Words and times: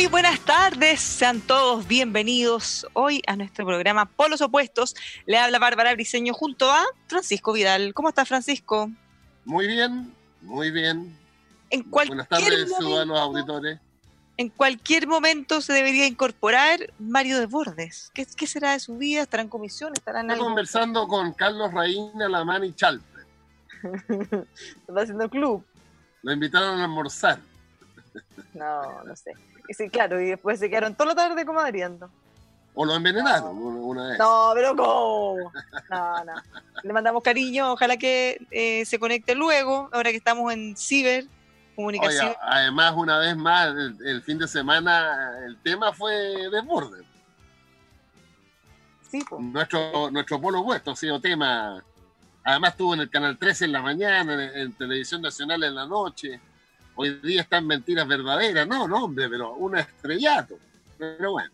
Muy 0.00 0.06
buenas 0.06 0.40
tardes, 0.40 0.98
sean 0.98 1.42
todos 1.42 1.86
bienvenidos 1.86 2.86
hoy 2.94 3.20
a 3.26 3.36
nuestro 3.36 3.66
programa 3.66 4.06
Polos 4.06 4.40
Opuestos. 4.40 4.96
Le 5.26 5.36
habla 5.36 5.58
Bárbara 5.58 5.92
Briseño 5.92 6.32
junto 6.32 6.72
a 6.72 6.82
Francisco 7.06 7.52
Vidal. 7.52 7.92
¿Cómo 7.92 8.08
está 8.08 8.24
Francisco? 8.24 8.90
Muy 9.44 9.66
bien, 9.66 10.10
muy 10.40 10.70
bien. 10.70 11.14
En 11.68 11.90
Buenas 11.90 12.30
tardes, 12.30 12.48
momento, 12.48 12.76
ciudadanos 12.78 13.20
auditores. 13.20 13.78
En 14.38 14.48
cualquier 14.48 15.06
momento 15.06 15.60
se 15.60 15.74
debería 15.74 16.06
incorporar 16.06 16.80
Mario 16.98 17.38
Desbordes. 17.38 18.10
¿Qué, 18.14 18.24
¿Qué 18.24 18.46
será 18.46 18.72
de 18.72 18.80
su 18.80 18.96
vida? 18.96 19.20
¿Estará 19.20 19.42
en 19.42 19.50
comisión? 19.50 19.92
¿Estará 19.92 20.20
en 20.20 20.30
Estoy 20.30 20.36
algo? 20.36 20.46
conversando 20.46 21.06
con 21.08 21.34
Carlos 21.34 21.74
Raína, 21.74 22.26
Lamán 22.26 22.64
y 22.64 22.72
Chalpe. 22.72 23.04
¿Está 24.88 25.02
haciendo 25.02 25.28
club? 25.28 25.62
Lo 26.22 26.32
invitaron 26.32 26.80
a 26.80 26.84
almorzar. 26.84 27.38
No, 28.54 29.04
no 29.04 29.14
sé. 29.14 29.34
Sí, 29.70 29.88
claro, 29.88 30.20
y 30.20 30.26
después 30.26 30.58
se 30.58 30.68
quedaron 30.68 30.94
toda 30.94 31.10
la 31.10 31.14
tarde 31.14 31.44
comadreando. 31.44 32.10
O 32.74 32.84
lo 32.84 32.94
envenenaron 32.94 33.56
una, 33.56 33.80
una 33.80 34.08
vez. 34.08 34.18
No, 34.18 34.52
pero 34.54 34.76
¿cómo? 34.76 35.52
No, 35.90 36.24
no. 36.24 36.32
Le 36.82 36.92
mandamos 36.92 37.22
cariño, 37.22 37.72
ojalá 37.72 37.96
que 37.96 38.40
eh, 38.50 38.84
se 38.84 38.98
conecte 38.98 39.34
luego, 39.34 39.88
ahora 39.92 40.10
que 40.10 40.16
estamos 40.16 40.52
en 40.52 40.76
ciber, 40.76 41.24
comunicación. 41.74 42.28
Oye, 42.28 42.36
además, 42.40 42.94
una 42.96 43.18
vez 43.18 43.36
más, 43.36 43.68
el, 43.68 43.96
el 44.06 44.22
fin 44.22 44.38
de 44.38 44.48
semana, 44.48 45.38
el 45.44 45.56
tema 45.58 45.92
fue 45.92 46.14
desborde. 46.50 47.04
Sí, 49.10 49.24
po. 49.28 49.40
Nuestro, 49.40 50.10
nuestro 50.10 50.40
polo 50.40 50.60
opuesto 50.60 50.92
ha 50.92 50.96
sido 50.96 51.20
tema. 51.20 51.82
Además, 52.44 52.70
estuvo 52.70 52.94
en 52.94 53.00
el 53.00 53.10
canal 53.10 53.36
13 53.36 53.64
en 53.64 53.72
la 53.72 53.82
mañana, 53.82 54.34
en, 54.34 54.40
en 54.40 54.72
Televisión 54.74 55.20
Nacional 55.20 55.62
en 55.64 55.74
la 55.74 55.86
noche. 55.86 56.40
Hoy 57.00 57.18
día 57.22 57.40
están 57.40 57.66
mentiras 57.66 58.06
verdaderas. 58.06 58.68
No, 58.68 58.86
no, 58.86 59.04
hombre, 59.04 59.26
pero 59.30 59.54
un 59.54 59.74
estrellato. 59.78 60.58
Pero 60.98 61.32
bueno. 61.32 61.50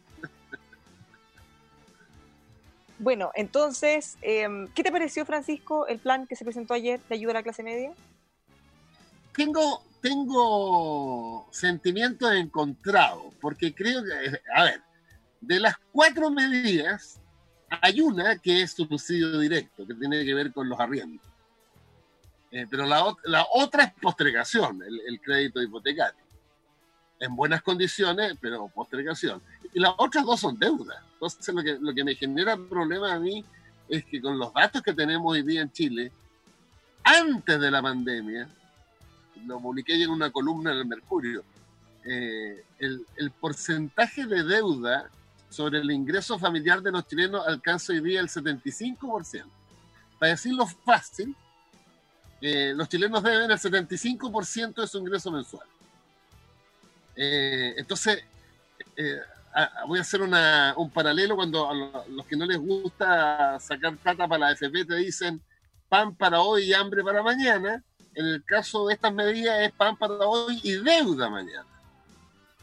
Bueno, 2.98 3.30
entonces, 3.34 4.18
eh, 4.22 4.48
¿qué 4.74 4.82
te 4.82 4.90
pareció, 4.90 5.24
Francisco, 5.24 5.86
el 5.86 6.00
plan 6.00 6.26
que 6.26 6.34
se 6.34 6.44
presentó 6.44 6.74
ayer 6.74 7.00
de 7.08 7.14
ayuda 7.14 7.30
a 7.30 7.34
la 7.34 7.42
clase 7.44 7.62
media? 7.62 7.92
tengo, 9.36 9.84
tengo 10.00 11.46
sentimientos 11.52 12.32
encontrados, 12.32 13.32
porque 13.40 13.72
creo 13.72 14.02
que, 14.02 14.40
a 14.52 14.64
ver, 14.64 14.80
de 15.40 15.60
las 15.60 15.76
cuatro 15.92 16.28
medidas, 16.28 17.20
hay 17.68 18.00
una 18.00 18.36
que 18.38 18.62
es 18.62 18.72
subsidio 18.72 19.38
directo, 19.38 19.86
que 19.86 19.94
tiene 19.94 20.24
que 20.24 20.34
ver 20.34 20.52
con 20.52 20.68
los 20.68 20.80
arriendos. 20.80 21.24
Eh, 22.56 22.66
pero 22.70 22.86
la, 22.86 23.14
la 23.24 23.46
otra 23.52 23.84
es 23.84 23.92
postergación, 24.00 24.82
el, 24.82 24.98
el 25.06 25.20
crédito 25.20 25.62
hipotecario. 25.62 26.24
En 27.20 27.36
buenas 27.36 27.60
condiciones, 27.60 28.34
pero 28.40 28.68
postergación. 28.68 29.42
Y 29.74 29.80
las 29.80 29.92
otras 29.98 30.24
dos 30.24 30.40
son 30.40 30.58
deudas. 30.58 30.96
Entonces, 31.12 31.54
lo 31.54 31.62
que, 31.62 31.76
lo 31.78 31.94
que 31.94 32.02
me 32.02 32.14
genera 32.14 32.56
problema 32.56 33.12
a 33.12 33.18
mí 33.18 33.44
es 33.90 34.06
que 34.06 34.22
con 34.22 34.38
los 34.38 34.54
datos 34.54 34.80
que 34.80 34.94
tenemos 34.94 35.30
hoy 35.30 35.42
día 35.42 35.60
en 35.60 35.70
Chile, 35.70 36.10
antes 37.04 37.60
de 37.60 37.70
la 37.70 37.82
pandemia, 37.82 38.48
lo 39.44 39.60
publiqué 39.60 40.02
en 40.02 40.08
una 40.08 40.30
columna 40.30 40.72
en 40.72 40.78
el 40.78 40.86
Mercurio, 40.86 41.44
eh, 42.06 42.64
el, 42.78 43.04
el 43.16 43.32
porcentaje 43.32 44.24
de 44.24 44.44
deuda 44.44 45.10
sobre 45.50 45.80
el 45.80 45.90
ingreso 45.90 46.38
familiar 46.38 46.80
de 46.80 46.92
los 46.92 47.06
chilenos 47.06 47.46
alcanza 47.46 47.92
hoy 47.92 48.00
día 48.00 48.20
el 48.20 48.28
75%. 48.28 49.44
Para 50.18 50.30
decirlo 50.30 50.66
fácil, 50.66 51.36
eh, 52.40 52.72
los 52.76 52.88
chilenos 52.88 53.22
deben 53.22 53.50
el 53.50 53.58
75% 53.58 54.80
de 54.82 54.86
su 54.86 54.98
ingreso 54.98 55.30
mensual. 55.30 55.66
Eh, 57.16 57.74
entonces, 57.78 58.22
eh, 58.96 59.18
a- 59.54 59.84
voy 59.86 59.98
a 59.98 60.02
hacer 60.02 60.20
una- 60.20 60.74
un 60.76 60.90
paralelo 60.90 61.34
cuando 61.36 61.68
a 61.68 61.74
lo- 61.74 62.04
los 62.10 62.26
que 62.26 62.36
no 62.36 62.44
les 62.44 62.58
gusta 62.58 63.58
sacar 63.58 63.96
plata 63.96 64.28
para 64.28 64.46
la 64.46 64.52
FP 64.52 64.84
te 64.84 64.96
dicen 64.96 65.40
pan 65.88 66.14
para 66.14 66.40
hoy 66.40 66.64
y 66.64 66.74
hambre 66.74 67.02
para 67.02 67.22
mañana. 67.22 67.82
En 68.14 68.26
el 68.26 68.44
caso 68.44 68.86
de 68.86 68.94
estas 68.94 69.12
medidas 69.12 69.60
es 69.62 69.72
pan 69.72 69.96
para 69.96 70.14
hoy 70.26 70.60
y 70.62 70.72
deuda 70.72 71.30
mañana. 71.30 71.66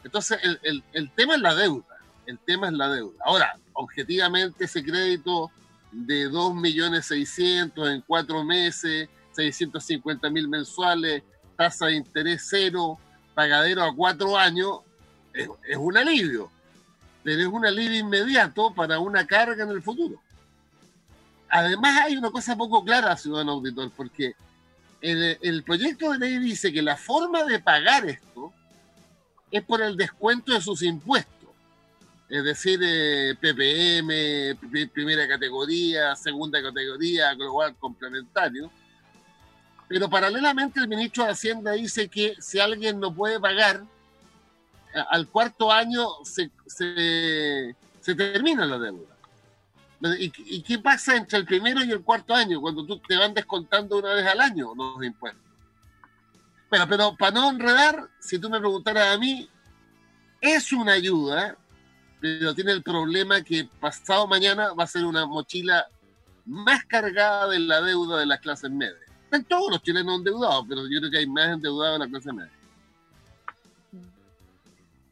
Entonces, 0.04 0.38
el, 0.42 0.60
el- 0.62 0.84
el 0.92 1.10
tema 1.10 1.34
es 1.34 1.40
la 1.40 1.54
deuda. 1.54 1.84
El 2.26 2.38
tema 2.38 2.68
es 2.68 2.74
la 2.74 2.88
deuda. 2.88 3.16
Ahora, 3.24 3.56
objetivamente, 3.72 4.64
ese 4.64 4.82
crédito 4.84 5.50
de 5.90 6.28
2.600.000 6.28 7.88
en 7.88 8.00
cuatro 8.02 8.44
meses, 8.44 9.08
650.000 9.34 10.48
mensuales, 10.48 11.22
tasa 11.56 11.86
de 11.86 11.96
interés 11.96 12.46
cero, 12.48 12.98
pagadero 13.34 13.82
a 13.82 13.94
cuatro 13.94 14.36
años, 14.36 14.80
es, 15.32 15.48
es 15.68 15.76
un 15.76 15.96
alivio. 15.96 16.50
Pero 17.22 17.40
es 17.40 17.46
un 17.48 17.64
alivio 17.64 17.98
inmediato 17.98 18.72
para 18.74 18.98
una 18.98 19.26
carga 19.26 19.64
en 19.64 19.70
el 19.70 19.82
futuro. 19.82 20.20
Además, 21.48 22.00
hay 22.02 22.16
una 22.16 22.30
cosa 22.30 22.56
poco 22.56 22.84
clara, 22.84 23.16
ciudadano 23.16 23.52
auditor, 23.52 23.90
porque 23.96 24.34
el, 25.00 25.62
proyecto 25.62 26.10
de 26.12 26.18
ley 26.18 26.38
dice 26.38 26.72
que 26.72 26.82
la 26.82 26.96
forma 26.96 27.44
de 27.44 27.60
pagar 27.60 28.06
esto 28.08 28.52
es 29.50 29.62
por 29.62 29.82
el 29.82 29.96
descuento 29.96 30.52
de 30.52 30.60
sus 30.60 30.82
impuestos. 30.82 31.30
Es 32.28 32.42
decir, 32.42 32.80
eh, 32.82 33.34
PPM, 33.40 34.56
pri- 34.70 34.86
primera 34.86 35.28
categoría, 35.28 36.16
segunda 36.16 36.60
categoría, 36.60 37.34
global 37.34 37.76
complementario. 37.78 38.70
Pero 39.88 40.08
paralelamente 40.08 40.80
el 40.80 40.88
ministro 40.88 41.24
de 41.24 41.30
Hacienda 41.30 41.72
dice 41.72 42.08
que 42.08 42.34
si 42.40 42.58
alguien 42.58 42.98
no 42.98 43.14
puede 43.14 43.38
pagar, 43.38 43.84
al 45.10 45.28
cuarto 45.28 45.70
año 45.72 46.08
se, 46.24 46.50
se, 46.66 48.14
termina 48.14 48.64
la 48.64 48.78
deuda. 48.78 49.14
¿Y, 50.18 50.32
¿Y 50.56 50.62
qué 50.62 50.78
pasa 50.78 51.16
entre 51.16 51.38
el 51.38 51.46
primero 51.46 51.82
y 51.82 51.90
el 51.90 52.02
cuarto 52.02 52.34
año? 52.34 52.60
Cuando 52.60 52.84
tú 52.84 52.98
te 52.98 53.16
van 53.16 53.34
descontando 53.34 53.98
una 53.98 54.14
vez 54.14 54.26
al 54.26 54.40
año 54.40 54.74
los 54.74 55.02
impuestos. 55.04 55.42
Pero, 56.70 56.88
pero 56.88 57.16
para 57.16 57.32
no 57.32 57.50
enredar, 57.50 58.08
si 58.20 58.38
tú 58.38 58.50
me 58.50 58.58
preguntaras 58.58 59.14
a 59.14 59.18
mí, 59.18 59.48
es 60.40 60.72
una 60.72 60.92
ayuda, 60.92 61.56
pero 62.20 62.54
tiene 62.54 62.72
el 62.72 62.82
problema 62.82 63.42
que 63.42 63.68
pasado 63.80 64.26
mañana 64.26 64.72
va 64.72 64.84
a 64.84 64.88
ser 64.88 65.04
una 65.04 65.26
mochila 65.26 65.86
más 66.44 66.84
cargada 66.84 67.48
de 67.48 67.58
la 67.60 67.80
deuda 67.80 68.18
de 68.18 68.26
las 68.26 68.40
clases 68.40 68.70
medias. 68.70 69.13
Están 69.34 69.58
todos 69.58 69.72
los 69.72 69.82
chilenos 69.82 70.18
endeudados, 70.18 70.64
pero 70.68 70.82
yo 70.88 71.00
creo 71.00 71.10
que 71.10 71.18
hay 71.18 71.26
más 71.26 71.54
endeudados 71.54 71.96
en 71.96 72.00
la 72.02 72.08
clase 72.08 72.32
media. 72.32 72.52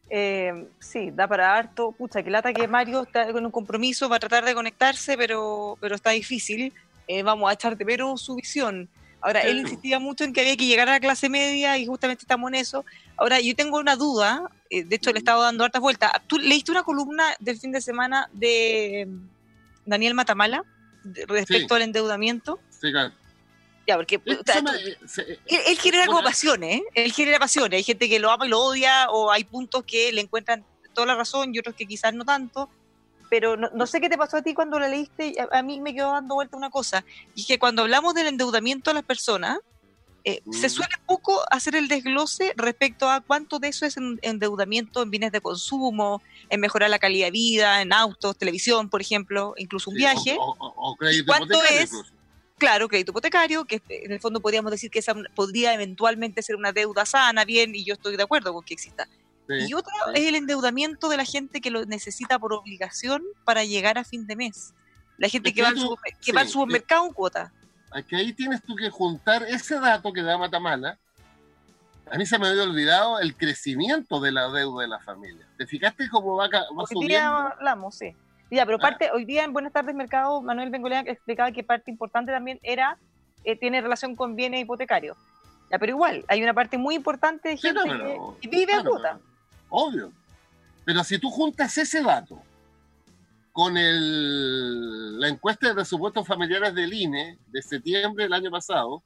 Eh, 0.09 0.69
sí, 0.79 1.11
da 1.11 1.27
para 1.27 1.57
harto. 1.57 1.91
Pucha, 1.91 2.23
que 2.23 2.31
lata 2.31 2.53
que 2.53 2.69
Mario 2.69 3.03
está 3.03 3.33
con 3.33 3.45
un 3.45 3.51
compromiso 3.51 4.09
para 4.09 4.21
tratar 4.21 4.45
de 4.45 4.55
conectarse, 4.55 5.17
pero, 5.17 5.77
pero 5.81 5.97
está 5.97 6.11
difícil. 6.11 6.73
Eh, 7.09 7.25
vamos 7.25 7.51
a 7.51 7.55
echar 7.55 7.77
de 7.77 7.85
menos 7.85 8.23
su 8.23 8.37
visión. 8.37 8.89
Ahora, 9.21 9.41
él 9.41 9.59
insistía 9.59 9.99
mucho 9.99 10.23
en 10.23 10.33
que 10.33 10.43
había 10.43 10.57
que 10.57 10.67
llegar 10.67 10.89
a 10.89 10.93
la 10.93 11.01
clase 11.01 11.29
media 11.29 11.77
y 11.79 11.87
justamente 11.87 12.23
estamos 12.23 12.49
en 12.51 12.57
eso. 12.57 12.85
Ahora, 13.17 13.41
yo 13.41 13.57
tengo 13.57 13.79
una 13.79 13.97
duda 13.97 14.49
eh, 14.71 14.85
de 14.85 14.97
hecho 14.97 15.11
le 15.11 15.17
he 15.17 15.19
estado 15.19 15.43
dando 15.43 15.65
hartas 15.65 15.83
vueltas. 15.83 16.13
¿Tú 16.29 16.39
leíste 16.39 16.71
una 16.71 16.85
columna 16.85 17.25
del 17.41 17.59
fin 17.59 17.73
de 17.73 17.81
semana 17.81 18.29
de 18.33 19.09
mm, 19.09 19.29
Daniel 19.85 20.15
Matamala 20.15 20.65
respecto 21.27 21.75
al 21.75 21.83
endeudamiento? 21.83 22.61
Sí, 22.71 22.93
claro. 22.93 23.13
Ya, 23.93 23.97
porque 23.97 24.21
él, 25.47 25.79
genera 25.79 26.07
como 26.07 26.23
pasiones, 26.23 26.81
¿eh? 26.81 26.83
Él 26.95 27.13
genera 27.13 27.39
pasiones. 27.39 27.77
Hay 27.77 27.83
gente 27.83 28.09
que 28.09 28.19
lo 28.19 28.31
ama 28.31 28.47
y 28.47 28.49
lo 28.49 28.61
odia, 28.61 29.11
o 29.11 29.31
hay 29.31 29.45
puntos 29.45 29.85
que 29.85 30.13
le 30.13 30.23
encuentran 30.23 30.65
toda 30.95 31.09
la 31.09 31.15
razón 31.15 31.55
y 31.55 31.59
otros 31.59 31.75
que 31.75 31.87
quizás 31.87 32.15
no 32.15 32.25
tanto. 32.25 32.71
Pero 33.29 33.57
no, 33.57 33.87
sé 33.87 34.01
qué 34.01 34.09
te 34.09 34.19
pasó 34.19 34.39
a 34.39 34.43
ti 34.43 34.55
cuando 34.55 34.79
la 34.79 34.89
leíste. 34.89 35.35
A, 35.51 35.63
mí 35.63 35.81
me 35.81 35.95
quedó 35.95 36.13
dando 36.13 36.35
vuelta 36.35 36.57
una 36.57 36.71
cosa. 36.71 37.05
Y 37.35 37.43
es 37.43 37.47
que 37.47 37.59
cuando 37.59 37.83
hablamos 37.83 38.15
del 38.15 38.27
endeudamiento 38.27 38.91
a 38.91 38.95
las 38.95 39.05
personas, 39.05 39.59
eh, 40.25 40.43
se 40.53 40.69
mm. 40.69 40.71
suele 40.71 40.95
poco 41.07 41.43
hacer 41.51 41.75
el 41.77 41.89
desglose 41.89 42.53
respecto 42.57 43.11
a 43.11 43.21
cuánto 43.21 43.59
de 43.59 43.69
eso 43.69 43.87
es 43.87 43.97
endeudamiento 44.23 45.03
en 45.03 45.11
bienes 45.11 45.33
de 45.33 45.41
consumo, 45.41 46.23
en 46.49 46.61
mejorar 46.61 46.91
la 46.91 46.99
calidad 46.99 47.27
de 47.27 47.31
vida, 47.33 47.83
en 47.83 47.93
autos, 47.93 48.39
televisión, 48.39 48.89
por 48.89 49.01
ejemplo, 49.01 49.55
incluso 49.57 49.91
un 49.91 49.97
viaje. 49.97 50.37
O, 50.39 50.97
crédito 50.97 51.35
hipotecario. 51.35 51.81
Es, 51.81 51.91
claro, 52.63 52.89
crédito 52.89 53.11
hipotecario, 53.11 53.65
que 53.65 53.83
en 53.89 54.13
el 54.13 54.21
fondo 54.21 54.41
podríamos 54.41 54.71
decir 54.71 54.91
que 54.91 55.01
esa 55.01 55.15
podría 55.35 55.75
eventualmente 55.75 56.43
ser 56.43 56.57
una 56.57 56.73
deuda 56.73 57.05
sana, 57.05 57.45
bien, 57.45 57.75
y 57.75 57.85
yo 57.85 57.95
estoy 57.95 58.17
de 58.17 58.23
acuerdo 58.23 58.53
con 58.53 58.65
que 58.65 58.75
exista. 58.75 59.09
y 59.49 59.75
otro 59.75 59.93
es 60.15 60.25
el 60.25 60.37
endeudamiento 60.37 61.09
de 61.09 61.17
la 61.17 61.25
gente 61.25 61.61
que 61.61 61.71
lo 61.71 61.85
necesita 61.85 62.39
por 62.39 62.53
obligación 62.53 63.23
para 63.45 63.65
llegar 63.65 63.99
a 63.99 64.05
fin 64.05 64.27
de 64.27 64.37
mes. 64.37 64.75
La 65.19 65.29
gente 65.29 65.53
que, 65.53 65.63
va, 65.63 65.69
al 65.69 65.77
que 66.25 66.33
va 66.33 66.43
al 66.43 66.49
supermercado 66.49 67.07
en 67.07 67.13
cuota 67.13 67.53
que 68.07 68.17
ahí 68.17 68.33
tienes 68.33 68.63
tú 68.63 68.75
que 68.75 68.89
juntar 68.89 69.43
ese 69.43 69.79
dato 69.79 70.13
que 70.13 70.23
da 70.23 70.39
Matamala. 70.39 70.99
A 72.11 72.17
mí 72.17 72.25
se 72.25 72.39
me 72.39 72.49
había 72.49 72.63
olvidado 72.63 73.19
el 73.21 73.37
crecimiento 73.37 74.21
de 74.21 74.33
la 74.33 74.49
deuda 74.49 74.83
de 74.83 74.89
la 74.89 75.01
familia. 75.01 75.47
¿Te 75.59 75.67
fijaste 75.67 76.09
cómo 76.09 76.37
va, 76.37 76.49
va 76.49 76.87
subiendo? 76.87 77.37
Hablamos, 77.37 77.97
sí. 77.97 78.17
Ya, 78.53 78.67
pero 78.67 78.77
ah. 78.77 78.81
parte, 78.83 79.11
hoy 79.11 79.25
día 79.25 79.45
en 79.45 79.55
Buenas 79.55 79.73
tardes 79.73 79.95
Mercado, 79.95 80.43
Manuel 80.43 80.69
Bengolea 80.69 81.01
explicaba 81.01 81.51
que 81.53 81.65
parte 81.65 81.91
importante 81.91 82.33
también 82.33 82.61
era, 82.63 82.99
eh, 83.45 83.57
tiene 83.57 83.81
relación 83.81 84.15
con 84.15 84.37
bienes 84.37 84.61
hipotecarios. 84.61 85.17
Ya, 85.71 85.79
pero 85.79 85.93
igual, 85.93 86.23
hay 86.29 86.43
una 86.43 86.53
parte 86.53 86.77
muy 86.77 86.95
importante 86.95 87.49
de 87.49 87.57
gente 87.57 87.81
que 88.43 88.49
vive 88.49 88.75
en 88.75 88.85
cuota. 88.85 89.19
Obvio. 89.71 90.13
Pero 90.85 91.03
si 91.03 91.19
tú 91.19 91.31
juntas 91.31 91.79
ese 91.79 92.03
dato 92.03 92.43
con 93.53 93.79
el, 93.79 95.19
la 95.19 95.29
encuesta 95.29 95.69
de 95.69 95.75
presupuestos 95.75 96.27
familiares 96.27 96.75
del 96.75 96.93
INE 96.93 97.39
de 97.47 97.63
septiembre 97.63 98.25
del 98.25 98.35
año 98.35 98.51
pasado, 98.51 99.03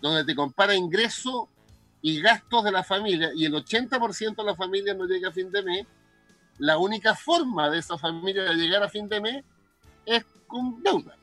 donde 0.00 0.24
te 0.24 0.34
compara 0.34 0.74
ingreso 0.74 1.48
y 2.02 2.20
gastos 2.20 2.64
de 2.64 2.72
la 2.72 2.82
familia, 2.82 3.30
y 3.32 3.44
el 3.44 3.54
80% 3.54 4.34
de 4.34 4.44
la 4.44 4.56
familia 4.56 4.92
no 4.92 5.04
llega 5.04 5.28
a 5.28 5.32
fin 5.32 5.52
de 5.52 5.62
mes, 5.62 5.86
la 6.60 6.76
única 6.76 7.14
forma 7.14 7.70
de 7.70 7.78
esa 7.78 7.96
familia 7.96 8.42
de 8.42 8.54
llegar 8.54 8.82
a 8.82 8.88
fin 8.88 9.08
de 9.08 9.20
mes 9.20 9.44
es 10.04 10.24
con 10.46 10.82
deuda. 10.82 11.16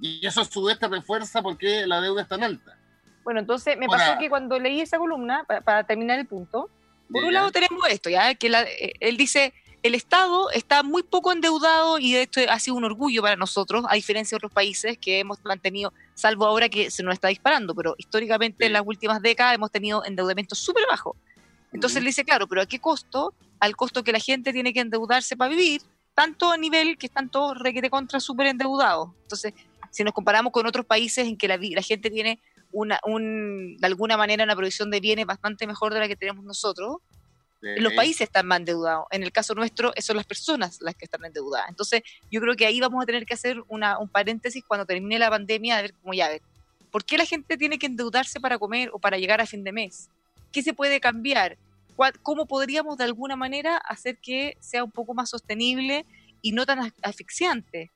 Y 0.00 0.24
eso 0.24 0.40
a 0.40 0.44
su 0.44 0.62
vez 0.62 0.78
te 0.78 0.86
refuerza 0.86 1.42
porque 1.42 1.86
la 1.86 2.00
deuda 2.00 2.22
es 2.22 2.28
tan 2.28 2.42
alta. 2.44 2.78
Bueno, 3.24 3.40
entonces 3.40 3.76
me 3.76 3.86
pasó 3.88 4.18
que 4.18 4.28
cuando 4.28 4.58
leí 4.60 4.80
esa 4.80 4.98
columna, 4.98 5.44
para, 5.44 5.84
terminar 5.84 6.20
el 6.20 6.26
punto, 6.26 6.70
por 7.10 7.24
un 7.24 7.32
lado 7.32 7.50
tenemos 7.50 7.86
esto, 7.88 8.10
ya 8.10 8.34
que 8.36 8.46
eh, 8.46 8.92
él 9.00 9.16
dice, 9.16 9.52
el 9.82 9.94
Estado 9.96 10.50
está 10.50 10.84
muy 10.84 11.02
poco 11.02 11.32
endeudado 11.32 11.98
y 11.98 12.14
esto 12.14 12.40
ha 12.48 12.58
sido 12.60 12.76
un 12.76 12.84
orgullo 12.84 13.22
para 13.22 13.34
nosotros, 13.34 13.84
a 13.88 13.96
diferencia 13.96 14.36
de 14.36 14.38
otros 14.38 14.52
países 14.52 14.98
que 14.98 15.18
hemos 15.18 15.44
mantenido, 15.44 15.92
salvo 16.14 16.46
ahora 16.46 16.68
que 16.68 16.92
se 16.92 17.02
nos 17.02 17.14
está 17.14 17.28
disparando, 17.28 17.74
pero 17.74 17.96
históricamente 17.98 18.66
en 18.66 18.72
las 18.72 18.82
últimas 18.86 19.20
décadas 19.20 19.56
hemos 19.56 19.72
tenido 19.72 20.04
endeudamiento 20.04 20.54
súper 20.54 20.84
bajo. 20.88 21.16
Entonces 21.72 22.02
le 22.02 22.08
dice, 22.08 22.24
claro, 22.24 22.46
pero 22.46 22.62
¿a 22.62 22.66
qué 22.66 22.78
costo? 22.78 23.34
Al 23.62 23.76
costo 23.76 24.02
que 24.02 24.10
la 24.10 24.18
gente 24.18 24.52
tiene 24.52 24.72
que 24.72 24.80
endeudarse 24.80 25.36
para 25.36 25.48
vivir, 25.48 25.82
tanto 26.14 26.50
a 26.50 26.56
nivel 26.56 26.98
que 26.98 27.06
están 27.06 27.30
todos 27.30 27.56
requete 27.58 27.90
contra 27.90 28.18
súper 28.18 28.48
endeudados. 28.48 29.10
Entonces, 29.22 29.54
si 29.90 30.02
nos 30.02 30.12
comparamos 30.12 30.52
con 30.52 30.66
otros 30.66 30.84
países 30.84 31.28
en 31.28 31.36
que 31.36 31.46
la, 31.46 31.56
la 31.56 31.82
gente 31.82 32.10
tiene 32.10 32.40
una, 32.72 32.98
un, 33.04 33.76
de 33.78 33.86
alguna 33.86 34.16
manera 34.16 34.42
una 34.42 34.56
provisión 34.56 34.90
de 34.90 34.98
bienes 34.98 35.26
bastante 35.26 35.68
mejor 35.68 35.94
de 35.94 36.00
la 36.00 36.08
que 36.08 36.16
tenemos 36.16 36.44
nosotros, 36.44 36.96
los 37.60 37.92
países 37.92 38.22
están 38.22 38.48
más 38.48 38.58
endeudados. 38.58 39.06
En 39.12 39.22
el 39.22 39.30
caso 39.30 39.54
nuestro, 39.54 39.92
son 40.00 40.16
las 40.16 40.26
personas 40.26 40.78
las 40.80 40.96
que 40.96 41.04
están 41.04 41.24
endeudadas. 41.24 41.68
Entonces, 41.68 42.02
yo 42.28 42.40
creo 42.40 42.56
que 42.56 42.66
ahí 42.66 42.80
vamos 42.80 43.00
a 43.00 43.06
tener 43.06 43.24
que 43.24 43.34
hacer 43.34 43.62
una, 43.68 44.00
un 44.00 44.08
paréntesis 44.08 44.64
cuando 44.66 44.84
termine 44.84 45.20
la 45.20 45.30
pandemia, 45.30 45.78
a 45.78 45.82
ver 45.82 45.94
cómo 46.02 46.12
ya, 46.12 46.28
ver, 46.28 46.42
¿por 46.90 47.04
qué 47.04 47.16
la 47.16 47.24
gente 47.24 47.56
tiene 47.56 47.78
que 47.78 47.86
endeudarse 47.86 48.40
para 48.40 48.58
comer 48.58 48.90
o 48.92 48.98
para 48.98 49.16
llegar 49.16 49.40
a 49.40 49.46
fin 49.46 49.62
de 49.62 49.70
mes? 49.70 50.08
¿Qué 50.50 50.64
se 50.64 50.74
puede 50.74 51.00
cambiar? 51.00 51.56
¿Cómo 52.22 52.46
podríamos 52.46 52.96
de 52.98 53.04
alguna 53.04 53.36
manera 53.36 53.76
hacer 53.76 54.18
que 54.18 54.56
sea 54.60 54.84
un 54.84 54.90
poco 54.90 55.14
más 55.14 55.30
sostenible 55.30 56.04
y 56.40 56.52
no 56.52 56.66
tan 56.66 56.92
asfixiante? 57.02 57.90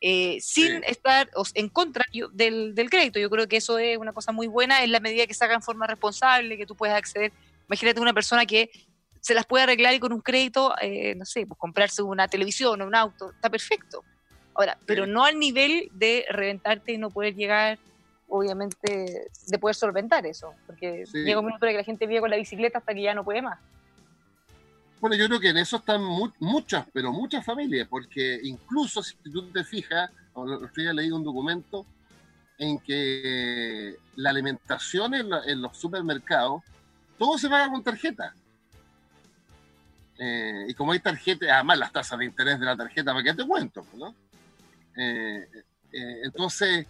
Eh, 0.00 0.38
sin 0.40 0.84
estar 0.84 1.28
en 1.54 1.68
contra 1.68 2.04
del, 2.32 2.74
del, 2.74 2.88
crédito. 2.88 3.18
Yo 3.18 3.28
creo 3.30 3.48
que 3.48 3.56
eso 3.56 3.78
es 3.78 3.98
una 3.98 4.12
cosa 4.12 4.30
muy 4.30 4.46
buena 4.46 4.84
en 4.84 4.92
la 4.92 5.00
medida 5.00 5.26
que 5.26 5.34
se 5.34 5.44
haga 5.44 5.54
en 5.54 5.62
forma 5.62 5.88
responsable, 5.88 6.56
que 6.56 6.66
tú 6.66 6.76
puedes 6.76 6.94
acceder. 6.94 7.32
Imagínate 7.66 8.00
una 8.00 8.14
persona 8.14 8.46
que 8.46 8.70
se 9.20 9.34
las 9.34 9.44
puede 9.44 9.64
arreglar 9.64 9.94
y 9.94 9.98
con 9.98 10.12
un 10.12 10.20
crédito, 10.20 10.74
eh, 10.80 11.14
no 11.16 11.24
sé, 11.24 11.46
pues 11.46 11.58
comprarse 11.58 12.02
una 12.02 12.28
televisión 12.28 12.80
o 12.80 12.86
un 12.86 12.94
auto, 12.94 13.30
está 13.30 13.50
perfecto. 13.50 14.04
Ahora, 14.54 14.78
pero 14.86 15.06
no 15.06 15.24
al 15.24 15.38
nivel 15.38 15.88
de 15.92 16.24
reventarte 16.30 16.92
y 16.92 16.98
no 16.98 17.10
poder 17.10 17.34
llegar, 17.34 17.78
obviamente, 18.28 19.30
de 19.46 19.58
poder 19.58 19.74
solventar 19.74 20.26
eso, 20.26 20.54
porque 20.66 21.04
llega 21.12 21.40
un 21.40 21.46
minuto 21.46 21.66
de 21.66 21.72
que 21.72 21.78
la 21.78 21.84
gente 21.84 22.06
vive 22.06 22.20
con 22.20 22.30
la 22.30 22.36
bicicleta 22.36 22.78
hasta 22.78 22.94
que 22.94 23.02
ya 23.02 23.14
no 23.14 23.24
puede 23.24 23.42
más. 23.42 23.58
Bueno, 25.00 25.16
yo 25.16 25.26
creo 25.26 25.40
que 25.40 25.50
en 25.50 25.58
eso 25.58 25.76
están 25.76 26.02
muchas, 26.40 26.86
pero 26.92 27.12
muchas 27.12 27.44
familias, 27.44 27.86
porque 27.88 28.40
incluso 28.42 29.02
si 29.02 29.14
tú 29.16 29.50
te 29.50 29.62
fijas, 29.62 30.10
otro 30.32 30.68
día 30.76 30.92
leí 30.92 31.10
un 31.10 31.22
documento 31.22 31.86
en 32.58 32.78
que 32.80 33.96
la 34.16 34.30
alimentación 34.30 35.14
en, 35.14 35.28
en 35.46 35.62
los 35.62 35.76
supermercados, 35.76 36.62
todo 37.16 37.38
se 37.38 37.48
paga 37.48 37.70
con 37.70 37.82
tarjeta. 37.82 38.34
Eh, 40.18 40.66
y 40.68 40.74
como 40.74 40.92
hay 40.92 40.98
tarjetas, 40.98 41.48
además 41.48 41.78
las 41.78 41.92
tasas 41.92 42.18
de 42.18 42.24
interés 42.24 42.58
de 42.58 42.66
la 42.66 42.76
tarjeta, 42.76 43.12
¿para 43.12 43.22
qué 43.22 43.34
te 43.34 43.46
cuento? 43.46 43.86
¿no? 43.94 44.14
Eh, 44.96 45.48
eh, 45.92 46.20
entonces, 46.24 46.86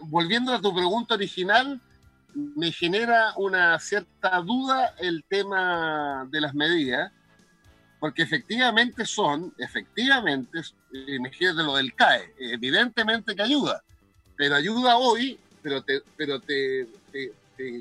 volviendo 0.00 0.52
a 0.52 0.60
tu 0.60 0.74
pregunta 0.74 1.14
original, 1.14 1.80
me 2.34 2.70
genera 2.72 3.32
una 3.36 3.78
cierta 3.78 4.40
duda 4.40 4.94
el 4.98 5.24
tema 5.24 6.26
de 6.30 6.40
las 6.40 6.54
medidas, 6.54 7.12
porque 7.98 8.22
efectivamente 8.22 9.06
son, 9.06 9.54
efectivamente, 9.58 10.60
imagínate 10.92 11.62
lo 11.62 11.76
del 11.76 11.94
CAE, 11.94 12.34
evidentemente 12.38 13.34
que 13.34 13.42
ayuda, 13.42 13.82
pero 14.36 14.54
ayuda 14.56 14.98
hoy, 14.98 15.38
pero 15.62 15.82
te, 15.82 16.02
pero 16.16 16.40
te 16.40 16.88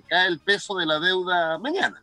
cae 0.07 0.27
el 0.27 0.39
peso 0.39 0.75
de 0.75 0.85
la 0.85 0.99
deuda 0.99 1.57
mañana. 1.57 2.01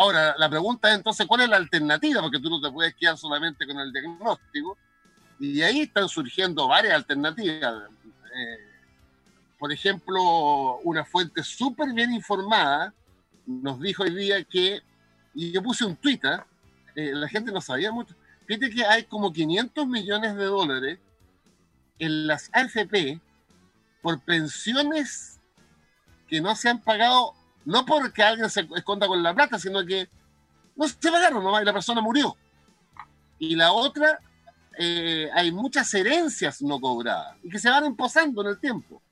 Ahora, 0.00 0.36
la 0.38 0.48
pregunta 0.48 0.90
es 0.90 0.96
entonces, 0.96 1.26
¿cuál 1.26 1.40
es 1.40 1.48
la 1.48 1.56
alternativa? 1.56 2.22
Porque 2.22 2.38
tú 2.38 2.48
no 2.48 2.60
te 2.60 2.70
puedes 2.70 2.94
quedar 2.94 3.18
solamente 3.18 3.66
con 3.66 3.80
el 3.80 3.92
diagnóstico. 3.92 4.78
Y 5.38 5.62
ahí 5.62 5.82
están 5.82 6.08
surgiendo 6.08 6.66
varias 6.68 6.94
alternativas. 6.94 7.84
Eh, 8.04 8.58
por 9.58 9.72
ejemplo, 9.72 10.78
una 10.84 11.04
fuente 11.04 11.42
súper 11.42 11.92
bien 11.92 12.12
informada 12.12 12.92
nos 13.46 13.80
dijo 13.80 14.02
hoy 14.02 14.14
día 14.14 14.44
que, 14.44 14.82
y 15.34 15.52
yo 15.52 15.62
puse 15.62 15.84
un 15.84 15.96
tuit, 15.96 16.22
¿ah? 16.26 16.46
eh, 16.94 17.12
la 17.14 17.28
gente 17.28 17.50
no 17.50 17.62
sabía 17.62 17.90
mucho, 17.90 18.14
fíjate 18.46 18.70
que 18.70 18.84
hay 18.84 19.04
como 19.04 19.32
500 19.32 19.86
millones 19.86 20.36
de 20.36 20.44
dólares 20.44 20.98
en 21.98 22.26
las 22.26 22.50
AFP 22.52 23.20
por 24.02 24.20
pensiones 24.20 25.40
que 26.28 26.42
no 26.42 26.54
se 26.54 26.68
han 26.68 26.80
pagado 26.82 27.32
no 27.64 27.84
porque 27.84 28.22
alguien 28.22 28.48
se 28.50 28.66
esconda 28.76 29.06
con 29.06 29.22
la 29.22 29.34
plata, 29.34 29.58
sino 29.58 29.84
que 29.84 30.08
no 30.76 30.88
se 30.88 31.10
pagaron 31.10 31.42
nomás 31.42 31.62
y 31.62 31.66
la 31.66 31.72
persona 31.72 32.00
murió. 32.00 32.36
Y 33.38 33.56
la 33.56 33.72
otra, 33.72 34.20
eh, 34.80 35.28
hay 35.34 35.50
muchas 35.50 35.92
herencias 35.92 36.62
no 36.62 36.80
cobradas 36.80 37.36
y 37.42 37.50
que 37.50 37.58
se 37.58 37.68
van 37.68 37.84
imposando 37.84 38.42
en 38.42 38.48
el 38.48 38.60
tiempo. 38.60 39.02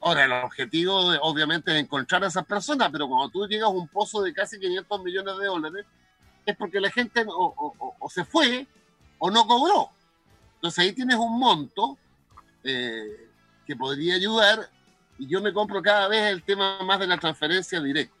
Ahora, 0.00 0.24
el 0.24 0.32
objetivo 0.32 0.96
obviamente 1.22 1.70
es 1.70 1.80
encontrar 1.80 2.24
a 2.24 2.26
esas 2.26 2.44
personas, 2.44 2.88
pero 2.90 3.06
cuando 3.06 3.28
tú 3.28 3.46
llegas 3.46 3.66
a 3.66 3.72
un 3.72 3.86
pozo 3.86 4.20
de 4.20 4.34
casi 4.34 4.58
500 4.58 5.02
millones 5.04 5.38
de 5.38 5.46
dólares, 5.46 5.86
es 6.44 6.56
porque 6.56 6.80
la 6.80 6.90
gente 6.90 7.24
o, 7.28 8.10
se 8.12 8.24
fue 8.24 8.66
o 9.18 9.30
no 9.30 9.46
cobró. 9.46 9.90
Entonces 10.56 10.84
ahí 10.84 10.92
tienes 10.92 11.16
un 11.16 11.38
monto 11.38 11.96
eh, 12.64 13.28
que 13.64 13.76
podría 13.76 14.16
ayudar 14.16 14.68
y 15.18 15.28
yo 15.28 15.40
me 15.40 15.52
compro 15.52 15.80
cada 15.80 16.08
vez 16.08 16.32
el 16.32 16.42
tema 16.42 16.82
más 16.82 16.98
de 16.98 17.06
la 17.06 17.18
transferencia 17.18 17.80
directa. 17.80 18.14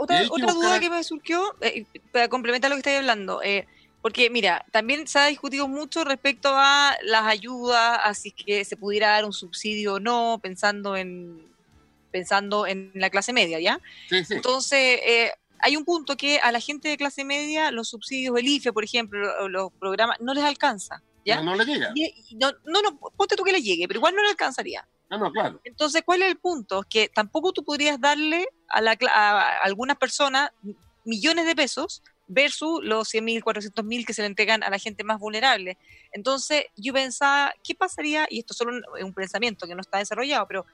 otra, 0.00 0.24
duda 0.24 0.80
que 0.80 0.90
me 0.90 1.04
surgió, 1.04 1.54
eh, 1.60 1.86
para 2.10 2.28
complementar 2.28 2.70
lo 2.70 2.76
que 2.76 2.80
estáis 2.80 2.98
hablando, 2.98 3.40
eh, 3.40 3.68
porque 4.02 4.30
mira, 4.30 4.64
también 4.70 5.06
se 5.06 5.18
ha 5.18 5.26
discutido 5.26 5.68
mucho 5.68 6.04
respecto 6.04 6.50
a 6.52 6.96
las 7.02 7.26
ayudas, 7.26 8.00
así 8.02 8.32
que 8.32 8.64
se 8.64 8.76
pudiera 8.76 9.10
dar 9.10 9.24
un 9.24 9.32
subsidio 9.32 9.94
o 9.94 10.00
no, 10.00 10.38
pensando 10.42 10.96
en, 10.96 11.46
pensando 12.10 12.66
en 12.66 12.92
la 12.94 13.10
clase 13.10 13.32
media, 13.32 13.60
¿ya? 13.60 13.80
Sí, 14.08 14.24
sí. 14.24 14.34
Entonces, 14.34 15.00
eh, 15.04 15.32
hay 15.58 15.76
un 15.76 15.84
punto 15.84 16.16
que 16.16 16.38
a 16.38 16.50
la 16.52 16.60
gente 16.60 16.88
de 16.88 16.96
clase 16.96 17.24
media 17.24 17.70
los 17.70 17.88
subsidios, 17.88 18.36
el 18.38 18.48
IFE, 18.48 18.72
por 18.72 18.84
ejemplo, 18.84 19.48
los, 19.48 19.72
programas, 19.78 20.18
no 20.20 20.32
les 20.34 20.44
alcanza. 20.44 21.02
¿ya? 21.24 21.42
No, 21.42 21.54
le 21.54 21.64
llega. 21.66 21.92
no, 22.36 22.52
no, 22.64 22.82
no, 22.82 22.98
ponte 23.16 23.36
tú 23.36 23.44
que 23.44 23.52
le 23.52 23.62
llegue, 23.62 23.86
pero 23.86 23.98
igual 23.98 24.14
no 24.14 24.22
le 24.22 24.30
alcanzaría. 24.30 24.86
No, 25.10 25.18
no, 25.18 25.30
claro. 25.30 25.60
Entonces, 25.64 26.02
¿cuál 26.04 26.22
es 26.22 26.30
el 26.30 26.38
punto? 26.38 26.84
Que 26.88 27.08
tampoco 27.08 27.52
tú 27.52 27.64
podrías 27.64 28.00
darle 28.00 28.48
a, 28.68 28.80
la, 28.80 28.96
a 29.12 29.58
algunas 29.58 29.98
personas 29.98 30.50
millones 31.04 31.46
de 31.46 31.56
pesos 31.56 32.02
versus 32.30 32.80
los 32.84 33.08
100 33.08 33.24
mil, 33.24 33.42
400 33.42 33.84
mil 33.84 34.06
que 34.06 34.14
se 34.14 34.22
le 34.22 34.26
entregan 34.26 34.62
a 34.62 34.70
la 34.70 34.78
gente 34.78 35.02
más 35.02 35.18
vulnerable. 35.18 35.76
Entonces, 36.12 36.64
yo 36.76 36.92
pensaba, 36.92 37.52
¿qué 37.64 37.74
pasaría? 37.74 38.26
Y 38.30 38.38
esto 38.38 38.52
es 38.52 38.58
solo 38.58 38.72
un, 38.72 39.04
un 39.04 39.12
pensamiento 39.12 39.66
que 39.66 39.74
no 39.74 39.80
está 39.80 39.98
desarrollado, 39.98 40.46
pero 40.46 40.64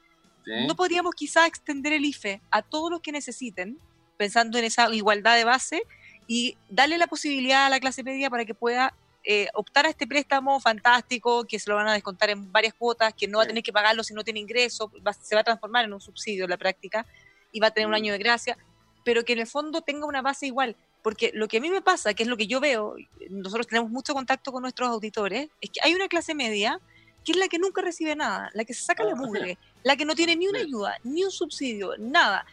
¿no 0.44 0.76
podríamos 0.76 1.14
quizá 1.14 1.46
extender 1.46 1.92
el 1.92 2.04
IFE 2.04 2.40
a 2.50 2.62
todos 2.62 2.90
los 2.90 3.00
que 3.00 3.10
necesiten, 3.10 3.78
pensando 4.16 4.58
en 4.58 4.64
esa 4.64 4.92
igualdad 4.94 5.36
de 5.36 5.44
base, 5.44 5.82
y 6.28 6.56
darle 6.68 6.98
la 6.98 7.06
posibilidad 7.06 7.66
a 7.66 7.70
la 7.70 7.80
clase 7.80 8.02
media 8.02 8.30
para 8.30 8.44
que 8.44 8.54
pueda 8.54 8.94
eh, 9.24 9.48
optar 9.54 9.86
a 9.86 9.88
este 9.88 10.06
préstamo 10.06 10.60
fantástico, 10.60 11.44
que 11.44 11.58
se 11.58 11.70
lo 11.70 11.76
van 11.76 11.88
a 11.88 11.94
descontar 11.94 12.30
en 12.30 12.52
varias 12.52 12.74
cuotas, 12.74 13.14
que 13.14 13.26
no 13.26 13.38
va 13.38 13.44
a 13.44 13.46
tener 13.46 13.62
que 13.62 13.72
pagarlo 13.72 14.04
si 14.04 14.14
no 14.14 14.22
tiene 14.22 14.40
ingreso, 14.40 14.92
se 15.20 15.34
va 15.34 15.40
a 15.40 15.44
transformar 15.44 15.84
en 15.84 15.94
un 15.94 16.00
subsidio 16.00 16.44
en 16.44 16.50
la 16.50 16.56
práctica 16.56 17.06
y 17.50 17.60
va 17.60 17.68
a 17.68 17.70
tener 17.70 17.86
un 17.86 17.92
mm. 17.92 17.94
año 17.94 18.12
de 18.12 18.18
gracia, 18.18 18.58
pero 19.04 19.24
que 19.24 19.32
en 19.32 19.40
el 19.40 19.46
fondo 19.46 19.80
tenga 19.80 20.06
una 20.06 20.22
base 20.22 20.46
igual. 20.46 20.76
Porque 21.06 21.30
lo 21.34 21.46
que 21.46 21.58
a 21.58 21.60
mí 21.60 21.70
me 21.70 21.82
pasa, 21.82 22.14
que 22.14 22.24
es 22.24 22.28
lo 22.28 22.36
que 22.36 22.48
yo 22.48 22.58
veo, 22.58 22.96
nosotros 23.30 23.68
tenemos 23.68 23.92
mucho 23.92 24.12
contacto 24.12 24.50
con 24.50 24.62
nuestros 24.62 24.88
auditores, 24.88 25.48
es 25.60 25.70
que 25.70 25.78
hay 25.84 25.94
una 25.94 26.08
clase 26.08 26.34
media 26.34 26.80
que 27.24 27.30
es 27.30 27.38
la 27.38 27.46
que 27.46 27.60
nunca 27.60 27.80
recibe 27.80 28.16
nada, 28.16 28.50
la 28.54 28.64
que 28.64 28.74
se 28.74 28.82
saca 28.82 29.04
la 29.04 29.12
ah, 29.12 29.14
mugre, 29.14 29.56
la 29.84 29.94
que 29.96 30.04
no 30.04 30.16
tiene 30.16 30.34
ni 30.34 30.48
una 30.48 30.58
ayuda, 30.58 30.96
ni 31.04 31.22
un 31.22 31.30
subsidio, 31.30 31.92
nada. 31.96 32.44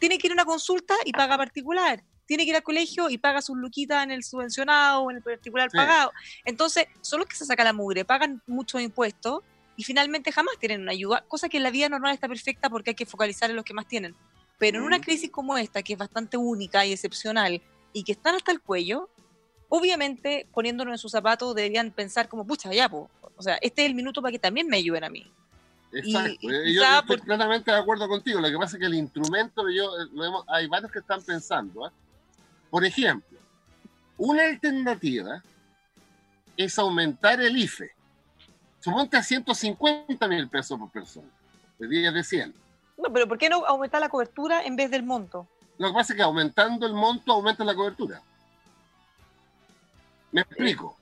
Tiene 0.00 0.18
que 0.18 0.26
ir 0.26 0.32
a 0.32 0.34
una 0.34 0.44
consulta 0.44 0.96
y 1.04 1.12
paga 1.12 1.36
particular 1.36 2.02
tiene 2.26 2.42
que 2.42 2.50
ir 2.50 2.56
al 2.56 2.64
colegio 2.64 3.10
y 3.10 3.18
paga 3.18 3.42
sus 3.42 3.56
luquitas 3.56 4.02
en 4.02 4.10
el 4.10 4.24
subvencionado 4.24 5.02
o 5.02 5.10
en 5.12 5.18
el 5.18 5.22
particular 5.22 5.70
pagado. 5.70 6.10
Entonces, 6.44 6.86
son 7.02 7.20
los 7.20 7.28
que 7.28 7.36
se 7.36 7.44
sacan 7.44 7.64
la 7.64 7.72
mugre, 7.72 8.04
pagan 8.04 8.42
muchos 8.48 8.80
impuestos 8.80 9.44
y 9.76 9.84
finalmente 9.84 10.32
jamás 10.32 10.56
tienen 10.58 10.82
una 10.82 10.90
ayuda, 10.90 11.24
cosa 11.28 11.48
que 11.48 11.58
en 11.58 11.62
la 11.62 11.70
vida 11.70 11.88
normal 11.88 12.12
está 12.12 12.26
perfecta 12.26 12.68
porque 12.70 12.90
hay 12.90 12.96
que 12.96 13.06
focalizar 13.06 13.50
en 13.50 13.56
los 13.56 13.64
que 13.64 13.74
más 13.74 13.86
tienen. 13.86 14.16
Pero 14.58 14.78
en 14.78 14.84
una 14.84 15.00
crisis 15.00 15.30
como 15.30 15.56
esta, 15.56 15.82
que 15.84 15.92
es 15.92 15.98
bastante 15.98 16.36
única 16.36 16.84
y 16.84 16.92
excepcional 16.92 17.62
y 17.92 18.04
que 18.04 18.12
están 18.12 18.34
hasta 18.34 18.52
el 18.52 18.60
cuello, 18.60 19.08
obviamente 19.68 20.46
poniéndonos 20.52 20.92
en 20.92 20.98
sus 20.98 21.12
zapatos 21.12 21.54
deberían 21.54 21.90
pensar 21.90 22.28
como, 22.28 22.46
pucha, 22.46 22.72
ya, 22.72 22.90
o 22.92 23.42
sea, 23.42 23.58
este 23.60 23.82
es 23.82 23.88
el 23.88 23.94
minuto 23.94 24.20
para 24.20 24.32
que 24.32 24.38
también 24.38 24.66
me 24.68 24.76
ayuden 24.76 25.04
a 25.04 25.10
mí. 25.10 25.30
Exacto, 25.92 26.48
eh, 26.48 26.72
yo, 26.72 26.82
estoy 26.84 27.18
plenamente 27.18 27.70
de 27.70 27.78
acuerdo 27.78 28.06
contigo. 28.06 28.40
Lo 28.40 28.48
que 28.48 28.56
pasa 28.56 28.76
es 28.76 28.80
que 28.80 28.86
el 28.86 28.94
instrumento, 28.94 29.68
yo, 29.70 29.90
lo 30.12 30.44
hay 30.48 30.68
varios 30.68 30.92
que 30.92 31.00
están 31.00 31.20
pensando, 31.22 31.88
¿eh? 31.88 31.90
Por 32.70 32.84
ejemplo, 32.84 33.38
una 34.16 34.44
alternativa 34.44 35.42
es 36.56 36.78
aumentar 36.78 37.40
el 37.40 37.56
IFE. 37.56 37.90
Suponte 38.78 39.16
a 39.16 39.22
150 39.22 40.28
mil 40.28 40.48
pesos 40.48 40.78
por 40.78 40.90
persona. 40.90 41.28
De 41.78 41.88
10 41.88 42.14
de 42.14 42.22
100. 42.22 42.54
No, 42.98 43.12
pero 43.12 43.26
¿por 43.26 43.38
qué 43.38 43.48
no 43.48 43.64
aumentar 43.66 44.00
la 44.00 44.08
cobertura 44.08 44.62
en 44.62 44.76
vez 44.76 44.90
del 44.90 45.02
monto? 45.02 45.48
Lo 45.80 45.88
que 45.88 45.94
pasa 45.94 46.12
es 46.12 46.18
que 46.18 46.22
aumentando 46.22 46.86
el 46.86 46.92
monto 46.92 47.32
aumenta 47.32 47.64
la 47.64 47.74
cobertura. 47.74 48.20
¿Me 50.30 50.42
explico? 50.42 50.94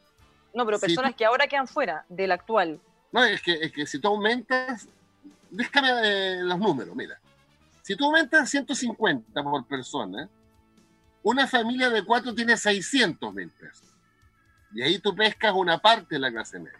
No, 0.54 0.64
pero 0.64 0.78
personas 0.78 1.16
que 1.16 1.25
ahora 1.25 1.49
quedan 1.49 1.66
fuera 1.66 2.04
del 2.08 2.30
actual. 2.30 2.80
No, 3.11 3.25
es 3.25 3.42
que, 3.42 3.54
es 3.54 3.73
que 3.73 3.87
si 3.87 3.99
tú 3.99 4.06
aumentas, 4.06 4.87
déjame 5.50 5.88
eh, 6.04 6.44
los 6.44 6.61
números, 6.61 6.94
mira. 6.94 7.18
Si 7.82 7.97
tú 7.97 8.04
aumentas 8.04 8.49
150 8.50 9.42
por 9.42 9.66
persona, 9.66 10.28
una 11.25 11.49
familia 11.49 11.90
de 11.90 12.04
cuatro 12.04 12.32
tiene 12.32 12.56
600 12.56 13.35
mil 13.35 13.50
pesos. 13.50 13.88
Y 14.73 14.82
ahí 14.82 15.00
tú 15.00 15.12
pescas 15.12 15.54
una 15.56 15.78
parte 15.78 16.14
de 16.14 16.20
la 16.20 16.30
clase 16.30 16.61
media. 16.61 16.78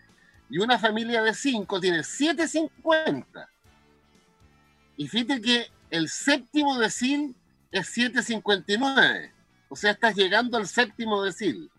Y 0.48 0.58
una 0.58 0.78
familia 0.78 1.20
de 1.20 1.34
cinco 1.34 1.80
tiene 1.80 2.04
750. 2.04 3.48
Y 4.96 5.08
fíjate 5.08 5.40
que 5.40 5.66
el 5.90 6.08
séptimo 6.08 6.78
decil 6.78 7.34
es 7.70 7.87
759. 7.88 9.32
O 9.68 9.76
sea, 9.76 9.92
estás 9.92 10.14
llegando 10.14 10.56
al 10.56 10.66
séptimo 10.66 11.22
decil. 11.22 11.70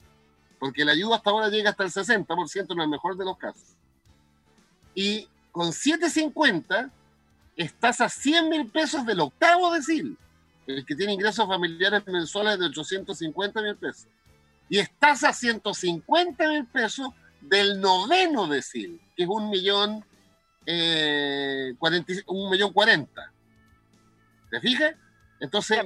Porque 0.60 0.84
la 0.84 0.92
ayuda 0.92 1.16
hasta 1.16 1.30
ahora 1.30 1.50
llega 1.50 1.70
hasta 1.70 1.84
el 1.84 1.92
60% 1.92 2.74
en 2.74 2.82
el 2.82 2.90
mejor 2.90 3.18
de 3.18 3.26
los 3.26 3.38
casos. 3.38 3.76
Y 4.94 5.28
con 5.52 5.72
750 5.72 6.92
estás 7.56 8.02
a 8.02 8.10
100 8.10 8.50
mil 8.50 8.68
pesos 8.70 9.06
del 9.06 9.22
octavo 9.22 9.74
decil 9.74 10.18
el 10.76 10.86
que 10.86 10.96
tiene 10.96 11.14
ingresos 11.14 11.48
familiares 11.48 12.06
mensuales 12.06 12.60
de 12.60 12.66
850 12.68 13.62
mil 13.62 13.76
pesos. 13.76 14.08
Y 14.70 14.78
estás 14.78 15.24
a 15.24 15.34
150 15.34 16.48
mil 16.48 16.66
pesos 16.68 17.10
del 17.42 17.82
noveno 17.82 18.48
decil, 18.48 19.02
que 19.16 19.24
es 19.24 19.30
un 19.30 19.50
millón, 19.50 20.06
eh, 20.66 21.74
un 22.28 22.50
millón 22.52 22.72
cuarenta. 22.72 23.32
¿Te 24.52 24.60
fijas? 24.60 24.94
Entonces... 25.40 25.78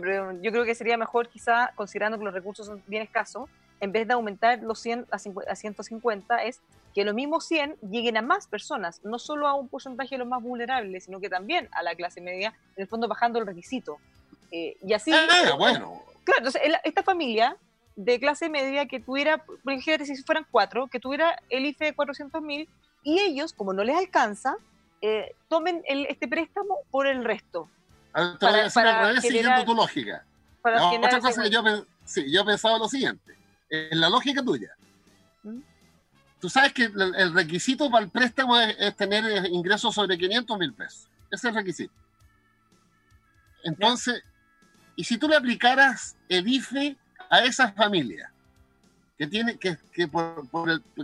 yo 0.41 0.51
creo 0.51 0.65
que 0.65 0.75
sería 0.75 0.97
mejor 0.97 1.29
quizá, 1.29 1.71
considerando 1.75 2.17
que 2.17 2.25
los 2.25 2.33
recursos 2.33 2.65
son 2.65 2.83
bien 2.87 3.03
escasos, 3.03 3.49
en 3.79 3.91
vez 3.91 4.07
de 4.07 4.13
aumentar 4.13 4.59
los 4.59 4.79
100 4.79 5.07
a, 5.11 5.55
150, 5.55 6.43
es 6.43 6.61
que 6.95 7.03
los 7.03 7.13
mismos 7.13 7.45
100 7.47 7.77
lleguen 7.91 8.15
a 8.17 8.21
más 8.21 8.47
personas, 8.47 9.03
no 9.03 9.19
solo 9.19 9.47
a 9.47 9.55
un 9.55 9.67
porcentaje 9.67 10.11
de 10.11 10.19
los 10.19 10.27
más 10.27 10.41
vulnerables, 10.41 11.05
sino 11.05 11.19
que 11.19 11.29
también 11.29 11.67
a 11.71 11.83
la 11.83 11.93
clase 11.95 12.21
media, 12.21 12.53
en 12.77 12.83
el 12.83 12.87
fondo 12.87 13.07
bajando 13.07 13.39
el 13.39 13.45
requisito. 13.45 13.97
Eh, 14.51 14.77
y 14.81 14.93
así. 14.93 15.11
Ah, 15.11 15.55
bueno. 15.57 16.01
Claro, 16.23 16.37
entonces 16.39 16.61
esta 16.83 17.03
familia 17.03 17.57
de 17.95 18.19
clase 18.19 18.49
media 18.49 18.87
que 18.87 18.99
tuviera, 18.99 19.43
fíjate 19.65 20.05
si 20.05 20.15
fueran 20.23 20.47
cuatro, 20.49 20.87
que 20.87 20.99
tuviera 20.99 21.37
el 21.49 21.65
IFE 21.65 21.85
de 21.85 21.93
400 21.93 22.41
mil 22.41 22.69
y 23.03 23.19
ellos, 23.19 23.51
como 23.51 23.73
no 23.73 23.83
les 23.83 23.97
alcanza, 23.97 24.55
eh, 25.01 25.35
tomen 25.49 25.83
el, 25.87 26.05
este 26.05 26.27
préstamo 26.27 26.79
por 26.89 27.07
el 27.07 27.23
resto. 27.25 27.67
Ah, 28.13 28.37
te 28.39 28.45
voy 28.45 28.59
a 28.59 28.63
decir 28.63 28.81
al 28.83 29.07
revés 29.07 29.21
siguiendo 29.23 29.65
tu 29.65 29.73
lógica. 29.73 30.23
otra 30.61 31.19
cosa 31.19 31.43
que 31.43 31.49
yo, 31.49 31.63
sí, 32.05 32.31
yo 32.31 32.45
pensaba 32.45 32.77
lo 32.77 32.87
siguiente, 32.87 33.35
en 33.69 33.99
la 33.99 34.09
lógica 34.09 34.43
tuya. 34.43 34.69
¿Mm? 35.41 35.59
Tú 36.39 36.49
sabes 36.49 36.73
que 36.73 36.83
el, 36.83 37.33
requisito 37.33 37.89
para 37.89 38.03
el 38.03 38.11
préstamo 38.11 38.59
es, 38.59 38.95
tener 38.95 39.45
ingresos 39.47 39.95
sobre 39.95 40.17
500 40.17 40.59
mil 40.59 40.73
pesos. 40.73 41.07
Ese 41.31 41.47
es 41.47 41.51
el 41.51 41.55
requisito. 41.55 41.93
Entonces, 43.63 44.21
y 44.95 45.03
si 45.05 45.17
tú 45.17 45.27
le 45.27 45.35
aplicaras 45.35 46.17
el 46.29 46.47
IFE 46.47 46.97
a 47.29 47.43
esa 47.45 47.71
familia 47.71 48.31
que, 49.17 49.25
tiene, 49.25 49.57
que, 49.57 49.77
que, 49.91 50.07
por, 50.07 50.47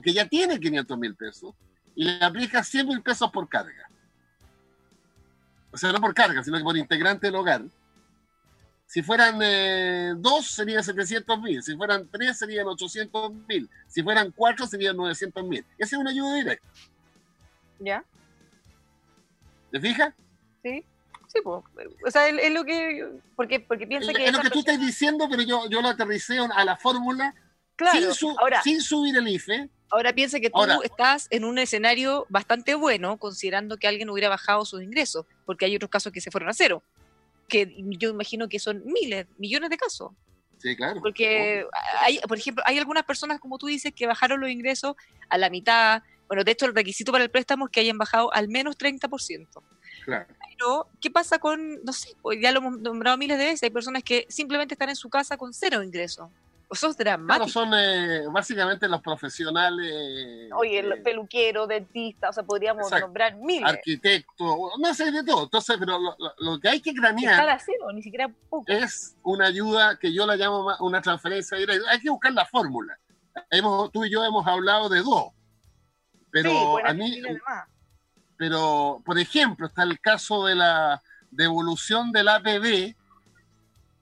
que 0.03 0.13
ya 0.13 0.27
tiene 0.27 0.59
500 0.59 0.97
mil 0.97 1.15
pesos 1.15 1.55
y 1.95 2.03
le 2.03 2.23
aplicas 2.23 2.67
100 2.67 2.87
mil 2.87 3.01
pesos 3.01 3.31
por 3.31 3.47
carga, 3.47 3.88
o 5.71 5.77
sea, 5.77 5.91
no 5.91 6.01
por 6.01 6.13
carga, 6.13 6.43
sino 6.43 6.57
que 6.57 6.63
por 6.63 6.77
integrante 6.77 7.27
del 7.27 7.35
hogar, 7.35 7.63
si 8.85 9.03
fueran 9.03 9.39
eh, 9.43 10.13
dos 10.17 10.47
serían 10.47 10.83
700 10.83 11.39
mil, 11.41 11.61
si 11.61 11.75
fueran 11.75 12.07
tres 12.09 12.39
serían 12.39 12.67
800 12.67 13.33
mil, 13.47 13.69
si 13.87 14.01
fueran 14.01 14.31
cuatro 14.31 14.65
serían 14.65 14.97
900 14.97 15.43
mil. 15.45 15.65
Esa 15.77 15.95
es 15.95 16.01
una 16.01 16.09
ayuda 16.09 16.33
directa. 16.35 16.67
¿Ya? 17.79 18.03
¿Te 19.71 19.79
fijas? 19.79 20.13
Sí. 20.63 20.83
Sí, 21.27 21.41
pues, 21.43 21.63
o 22.03 22.09
sea, 22.09 22.27
es 22.27 22.51
lo 22.51 22.65
que, 22.65 23.07
porque, 23.35 23.59
porque 23.59 23.85
piensa 23.85 24.11
que... 24.11 24.25
Es 24.25 24.33
lo 24.33 24.41
que 24.41 24.49
tú 24.49 24.59
estás 24.59 24.79
diciendo, 24.79 25.27
pero 25.29 25.43
yo, 25.43 25.69
yo 25.69 25.79
lo 25.79 25.89
aterricé 25.89 26.39
a 26.39 26.65
la 26.65 26.75
fórmula 26.75 27.35
claro, 27.75 28.13
sin, 28.15 28.33
ahora, 28.39 28.63
sin 28.63 28.81
subir 28.81 29.15
el 29.15 29.27
IFE. 29.27 29.69
Ahora 29.91 30.13
piensa 30.13 30.39
que 30.39 30.49
tú 30.49 30.61
estás 30.83 31.27
en 31.31 31.43
un 31.43 31.57
escenario 31.57 32.25
bastante 32.29 32.75
bueno, 32.75 33.17
considerando 33.17 33.77
que 33.77 33.87
alguien 33.87 34.09
hubiera 34.09 34.29
bajado 34.29 34.65
sus 34.65 34.83
ingresos, 34.83 35.25
porque 35.45 35.65
hay 35.65 35.75
otros 35.75 35.89
casos 35.89 36.11
que 36.11 36.21
se 36.21 36.31
fueron 36.31 36.49
a 36.49 36.53
cero, 36.53 36.83
que 37.47 37.75
yo 37.77 38.09
imagino 38.09 38.47
que 38.47 38.59
son 38.59 38.83
miles, 38.85 39.25
millones 39.37 39.69
de 39.69 39.77
casos. 39.77 40.11
Sí, 40.59 40.75
claro. 40.75 40.99
Porque, 41.01 41.65
hay, 41.99 42.19
por 42.19 42.37
ejemplo, 42.37 42.63
hay 42.67 42.77
algunas 42.77 43.03
personas, 43.03 43.39
como 43.39 43.57
tú 43.57 43.67
dices, 43.67 43.93
que 43.95 44.05
bajaron 44.05 44.41
los 44.41 44.49
ingresos 44.49 44.95
a 45.29 45.37
la 45.37 45.49
mitad. 45.49 46.03
Bueno, 46.27 46.43
de 46.43 46.51
hecho, 46.51 46.65
el 46.65 46.75
requisito 46.75 47.11
para 47.11 47.23
el 47.23 47.31
préstamo 47.31 47.65
es 47.65 47.71
que 47.71 47.79
hayan 47.79 47.97
bajado 47.97 48.31
al 48.33 48.49
menos 48.49 48.77
30%. 48.77 49.47
Pero, 50.05 50.89
¿qué 50.99 51.09
pasa 51.09 51.39
con, 51.39 51.83
no 51.83 51.93
sé, 51.93 52.09
pues 52.21 52.39
ya 52.41 52.51
lo 52.51 52.59
hemos 52.59 52.79
nombrado 52.79 53.17
miles 53.17 53.37
de 53.37 53.45
veces, 53.45 53.63
hay 53.63 53.69
personas 53.69 54.03
que 54.03 54.25
simplemente 54.29 54.73
están 54.73 54.89
en 54.89 54.95
su 54.95 55.09
casa 55.09 55.37
con 55.37 55.53
cero 55.53 55.81
ingresos? 55.81 56.29
Eso 56.71 56.87
es 56.87 56.97
dramático. 56.97 57.47
son 57.47 57.71
eh, 57.73 58.25
básicamente 58.31 58.87
los 58.87 59.01
profesionales. 59.01 60.49
Oye, 60.55 60.79
el 60.79 60.91
eh, 60.91 60.97
peluquero, 60.97 61.65
dentista, 61.65 62.29
o 62.29 62.33
sea, 62.33 62.43
podríamos 62.43 62.91
nombrar 62.91 63.35
miles. 63.37 63.67
Arquitecto, 63.67 64.71
no 64.77 64.93
sé 64.93 65.11
de 65.11 65.23
todo. 65.23 65.43
Entonces, 65.43 65.77
pero 65.79 65.99
lo, 66.37 66.59
que 66.59 66.69
hay 66.69 66.79
que 66.79 66.93
cranear. 66.93 67.59
cero, 67.59 67.91
ni 67.93 68.01
siquiera 68.01 68.29
poco. 68.49 68.65
Es 68.67 69.17
una 69.23 69.47
ayuda 69.47 69.97
que 69.97 70.13
yo 70.13 70.25
la 70.25 70.35
llamo 70.35 70.75
una 70.79 71.01
transferencia 71.01 71.57
Hay 71.57 71.99
que 71.99 72.09
buscar 72.09 72.33
la 72.33 72.45
fórmula. 72.45 72.97
Hemos, 73.49 73.91
tú 73.91 74.05
y 74.05 74.11
yo 74.11 74.23
hemos 74.23 74.45
hablado 74.45 74.89
de 74.89 74.99
dos. 74.99 75.31
Pero 76.31 76.85
a 76.85 76.93
mí 76.93 77.21
pero, 78.37 79.01
por 79.03 79.19
ejemplo, 79.19 79.67
está 79.67 79.83
el 79.83 79.99
caso 79.99 80.45
de 80.45 80.55
la, 80.55 81.01
devolución 81.31 82.11
del 82.11 82.27
APB 82.27 82.95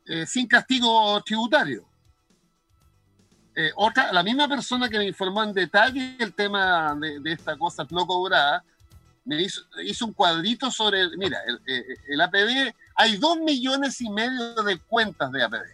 eh, 0.05 0.25
sin 0.25 0.47
castigo 0.47 1.21
tributario. 1.23 1.85
Eh, 3.59 3.71
otra, 3.75 4.13
la 4.13 4.21
misma 4.21 4.47
persona 4.47 4.87
que 4.87 4.99
me 4.99 5.07
informó 5.07 5.41
en 5.41 5.51
detalle 5.51 6.15
el 6.19 6.35
tema 6.35 6.93
de, 6.93 7.19
de 7.19 7.31
estas 7.31 7.57
cosas 7.57 7.91
no 7.91 8.05
cobradas, 8.05 8.61
me 9.25 9.41
hizo, 9.41 10.05
un 10.05 10.13
cuadrito 10.13 10.69
sobre, 10.69 11.01
el, 11.01 11.17
mira, 11.17 11.39
el, 11.47 11.59
el, 11.65 11.83
el, 12.07 12.21
APB, 12.21 12.71
hay 12.95 13.17
dos 13.17 13.37
millones 13.39 13.99
y 13.99 14.11
medio 14.11 14.53
de 14.61 14.77
cuentas 14.77 15.31
de 15.31 15.43
APB. 15.43 15.65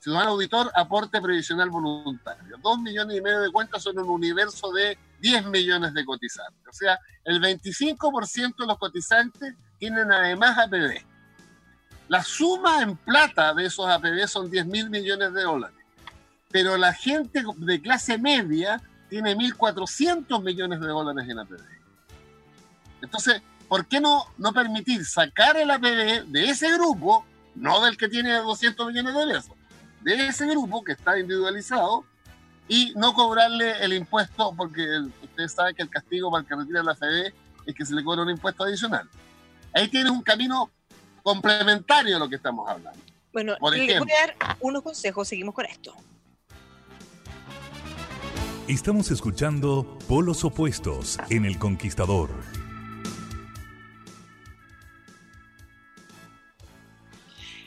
Ciudadano 0.00 0.32
Auditor, 0.32 0.70
aporte 0.74 1.18
previsional 1.22 1.70
voluntario. 1.70 2.58
Dos 2.62 2.78
millones 2.78 3.16
y 3.16 3.22
medio 3.22 3.40
de 3.40 3.50
cuentas 3.50 3.82
son 3.82 3.98
un 3.98 4.10
universo 4.10 4.70
de 4.70 4.98
10 5.20 5.46
millones 5.46 5.94
de 5.94 6.04
cotizantes. 6.04 6.68
O 6.68 6.72
sea, 6.74 6.98
el 7.24 7.40
25% 7.40 8.56
de 8.58 8.66
los 8.66 8.76
cotizantes 8.76 9.54
tienen 9.78 10.12
además 10.12 10.58
APB. 10.58 11.02
La 12.08 12.22
suma 12.22 12.82
en 12.82 12.98
plata 12.98 13.54
de 13.54 13.64
esos 13.64 13.88
APB 13.88 14.28
son 14.28 14.50
10 14.50 14.66
mil 14.66 14.90
millones 14.90 15.32
de 15.32 15.42
dólares. 15.42 15.83
Pero 16.54 16.76
la 16.76 16.92
gente 16.92 17.42
de 17.56 17.82
clase 17.82 18.16
media 18.16 18.80
tiene 19.08 19.34
1.400 19.34 20.40
millones 20.40 20.78
de 20.78 20.86
dólares 20.86 21.28
en 21.28 21.40
APB. 21.40 21.58
Entonces, 23.02 23.42
¿por 23.66 23.86
qué 23.86 23.98
no, 23.98 24.26
no 24.38 24.52
permitir 24.52 25.04
sacar 25.04 25.56
el 25.56 25.68
APB 25.68 26.26
de 26.26 26.48
ese 26.48 26.72
grupo, 26.74 27.26
no 27.56 27.84
del 27.84 27.96
que 27.96 28.08
tiene 28.08 28.34
200 28.34 28.86
millones 28.86 29.14
de 29.14 29.34
pesos, 29.34 29.56
de 30.02 30.28
ese 30.28 30.46
grupo 30.46 30.84
que 30.84 30.92
está 30.92 31.18
individualizado 31.18 32.04
y 32.68 32.92
no 32.94 33.14
cobrarle 33.14 33.84
el 33.84 33.92
impuesto, 33.92 34.54
porque 34.56 34.84
el, 34.84 35.12
ustedes 35.24 35.50
saben 35.50 35.74
que 35.74 35.82
el 35.82 35.90
castigo 35.90 36.30
para 36.30 36.42
el 36.42 36.48
que 36.48 36.54
retira 36.54 36.84
la 36.84 36.92
APB 36.92 37.34
es 37.66 37.74
que 37.74 37.84
se 37.84 37.96
le 37.96 38.04
cobra 38.04 38.22
un 38.22 38.30
impuesto 38.30 38.62
adicional. 38.62 39.10
Ahí 39.72 39.88
tienes 39.88 40.12
un 40.12 40.22
camino 40.22 40.70
complementario 41.24 42.14
a 42.14 42.20
lo 42.20 42.28
que 42.28 42.36
estamos 42.36 42.70
hablando. 42.70 43.00
Bueno, 43.32 43.56
Por 43.58 43.76
le 43.76 43.98
voy 43.98 44.12
a 44.12 44.26
dar 44.28 44.56
unos 44.60 44.84
consejos, 44.84 45.26
seguimos 45.26 45.52
con 45.52 45.66
esto. 45.66 45.96
Estamos 48.68 49.10
escuchando 49.10 49.98
Polos 50.08 50.42
Opuestos 50.42 51.18
en 51.28 51.44
El 51.44 51.58
Conquistador. 51.58 52.30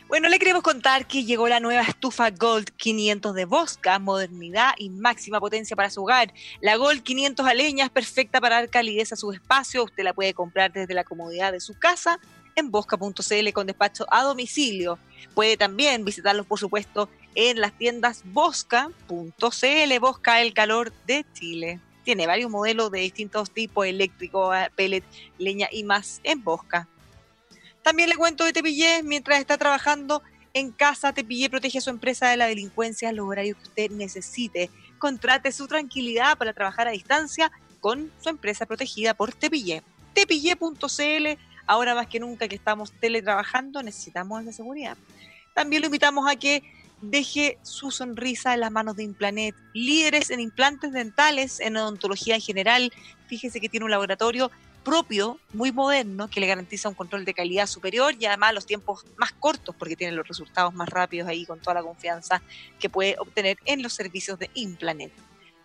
Bueno, 0.08 0.27
le 0.27 0.39
queremos 0.39 0.63
contar 0.63 1.06
que 1.06 1.24
llegó 1.24 1.48
la 1.50 1.60
nueva 1.60 1.84
estufa 1.84 2.32
Gold 2.32 2.72
500 2.77 3.36
de 3.36 3.46
Bosca, 3.46 4.00
modernidad 4.00 4.72
y 4.80 4.89
máxima 4.89 5.39
potencia 5.39 5.75
para 5.75 5.92
su 5.92 6.01
hogar. 6.01 6.34
La 6.62 6.77
Gold 6.77 7.04
500 7.04 7.46
a 7.46 7.54
leña 7.54 7.86
es 7.86 7.92
perfecta 7.92 8.42
para 8.42 8.56
dar 8.56 8.70
calidez 8.72 9.13
a 9.13 9.18
su 9.18 9.32
espacio. 9.32 9.84
Usted 9.84 10.04
la 10.04 10.16
puede 10.16 10.34
comprar 10.34 10.74
desde 10.74 10.96
la 10.96 11.04
comodidad 11.04 11.51
de 11.51 11.60
su 11.60 11.77
casa 11.77 12.20
en 12.58 12.72
bosca.cl 12.72 13.52
con 13.54 13.68
despacho 13.68 14.06
a 14.10 14.24
domicilio. 14.24 15.00
Puede 15.34 15.56
también 15.56 16.04
visitarlos, 16.04 16.46
por 16.46 16.60
supuesto, 16.60 17.10
en 17.36 17.62
las 17.62 17.78
tiendas 17.78 18.24
bosca.cl, 18.26 20.00
Bosca 20.02 20.42
el 20.42 20.54
calor 20.54 20.92
de 21.06 21.26
Chile. 21.34 21.80
Tiene 22.04 22.26
varios 22.26 22.50
modelos 22.50 22.92
de 22.92 23.02
distintos 23.02 23.52
tipos, 23.52 23.86
eléctrico, 23.86 24.52
pellet, 24.76 25.04
leña 25.38 25.68
y 25.72 25.84
más 25.84 26.20
en 26.24 26.44
Bosca. 26.44 26.88
También 27.84 28.10
le 28.10 28.16
cuento 28.16 28.44
de 28.44 28.54
Tepillé, 28.54 29.04
mientras 29.04 29.40
está 29.40 29.58
trabajando 29.58 30.24
en 30.54 30.72
casa, 30.72 31.14
Tepillé 31.14 31.50
protege 31.50 31.78
a 31.78 31.82
su 31.82 31.92
empresa 31.92 32.30
de 32.30 32.38
la 32.38 32.48
delincuencia 32.48 33.10
en 33.10 33.18
los 33.18 33.28
horarios 33.28 33.58
que 33.58 33.64
usted 33.64 33.92
necesite. 33.92 34.72
Contrate 34.98 35.52
su 35.52 35.68
tranquilidad 35.68 36.38
para 36.38 36.54
trabajar 36.54 36.88
a 36.88 36.92
distancia 36.92 37.52
con 37.80 38.12
su 38.20 38.30
empresa 38.30 38.66
protegida 38.66 39.14
por 39.14 39.34
Tepillé. 39.34 39.84
Tepillé.cl, 40.14 41.38
ahora 41.68 41.94
más 41.94 42.08
que 42.08 42.20
nunca 42.20 42.48
que 42.48 42.56
estamos 42.56 42.92
teletrabajando, 42.94 43.84
necesitamos 43.84 44.42
esa 44.42 44.54
seguridad. 44.54 44.98
También 45.54 45.82
lo 45.82 45.88
invitamos 45.88 46.30
a 46.30 46.36
que 46.36 46.64
deje 47.02 47.58
su 47.62 47.92
sonrisa 47.92 48.54
en 48.54 48.62
las 48.62 48.72
manos 48.72 48.96
de 48.96 49.04
Implanet, 49.04 49.56
líderes 49.74 50.32
en 50.32 50.40
implantes 50.40 50.92
dentales, 50.92 51.60
en 51.60 51.77
odontología 51.77 52.36
en 52.36 52.42
general. 52.42 52.92
Fíjese 53.27 53.60
que 53.60 53.70
tiene 53.70 53.86
un 53.86 53.92
laboratorio 53.92 54.50
propio, 54.84 55.40
muy 55.53 55.72
moderno, 55.74 56.30
que 56.30 56.40
le 56.40 56.48
garantiza 56.48 56.88
un 56.88 56.96
control 56.96 57.25
de 57.25 57.34
calidad 57.34 57.68
superior 57.68 58.16
y 58.18 58.25
además 58.25 58.53
los 58.53 58.66
tiempos 58.66 59.06
más 59.18 59.34
cortos, 59.34 59.75
porque 59.77 59.98
tiene 59.98 60.14
los 60.14 60.25
resultados 60.25 60.74
más 60.74 60.88
rápidos 60.88 61.27
ahí 61.27 61.46
con 61.46 61.60
toda 61.60 61.74
la 61.74 61.84
confianza 61.84 62.42
que 62.80 62.90
puede 62.90 63.18
obtener 63.20 63.58
en 63.66 63.84
los 63.84 63.92
servicios 63.92 64.40
de 64.40 64.50
Implanet. 64.53 65.12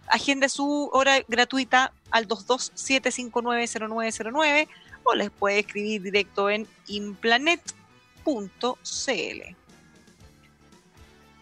Agende 0.09 0.49
su 0.49 0.91
hora 0.93 1.21
gratuita 1.29 1.93
al 2.11 2.27
227590909 2.27 4.67
o 5.05 5.15
les 5.15 5.31
puede 5.31 5.61
escribir 5.61 6.03
directo 6.03 6.51
en 6.51 6.67
implanet.cl. 6.87 7.63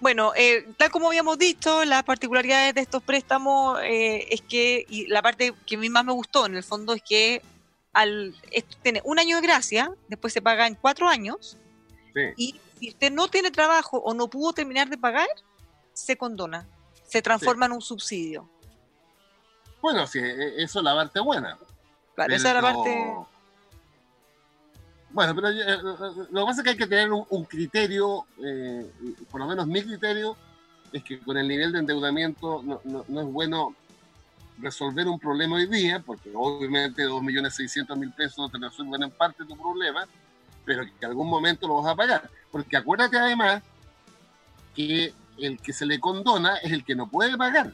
Bueno, 0.01 0.33
eh, 0.35 0.67
tal 0.79 0.91
como 0.91 1.09
habíamos 1.09 1.39
dicho, 1.39 1.85
las 1.85 2.03
particularidades 2.05 2.75
de 2.75 2.81
estos 2.81 3.03
préstamos 3.03 3.79
eh, 3.83 4.27
es 4.31 4.41
que, 4.41 4.87
y 4.89 5.07
la 5.09 5.21
parte 5.21 5.53
que 5.67 5.77
a 5.77 5.79
mí 5.79 5.91
más 5.91 6.05
me 6.07 6.13
gustó 6.13 6.47
en 6.47 6.57
el 6.57 6.63
fondo 6.63 6.95
es 6.95 7.03
que 7.03 7.43
al, 7.93 8.35
esto 8.51 8.79
tiene 8.83 9.03
un 9.05 9.19
año 9.19 9.37
de 9.37 9.43
gracia, 9.43 9.93
después 10.09 10.33
se 10.33 10.41
paga 10.41 10.67
en 10.67 10.75
cuatro 10.75 11.07
años, 11.07 11.59
sí. 12.15 12.21
y 12.37 12.61
si 12.79 12.89
usted 12.89 13.13
no 13.13 13.29
tiene 13.29 13.51
trabajo 13.51 13.99
o 13.99 14.15
no 14.15 14.29
pudo 14.29 14.55
terminar 14.55 14.89
de 14.89 14.97
pagar, 14.97 15.29
se 15.93 16.17
condona, 16.17 16.67
se 17.07 17.21
transforma 17.21 17.67
sí. 17.67 17.71
en 17.71 17.75
un 17.75 17.83
subsidio. 17.83 18.51
Bueno, 19.83 20.07
sí, 20.07 20.19
e, 20.19 20.63
eso 20.63 20.79
es 20.79 20.85
la 20.85 20.95
parte 20.95 21.21
buena. 21.21 21.59
Claro, 22.15 22.35
esa 22.35 22.49
es 22.49 22.55
la 22.55 22.63
parte... 22.63 23.15
Bueno, 25.13 25.35
pero 25.35 25.49
eh, 25.49 25.79
lo 26.31 26.41
que 26.41 26.47
pasa 26.47 26.61
es 26.61 26.65
que 26.65 26.71
hay 26.71 26.77
que 26.77 26.87
tener 26.87 27.11
un, 27.11 27.45
criterio, 27.45 28.27
eh, 28.43 28.89
por 29.31 29.41
lo 29.41 29.47
menos 29.47 29.67
mi 29.67 29.83
criterio, 29.83 30.37
es 30.93 31.03
que 31.03 31.19
con 31.21 31.37
el 31.37 31.49
nivel 31.49 31.73
de 31.73 31.81
endeudamiento 31.81 32.63
no, 32.63 32.81
es 33.21 33.27
bueno 33.27 33.75
resolver 34.59 35.09
un 35.09 35.19
problema 35.19 35.57
hoy 35.57 35.67
día, 35.67 36.01
porque 36.01 36.31
obviamente 36.35 37.09
2.600.000 37.09 38.15
pesos 38.15 38.53
te 38.53 38.59
resuelven 38.59 39.05
en 39.05 39.11
parte 39.11 39.45
tu 39.45 39.57
problema, 39.57 40.07
pero 40.65 40.85
que 40.85 40.93
en 41.01 41.07
algún 41.07 41.29
momento 41.29 41.67
lo 41.67 41.83
vas 41.83 41.93
a 41.93 41.97
pagar. 41.97 42.31
Porque 42.53 42.77
acuérdate 42.77 43.19
además 43.19 43.63
que 44.75 45.13
el 45.39 45.59
que 45.61 45.73
se 45.73 45.87
le 45.87 45.99
condona 45.99 46.57
es 46.57 46.71
el 46.73 46.85
que 46.85 46.95
no 46.95 47.09
puede 47.09 47.37
pagar, 47.37 47.73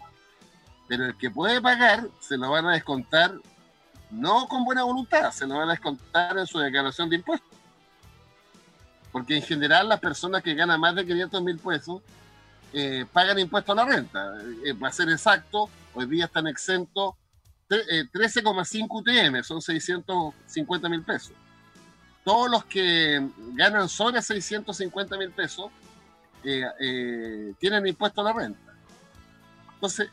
pero 0.89 1.05
el 1.05 1.19
que 1.19 1.31
puede 1.31 1.61
pagar 1.61 2.09
se 2.21 2.39
lo 2.39 2.51
van 2.51 2.67
a 2.67 2.75
descontar 2.75 3.35
no 4.11 4.47
con 4.49 4.65
buena 4.65 4.85
voluntad, 4.85 5.33
se 5.33 5.47
lo 5.47 5.57
van 5.57 5.69
a 5.69 5.73
descontar 5.73 6.39
en 6.39 6.47
su 6.47 6.59
declaración 6.59 7.09
de 7.09 7.17
impuestos. 7.17 7.49
Porque 9.13 9.37
en 9.37 9.43
general 9.43 9.89
las 9.89 10.01
personas 10.01 10.43
que 10.43 10.55
ganan 10.55 10.81
más 10.81 10.95
de 10.95 11.07
500 11.07 11.43
mil 11.43 11.59
pesos 11.59 12.03
eh, 12.73 13.07
pagan 13.13 13.39
impuesto 13.39 13.73
a 13.73 13.75
la 13.75 13.85
renta. 13.85 14.35
Eh, 14.65 14.75
para 14.75 14.93
ser 14.93 15.09
exacto, 15.11 15.71
hoy 15.95 16.07
día 16.07 16.27
están 16.27 16.47
exentos 16.47 17.15
13,5 17.69 18.87
UTM, 18.89 19.43
son 19.43 19.61
650 19.61 20.89
mil 20.89 21.03
pesos. 21.03 21.33
Todos 22.25 22.51
los 22.51 22.65
que 22.65 23.25
ganan 23.55 23.89
sobre 23.89 24.23
650 24.23 25.17
mil 25.17 25.31
pesos 25.31 25.71
eh, 26.45 26.65
eh, 26.81 27.55
tienen 27.59 27.87
impuesto 27.87 28.21
a 28.21 28.25
la 28.25 28.33
renta. 28.33 28.75
Entonces, 29.75 30.09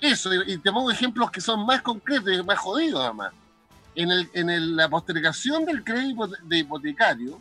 eso, 0.00 0.30
y 0.34 0.58
te 0.58 0.72
pongo 0.72 0.90
ejemplos 0.90 1.30
que 1.30 1.40
son 1.40 1.64
más 1.64 1.82
concretos 1.82 2.32
y 2.32 2.42
más 2.42 2.58
jodidos 2.58 3.04
además. 3.04 3.32
En, 3.94 4.10
el, 4.10 4.28
en 4.32 4.50
el, 4.50 4.76
la 4.76 4.88
postergación 4.88 5.64
del 5.64 5.82
crédito 5.82 6.28
de 6.42 6.58
hipotecario, 6.58 7.40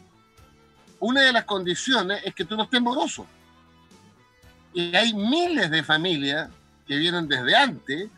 una 0.99 1.21
de 1.21 1.31
las 1.31 1.43
condiciones 1.43 2.21
es 2.23 2.33
que 2.33 2.45
tú 2.45 2.55
no 2.55 2.63
estés 2.63 2.81
moroso. 2.81 3.25
Y 4.73 4.95
hay 4.95 5.13
miles 5.13 5.69
de 5.69 5.83
familias 5.83 6.49
que 6.87 6.95
vienen 6.97 7.27
desde 7.27 7.55
antes 7.55 8.09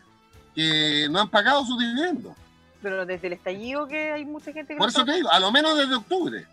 que 0.54 1.08
no 1.10 1.20
han 1.20 1.28
pagado 1.28 1.64
sus 1.64 1.78
dividendos. 1.78 2.34
Pero 2.82 3.04
desde 3.04 3.26
el 3.26 3.32
estallido 3.34 3.86
que 3.86 4.12
hay 4.12 4.24
mucha 4.24 4.52
gente 4.52 4.74
que 4.74 4.78
Por 4.78 4.88
eso 4.88 5.04
te 5.04 5.12
digo, 5.12 5.30
a 5.30 5.38
lo 5.38 5.52
menos 5.52 5.76
desde 5.76 5.94
octubre. 5.94 6.46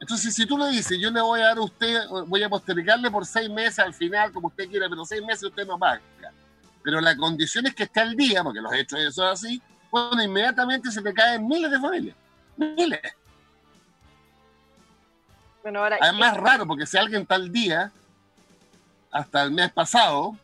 Entonces, 0.00 0.34
si 0.34 0.46
tú 0.46 0.56
le 0.56 0.68
dices, 0.68 0.98
yo 1.00 1.10
le 1.10 1.20
voy 1.20 1.40
a 1.40 1.46
dar 1.46 1.58
a 1.58 1.62
usted, 1.62 2.06
voy 2.26 2.42
a 2.42 2.48
postergarle 2.48 3.10
por 3.10 3.26
seis 3.26 3.50
meses 3.50 3.80
al 3.80 3.94
final, 3.94 4.32
como 4.32 4.48
usted 4.48 4.68
quiera, 4.68 4.88
pero 4.88 5.04
seis 5.04 5.22
meses 5.22 5.44
usted 5.44 5.66
no 5.66 5.78
paga. 5.78 6.00
Pero 6.82 7.00
la 7.00 7.16
condición 7.16 7.66
es 7.66 7.74
que 7.74 7.84
esté 7.84 8.00
al 8.00 8.16
día, 8.16 8.42
porque 8.42 8.60
los 8.60 8.72
hechos 8.72 9.00
es 9.00 9.18
así, 9.18 9.60
bueno, 9.90 10.22
inmediatamente 10.22 10.90
se 10.90 11.02
te 11.02 11.12
caen 11.12 11.46
miles 11.46 11.70
de 11.70 11.80
familias. 11.80 12.16
Miles. 12.56 13.00
Bueno, 15.62 15.80
ahora, 15.80 15.98
Además, 16.00 16.36
raro, 16.36 16.66
porque 16.66 16.86
si 16.86 16.96
alguien 16.96 17.22
está 17.22 17.34
al 17.34 17.50
día, 17.50 17.92
hasta 19.10 19.42
el 19.42 19.50
mes 19.50 19.72
pasado, 19.72 20.36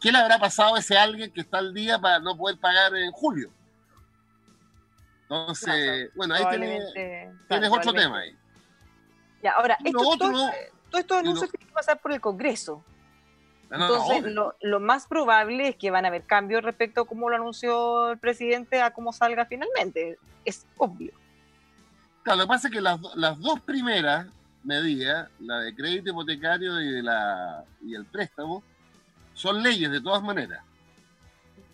¿qué 0.00 0.12
le 0.12 0.18
habrá 0.18 0.38
pasado 0.38 0.74
a 0.74 0.78
ese 0.78 0.96
alguien 0.96 1.30
que 1.30 1.40
está 1.40 1.58
al 1.58 1.72
día 1.72 1.98
para 1.98 2.18
no 2.18 2.36
poder 2.36 2.58
pagar 2.58 2.94
en 2.96 3.10
julio? 3.12 3.50
Entonces, 5.22 6.10
bueno, 6.14 6.34
ahí 6.34 6.44
tienes, 6.50 6.84
tienes 7.48 7.70
otro 7.70 7.92
tema 7.92 8.20
ahí. 8.20 8.36
Ya, 9.42 9.52
ahora, 9.52 9.76
esto, 9.84 9.98
otro, 10.00 10.30
todo, 10.30 10.50
todo 10.90 11.00
estos 11.00 11.18
anuncios 11.18 11.50
tienen 11.50 11.68
que 11.68 11.74
pasar 11.74 12.00
por 12.00 12.12
el 12.12 12.20
Congreso. 12.20 12.82
No, 13.70 13.76
Entonces, 13.76 14.34
lo, 14.62 14.80
más 14.80 15.06
probable 15.06 15.68
es 15.68 15.76
que 15.76 15.90
van 15.90 16.06
a 16.06 16.08
haber 16.08 16.24
cambios 16.24 16.62
respecto 16.62 17.02
a 17.02 17.06
cómo 17.06 17.28
lo 17.28 17.36
anunció 17.36 18.10
el 18.12 18.18
presidente 18.18 18.80
a 18.80 18.92
cómo 18.92 19.12
salga 19.12 19.44
finalmente. 19.44 20.18
Es 20.44 20.66
obvio. 20.78 21.12
Claro, 22.22 22.38
lo 22.38 22.44
que 22.44 22.48
pasa 22.48 22.68
es 22.68 22.74
que 22.74 22.80
las, 22.80 22.98
las 23.14 23.38
dos 23.38 23.60
primeras 23.60 24.26
medidas, 24.64 25.28
la 25.40 25.60
de 25.60 25.74
crédito 25.74 26.10
hipotecario 26.10 26.80
y, 26.80 26.92
de 26.92 27.02
la, 27.02 27.64
y 27.84 27.94
el 27.94 28.06
préstamo, 28.06 28.62
son 29.34 29.62
leyes 29.62 29.90
de 29.90 30.00
todas 30.00 30.22
maneras. 30.22 30.64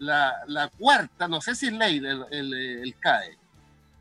La, 0.00 0.34
la 0.48 0.68
cuarta, 0.68 1.28
no 1.28 1.40
sé 1.40 1.54
si 1.54 1.68
es 1.68 1.72
ley, 1.72 1.98
el, 1.98 2.24
el, 2.52 2.94
CAE. 2.98 3.38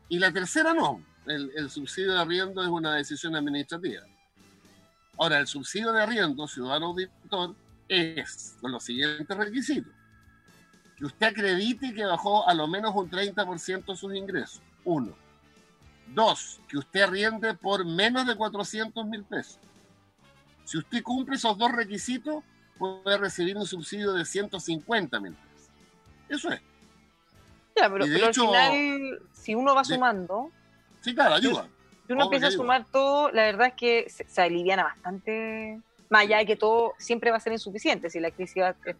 Y 0.08 0.18
la 0.18 0.32
tercera 0.32 0.74
no. 0.74 1.00
El, 1.26 1.52
el, 1.56 1.70
subsidio 1.70 2.12
de 2.12 2.20
arriendo 2.20 2.60
es 2.62 2.68
una 2.68 2.94
decisión 2.94 3.36
administrativa. 3.36 4.02
Ahora, 5.16 5.38
el 5.38 5.46
subsidio 5.46 5.92
de 5.92 6.02
arriendo, 6.02 6.46
ciudadano 6.46 6.86
auditor, 6.86 7.54
es 7.88 8.56
con 8.60 8.72
los 8.72 8.84
siguientes 8.84 9.36
requisitos. 9.36 9.92
Que 10.96 11.06
usted 11.06 11.26
acredite 11.26 11.92
que 11.92 12.04
bajó 12.04 12.48
a 12.48 12.54
lo 12.54 12.66
menos 12.68 12.94
un 12.94 13.10
30% 13.10 13.96
sus 13.96 14.14
ingresos. 14.14 14.62
Uno. 14.84 15.14
Dos, 16.06 16.60
que 16.68 16.78
usted 16.78 17.02
arriende 17.02 17.54
por 17.54 17.84
menos 17.84 18.26
de 18.26 18.36
400 18.36 19.06
mil 19.06 19.24
pesos. 19.24 19.58
Si 20.64 20.78
usted 20.78 21.02
cumple 21.02 21.36
esos 21.36 21.56
dos 21.58 21.72
requisitos, 21.72 22.42
puede 22.78 23.18
recibir 23.18 23.56
un 23.56 23.66
subsidio 23.66 24.12
de 24.12 24.24
150 24.24 25.20
mil 25.20 25.32
pesos. 25.32 25.70
Eso 26.28 26.50
es. 26.50 26.60
Ya, 27.76 27.90
pero, 27.90 28.04
al 28.04 28.34
final, 28.34 29.22
si 29.32 29.54
uno 29.54 29.74
va 29.74 29.84
sumando. 29.84 30.50
Sí, 31.00 31.14
claro, 31.14 31.34
ayuda. 31.34 31.68
Si 32.06 32.12
uno 32.12 32.24
empieza 32.24 32.48
a 32.48 32.50
sumar 32.50 32.86
todo, 32.90 33.30
la 33.30 33.42
verdad 33.42 33.68
es 33.68 33.74
que 33.74 34.10
se, 34.10 34.28
se, 34.28 34.42
aliviana 34.42 34.84
bastante. 34.84 35.80
Más 36.10 36.22
allá 36.22 36.38
de 36.38 36.46
que 36.46 36.56
todo 36.56 36.94
siempre 36.98 37.30
va 37.30 37.38
a 37.38 37.40
ser 37.40 37.52
insuficiente, 37.52 38.10
si 38.10 38.20
la 38.20 38.30
crisis 38.30 38.62
va, 38.62 38.74
es 38.84 38.96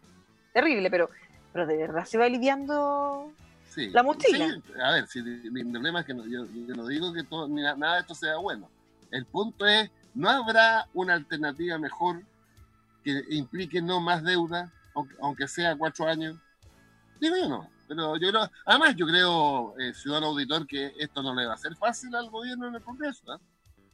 terrible, 0.52 0.90
pero, 0.90 1.10
pero 1.52 1.66
de 1.66 1.76
verdad 1.76 2.04
se 2.04 2.18
va 2.18 2.24
aliviando 2.24 3.32
la 3.76 4.02
mochila. 4.02 4.60
a 4.82 4.92
ver, 4.92 5.06
si, 5.06 5.22
mi 5.22 5.64
problema 5.64 6.00
es 6.00 6.06
que 6.06 6.14
yo, 6.30 6.44
no 6.74 6.86
digo 6.86 7.12
que 7.12 7.24
todo, 7.24 7.48
nada 7.48 7.94
de 7.94 8.00
esto 8.00 8.14
sea 8.14 8.36
bueno. 8.36 8.68
El 9.10 9.26
punto 9.26 9.66
es, 9.66 9.90
¿no 10.14 10.28
habrá 10.28 10.88
una 10.94 11.14
alternativa 11.14 11.78
mejor 11.78 12.22
que 13.02 13.22
implique 13.30 13.82
no 13.82 14.00
más 14.00 14.22
deuda, 14.22 14.72
aunque, 15.20 15.48
sea 15.48 15.76
cuatro 15.76 16.06
años? 16.06 16.36
Digo 17.20 17.36
yo 17.36 17.48
no. 17.48 17.70
Pero 17.86 18.16
yo 18.16 18.30
creo, 18.30 18.50
además 18.64 18.96
yo 18.96 19.06
creo, 19.06 19.78
eh, 19.78 19.92
ciudadano 19.92 20.28
auditor, 20.28 20.66
que 20.66 20.94
esto 20.98 21.22
no 21.22 21.34
le 21.34 21.44
va 21.46 21.54
a 21.54 21.58
ser 21.58 21.76
fácil 21.76 22.14
al 22.14 22.30
gobierno 22.30 22.68
en 22.68 22.76
el 22.76 22.82
Congreso, 22.82 23.30
¿ah? 23.30 23.38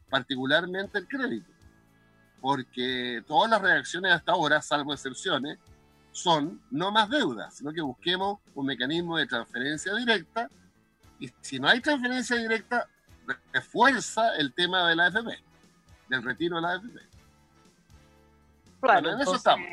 particularmente 0.09 0.99
el 0.99 1.09
crédito, 1.09 1.51
porque 2.40 3.22
todas 3.26 3.50
las 3.50 3.61
reacciones 3.61 4.12
hasta 4.12 4.33
ahora, 4.33 4.62
salvo 4.62 4.92
excepciones, 4.92 5.59
son 6.12 6.61
no 6.70 6.90
más 6.90 7.09
deudas, 7.09 7.55
sino 7.55 7.72
que 7.72 7.81
busquemos 7.81 8.38
un 8.55 8.66
mecanismo 8.66 9.16
de 9.16 9.26
transferencia 9.26 9.94
directa 9.94 10.48
y 11.18 11.31
si 11.40 11.61
no 11.61 11.68
hay 11.68 11.81
transferencia 11.81 12.37
directa, 12.37 12.88
refuerza 13.53 14.35
el 14.37 14.53
tema 14.53 14.88
de 14.88 14.96
la 14.96 15.07
AFP, 15.07 15.38
del 16.09 16.22
retiro 16.22 16.57
de 16.57 16.62
la 16.62 16.72
AFP. 16.72 17.00
Claro, 18.81 19.12
en 19.12 19.20
eso 19.20 19.37
estamos. 19.37 19.68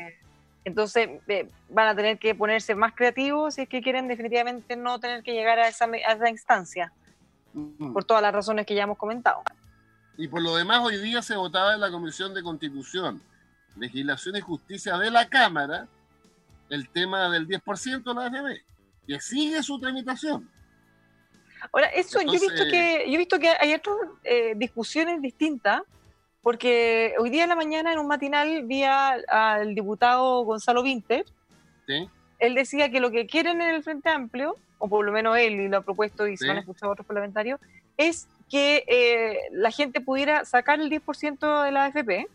Entonces 0.64 1.08
eh, 1.26 1.48
van 1.70 1.88
a 1.88 1.96
tener 1.96 2.18
que 2.18 2.34
ponerse 2.34 2.74
más 2.74 2.94
creativos 2.94 3.54
si 3.54 3.62
es 3.62 3.68
que 3.68 3.80
quieren 3.80 4.06
definitivamente 4.06 4.76
no 4.76 5.00
tener 5.00 5.22
que 5.22 5.32
llegar 5.32 5.58
a 5.58 5.68
esa, 5.68 5.86
a 5.86 6.12
esa 6.12 6.28
instancia, 6.28 6.92
mm. 7.54 7.94
por 7.94 8.04
todas 8.04 8.22
las 8.22 8.34
razones 8.34 8.66
que 8.66 8.74
ya 8.74 8.82
hemos 8.82 8.98
comentado. 8.98 9.42
Y 10.18 10.26
por 10.26 10.42
lo 10.42 10.56
demás, 10.56 10.80
hoy 10.84 10.96
día 10.98 11.22
se 11.22 11.36
votaba 11.36 11.74
en 11.74 11.80
la 11.80 11.92
Comisión 11.92 12.34
de 12.34 12.42
Constitución, 12.42 13.22
Legislación 13.76 14.34
y 14.34 14.40
Justicia 14.40 14.98
de 14.98 15.12
la 15.12 15.28
Cámara 15.28 15.86
el 16.68 16.88
tema 16.90 17.30
del 17.30 17.46
10% 17.46 18.02
de 18.02 18.14
la 18.14 18.26
AFB, 18.26 18.60
que 19.06 19.20
sigue 19.20 19.62
su 19.62 19.78
tramitación. 19.78 20.50
Ahora, 21.72 21.86
eso, 21.88 22.20
yo 22.20 22.32
he 22.32 22.40
visto 22.40 22.64
que, 22.68 23.04
yo 23.06 23.14
he 23.14 23.16
visto 23.16 23.38
que 23.38 23.48
hay 23.60 23.74
otras 23.74 23.96
eh, 24.24 24.54
discusiones 24.56 25.22
distintas, 25.22 25.82
porque 26.42 27.14
hoy 27.20 27.30
día 27.30 27.44
en 27.44 27.50
la 27.50 27.56
mañana 27.56 27.92
en 27.92 28.00
un 28.00 28.08
matinal 28.08 28.64
vi 28.64 28.82
al 28.82 29.74
diputado 29.76 30.42
Gonzalo 30.42 30.82
Vinter. 30.82 31.24
Él 32.40 32.54
decía 32.56 32.90
que 32.90 33.00
lo 33.00 33.12
que 33.12 33.26
quieren 33.26 33.62
en 33.62 33.74
el 33.74 33.84
Frente 33.84 34.08
Amplio, 34.08 34.56
o 34.78 34.88
por 34.88 35.04
lo 35.06 35.12
menos 35.12 35.38
él, 35.38 35.54
y 35.54 35.68
lo 35.68 35.78
ha 35.78 35.82
propuesto 35.82 36.26
y 36.26 36.36
se 36.36 36.50
han 36.50 36.58
escuchado 36.58 36.90
otros 36.90 37.06
parlamentarios, 37.06 37.60
es 37.96 38.28
que 38.48 38.84
eh, 38.86 39.38
la 39.52 39.70
gente 39.70 40.00
pudiera 40.00 40.44
sacar 40.44 40.80
el 40.80 40.90
10% 40.90 41.64
de 41.64 41.72
la 41.72 41.84
AFP 41.86 42.28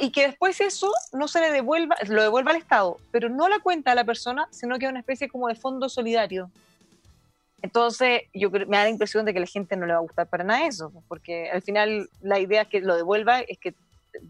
y 0.00 0.10
que 0.10 0.26
después 0.26 0.60
eso 0.60 0.92
no 1.12 1.28
se 1.28 1.40
le 1.40 1.50
devuelva, 1.50 1.96
lo 2.08 2.22
devuelva 2.22 2.50
al 2.50 2.56
Estado, 2.56 2.98
pero 3.10 3.28
no 3.28 3.48
la 3.48 3.60
cuenta 3.60 3.92
a 3.92 3.94
la 3.94 4.04
persona, 4.04 4.48
sino 4.50 4.78
que 4.78 4.86
es 4.86 4.90
una 4.90 5.00
especie 5.00 5.28
como 5.28 5.48
de 5.48 5.54
fondo 5.54 5.88
solidario. 5.88 6.50
Entonces, 7.62 8.22
yo 8.34 8.50
me 8.50 8.76
da 8.76 8.82
la 8.84 8.88
impresión 8.88 9.24
de 9.24 9.32
que 9.32 9.38
a 9.38 9.42
la 9.42 9.46
gente 9.46 9.76
no 9.76 9.86
le 9.86 9.92
va 9.92 10.00
a 10.00 10.02
gustar 10.02 10.26
para 10.26 10.42
nada 10.42 10.66
eso, 10.66 10.92
porque 11.06 11.48
al 11.48 11.62
final 11.62 12.08
la 12.20 12.40
idea 12.40 12.62
es 12.62 12.68
que 12.68 12.80
lo 12.80 12.96
devuelva, 12.96 13.40
es 13.40 13.58
que 13.58 13.74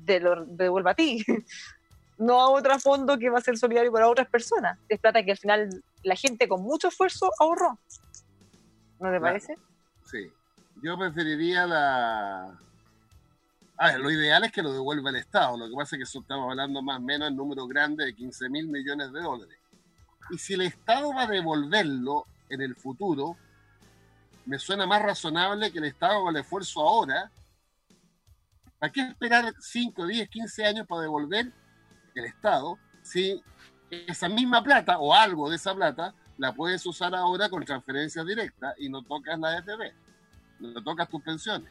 te 0.05 0.21
lo 0.21 0.45
devuelva 0.45 0.91
a 0.91 0.95
ti, 0.95 1.25
no 2.19 2.41
a 2.41 2.51
otro 2.51 2.79
fondo 2.79 3.19
que 3.19 3.31
va 3.31 3.39
a 3.39 3.43
ser 3.43 3.57
solidario 3.57 3.91
para 3.91 4.09
otras 4.09 4.29
personas. 4.29 4.79
Es 4.89 5.01
plata 5.01 5.25
que 5.25 5.31
al 5.31 5.39
final 5.39 5.83
la 6.03 6.15
gente 6.15 6.47
con 6.47 6.63
mucho 6.63 6.89
esfuerzo 6.89 7.31
ahorró. 7.39 7.79
¿No 9.01 9.11
te 9.11 9.19
parece? 9.19 9.57
Sí. 10.05 10.31
Yo 10.83 10.99
preferiría 10.99 11.67
la, 11.67 12.59
a 13.83 13.87
ver, 13.87 14.01
lo 14.01 14.11
ideal 14.11 14.45
es 14.45 14.53
que 14.53 14.63
lo 14.63 14.73
devuelva 14.73 15.11
el 15.11 15.17
Estado. 15.17 15.57
Lo 15.57 15.69
que 15.69 15.75
pasa 15.75 15.97
es 15.97 16.13
que 16.13 16.19
estamos 16.19 16.51
hablando 16.51 16.83
más 16.83 16.99
o 16.99 17.03
menos 17.03 17.29
en 17.29 17.37
número 17.37 17.67
grande 17.67 18.05
de 18.05 18.15
15 18.15 18.49
mil 18.49 18.69
millones 18.69 19.13
de 19.13 19.21
dólares. 19.21 19.59
Y 20.31 20.39
si 20.39 20.55
el 20.55 20.63
Estado 20.63 21.13
va 21.13 21.23
a 21.23 21.27
devolverlo 21.27 22.27
en 22.49 22.61
el 22.61 22.77
futuro, 22.77 23.37
me 24.47 24.59
suena 24.59 24.87
más 24.87 25.03
razonable 25.03 25.73
que 25.73 25.79
el 25.79 25.87
Estado 25.87 26.21
haga 26.21 26.31
el 26.31 26.37
esfuerzo 26.37 26.81
ahora. 26.81 27.31
¿Para 28.79 28.93
qué 28.93 29.01
esperar 29.03 29.53
5, 29.59 30.07
10, 30.07 30.29
15 30.29 30.65
años 30.65 30.87
para 30.87 31.03
devolver 31.03 31.53
el 32.15 32.25
Estado 32.25 32.79
si 33.03 33.43
esa 33.91 34.29
misma 34.29 34.63
plata 34.63 34.99
o 34.99 35.15
algo 35.15 35.51
de 35.51 35.57
esa 35.57 35.75
plata 35.75 36.15
la 36.39 36.53
puedes 36.53 36.85
usar 36.87 37.15
ahora 37.15 37.49
con 37.49 37.65
transferencias 37.65 38.25
directas 38.27 38.75
y 38.79 38.89
no 38.89 39.03
tocas 39.03 39.39
la 39.39 39.61
FB, 39.63 39.93
no 40.63 40.83
tocas 40.83 41.09
tus 41.09 41.23
pensiones? 41.23 41.71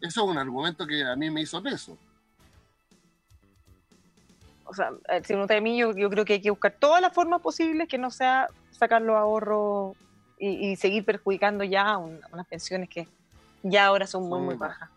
Eso 0.00 0.24
es 0.24 0.30
un 0.30 0.38
argumento 0.38 0.86
que 0.86 1.02
a 1.02 1.16
mí 1.16 1.30
me 1.30 1.42
hizo 1.42 1.62
peso. 1.62 1.96
O 4.66 4.74
sea, 4.74 4.90
eh, 5.08 5.22
si 5.24 5.34
uno 5.34 5.46
de 5.46 5.60
mí, 5.60 5.78
yo, 5.78 5.92
creo 5.92 6.24
que 6.24 6.34
hay 6.34 6.40
que 6.40 6.50
buscar 6.50 6.72
todas 6.72 7.00
las 7.00 7.12
formas 7.12 7.40
posibles 7.40 7.88
que 7.88 7.98
no 7.98 8.10
sea 8.10 8.48
sacar 8.70 9.02
los 9.02 9.16
ahorros 9.16 9.96
y, 10.38 10.76
seguir 10.76 11.04
perjudicando 11.04 11.64
ya 11.64 11.96
unas 11.96 12.46
pensiones 12.48 12.88
que 12.88 13.08
ya 13.62 13.86
ahora 13.86 14.06
son 14.06 14.28
muy, 14.28 14.40
muy 14.40 14.56
bajas. 14.56 14.90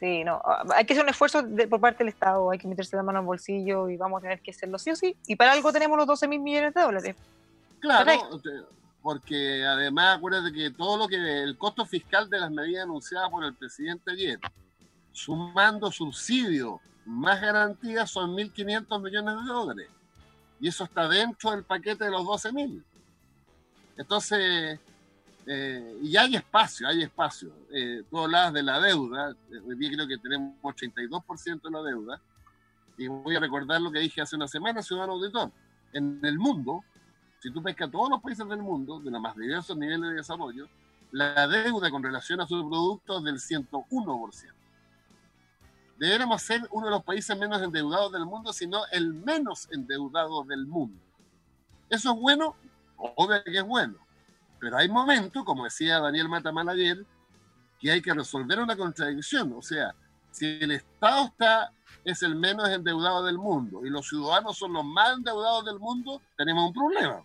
Sí, 0.00 0.24
no, 0.24 0.40
ah, 0.44 0.64
hay 0.74 0.86
que 0.86 0.94
hacer 0.94 1.04
un 1.04 1.10
esfuerzo 1.10 1.44
por 1.68 1.78
parte 1.78 1.98
del 1.98 2.08
Estado, 2.08 2.50
hay 2.50 2.58
que 2.58 2.66
meterse 2.66 2.96
la 2.96 3.02
mano 3.02 3.18
al 3.18 3.24
bolsillo 3.24 3.90
y 3.90 3.98
vamos 3.98 4.18
a 4.18 4.22
tener 4.22 4.40
que 4.40 4.50
hacerlo 4.50 4.78
sí 4.78 4.90
o 4.90 4.96
sí. 4.96 5.14
Y 5.26 5.36
para 5.36 5.52
algo 5.52 5.72
tenemos 5.72 5.96
los 5.98 6.06
12 6.06 6.26
mil 6.26 6.40
millones 6.40 6.72
de 6.72 6.80
dólares. 6.80 7.16
Claro, 7.80 8.40
porque 9.02 9.64
además 9.64 10.18
acuérdate 10.18 10.52
que 10.52 10.70
todo 10.70 10.96
lo 10.96 11.08
que 11.08 11.42
el 11.42 11.56
costo 11.56 11.86
fiscal 11.86 12.28
de 12.28 12.40
las 12.40 12.50
medidas 12.50 12.84
anunciadas 12.84 13.30
por 13.30 13.44
el 13.44 13.54
presidente 13.54 14.12
ayer, 14.12 14.38
sumando 15.12 15.90
subsidios 15.90 16.80
más 17.06 17.40
garantías, 17.40 18.10
son 18.10 18.36
1.500 18.36 19.02
millones 19.02 19.34
de 19.36 19.52
dólares. 19.52 19.88
Y 20.60 20.68
eso 20.68 20.84
está 20.84 21.08
dentro 21.08 21.50
del 21.52 21.64
paquete 21.64 22.04
de 22.04 22.10
los 22.10 22.22
12.000. 22.22 22.82
Entonces, 23.96 24.78
eh, 25.46 25.98
y 26.02 26.16
hay 26.16 26.36
espacio, 26.36 26.86
hay 26.86 27.02
espacio. 27.02 27.50
Eh, 27.72 28.02
tú 28.10 28.18
hablabas 28.18 28.52
de 28.52 28.62
la 28.62 28.80
deuda, 28.80 29.30
eh, 29.50 29.58
hoy 29.66 29.76
día 29.76 29.90
creo 29.92 30.06
que 30.06 30.18
tenemos 30.18 30.54
82% 30.62 31.62
de 31.62 31.70
la 31.70 31.82
deuda, 31.82 32.20
y 32.98 33.08
voy 33.08 33.34
a 33.34 33.40
recordar 33.40 33.80
lo 33.80 33.90
que 33.90 33.98
dije 33.98 34.20
hace 34.20 34.36
una 34.36 34.46
semana, 34.46 34.82
ciudadano 34.82 35.14
auditor. 35.14 35.50
En 35.92 36.20
el 36.22 36.38
mundo, 36.38 36.84
si 37.40 37.50
tú 37.50 37.62
pescas 37.62 37.90
todos 37.90 38.10
los 38.10 38.20
países 38.20 38.46
del 38.46 38.62
mundo, 38.62 39.00
de 39.00 39.10
los 39.10 39.20
más 39.20 39.34
diversos 39.34 39.76
niveles 39.76 40.10
de 40.10 40.16
desarrollo, 40.16 40.68
la 41.10 41.48
deuda 41.48 41.90
con 41.90 42.02
relación 42.02 42.40
a 42.40 42.46
sus 42.46 42.62
productos 42.64 43.18
es 43.18 43.24
del 43.24 43.62
101%. 43.62 44.52
Deberíamos 45.98 46.42
ser 46.42 46.66
uno 46.70 46.86
de 46.86 46.92
los 46.92 47.02
países 47.02 47.36
menos 47.38 47.60
endeudados 47.60 48.12
del 48.12 48.24
mundo, 48.24 48.52
sino 48.52 48.86
el 48.92 49.12
menos 49.12 49.68
endeudado 49.70 50.44
del 50.44 50.66
mundo. 50.66 50.98
¿Eso 51.88 52.12
es 52.12 52.20
bueno? 52.20 52.54
Obvio 52.96 53.42
que 53.44 53.58
es 53.58 53.64
bueno. 53.64 53.96
Pero 54.58 54.76
hay 54.76 54.88
momentos, 54.88 55.44
como 55.44 55.64
decía 55.64 55.98
Daniel 55.98 56.28
Matamal 56.28 56.68
ayer, 56.68 57.04
que 57.80 57.90
hay 57.90 58.02
que 58.02 58.12
resolver 58.12 58.60
una 58.60 58.76
contradicción. 58.76 59.52
O 59.54 59.62
sea, 59.62 59.94
si 60.30 60.46
el 60.46 60.70
Estado 60.72 61.26
está, 61.26 61.72
es 62.04 62.22
el 62.22 62.34
menos 62.34 62.68
endeudado 62.68 63.24
del 63.24 63.38
mundo 63.38 63.84
y 63.84 63.90
los 63.90 64.08
ciudadanos 64.08 64.56
son 64.56 64.72
los 64.72 64.84
más 64.84 65.16
endeudados 65.16 65.64
del 65.64 65.78
mundo, 65.78 66.20
tenemos 66.36 66.68
un 66.68 66.72
problema. 66.72 67.24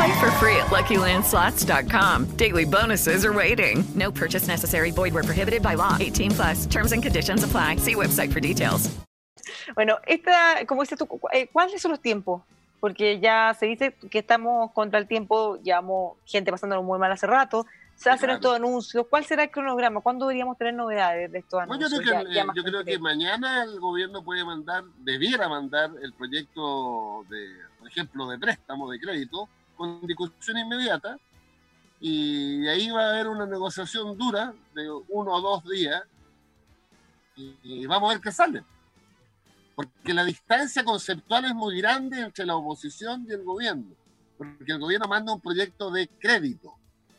Play 0.00 0.18
for 0.18 0.30
free 0.40 0.56
at 0.56 0.70
LuckyLandSlots.com. 0.70 2.24
Daily 2.36 2.64
bonuses 2.64 3.22
are 3.22 3.34
waiting. 3.34 3.84
No 3.94 4.10
purchase 4.10 4.48
necessary. 4.48 4.90
Void 4.92 5.12
where 5.12 5.22
prohibited 5.22 5.62
by 5.62 5.74
law. 5.74 5.98
18 6.00 6.30
plus. 6.30 6.66
Terms 6.66 6.92
and 6.92 7.02
conditions 7.02 7.44
apply. 7.44 7.76
See 7.76 7.94
website 7.94 8.32
for 8.32 8.40
details. 8.40 8.90
Bueno, 9.74 9.98
esta, 10.06 10.64
como 10.66 10.80
dices 10.84 10.96
tú, 10.98 11.06
eh, 11.34 11.48
¿cuáles 11.52 11.82
son 11.82 11.90
los 11.90 12.00
tiempos? 12.00 12.40
Porque 12.80 13.20
ya 13.20 13.54
se 13.58 13.66
dice 13.66 13.94
que 14.10 14.20
estamos 14.20 14.72
contra 14.72 14.98
el 14.98 15.06
tiempo, 15.06 15.60
llevamos 15.62 16.16
gente 16.24 16.50
pasándolo 16.50 16.82
muy 16.82 16.98
mal 16.98 17.12
hace 17.12 17.26
rato, 17.26 17.66
se 17.94 18.08
hacen 18.08 18.30
estos 18.30 18.56
anuncios. 18.56 19.06
¿Cuál 19.10 19.26
será 19.26 19.42
el 19.42 19.50
cronograma? 19.50 20.00
¿Cuándo 20.00 20.26
deberíamos 20.26 20.56
tener 20.56 20.72
novedades 20.72 21.30
de 21.30 21.40
estos 21.40 21.60
anuncios? 21.60 21.90
yo 21.92 21.98
creo, 21.98 22.24
que, 22.24 22.34
yo 22.56 22.64
creo 22.64 22.84
que 22.86 22.98
mañana 22.98 23.64
el 23.64 23.78
gobierno 23.78 24.24
puede 24.24 24.46
mandar, 24.46 24.82
debiera 25.00 25.46
mandar 25.46 25.90
el 26.02 26.14
proyecto 26.14 27.26
de, 27.28 27.48
por 27.78 27.88
ejemplo, 27.88 28.28
de 28.30 28.38
préstamo 28.38 28.90
de 28.90 28.98
crédito 28.98 29.46
con 29.80 30.06
discusión 30.06 30.58
inmediata 30.58 31.18
y 32.00 32.66
ahí 32.68 32.90
va 32.90 33.02
a 33.02 33.10
haber 33.12 33.28
una 33.28 33.46
negociación 33.46 34.14
dura 34.18 34.52
de 34.74 34.90
uno 35.08 35.32
o 35.32 35.40
dos 35.40 35.64
días 35.64 36.02
y, 37.34 37.86
vamos 37.86 38.10
a 38.10 38.12
ver 38.12 38.22
qué 38.22 38.30
sale. 38.30 38.62
Porque 39.74 40.12
la 40.12 40.22
distancia 40.24 40.84
conceptual 40.84 41.46
es 41.46 41.54
muy 41.54 41.80
grande 41.80 42.20
entre 42.20 42.44
la 42.44 42.56
oposición 42.56 43.24
y 43.26 43.32
el 43.32 43.42
gobierno. 43.42 43.96
Porque 44.36 44.70
el 44.70 44.78
gobierno 44.78 45.08
manda 45.08 45.32
un 45.32 45.40
proyecto 45.40 45.90
de 45.90 46.08
crédito 46.08 46.74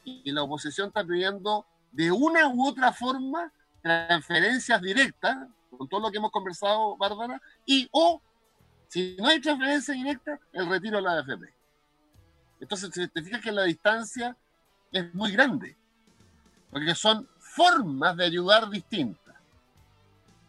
y 0.06 0.32
la 0.32 0.44
oposición 0.44 0.90
está 0.90 1.04
pidiendo 1.04 1.66
de 1.92 2.12
una 2.12 2.48
u 2.48 2.68
otra 2.68 2.94
forma 2.94 3.52
transferencias 3.82 4.80
directas, 4.84 5.48
con 5.76 5.90
todo 5.90 6.02
lo 6.02 6.12
que 6.12 6.20
hemos 6.20 6.30
conversado, 6.30 6.96
Bárbara, 6.96 7.42
y 7.66 7.90
o, 7.92 8.22
si 8.88 9.16
no 9.18 9.30
hay 9.30 9.42
transferencia 9.42 9.96
directa, 9.96 10.40
el 10.54 10.70
retiro 10.70 10.98
de 10.98 11.02
la 11.02 11.14
AFP. 11.14 11.61
Entonces, 12.62 13.10
te 13.12 13.22
fijas 13.24 13.42
que 13.42 13.52
la 13.52 13.64
distancia 13.64 14.38
es 14.92 15.14
muy 15.14 15.32
grande, 15.32 15.76
porque 16.70 16.96
son 16.96 17.28
formas 17.40 18.16
de 18.16 18.26
ayudar 18.26 18.70
distintas. 18.70 19.36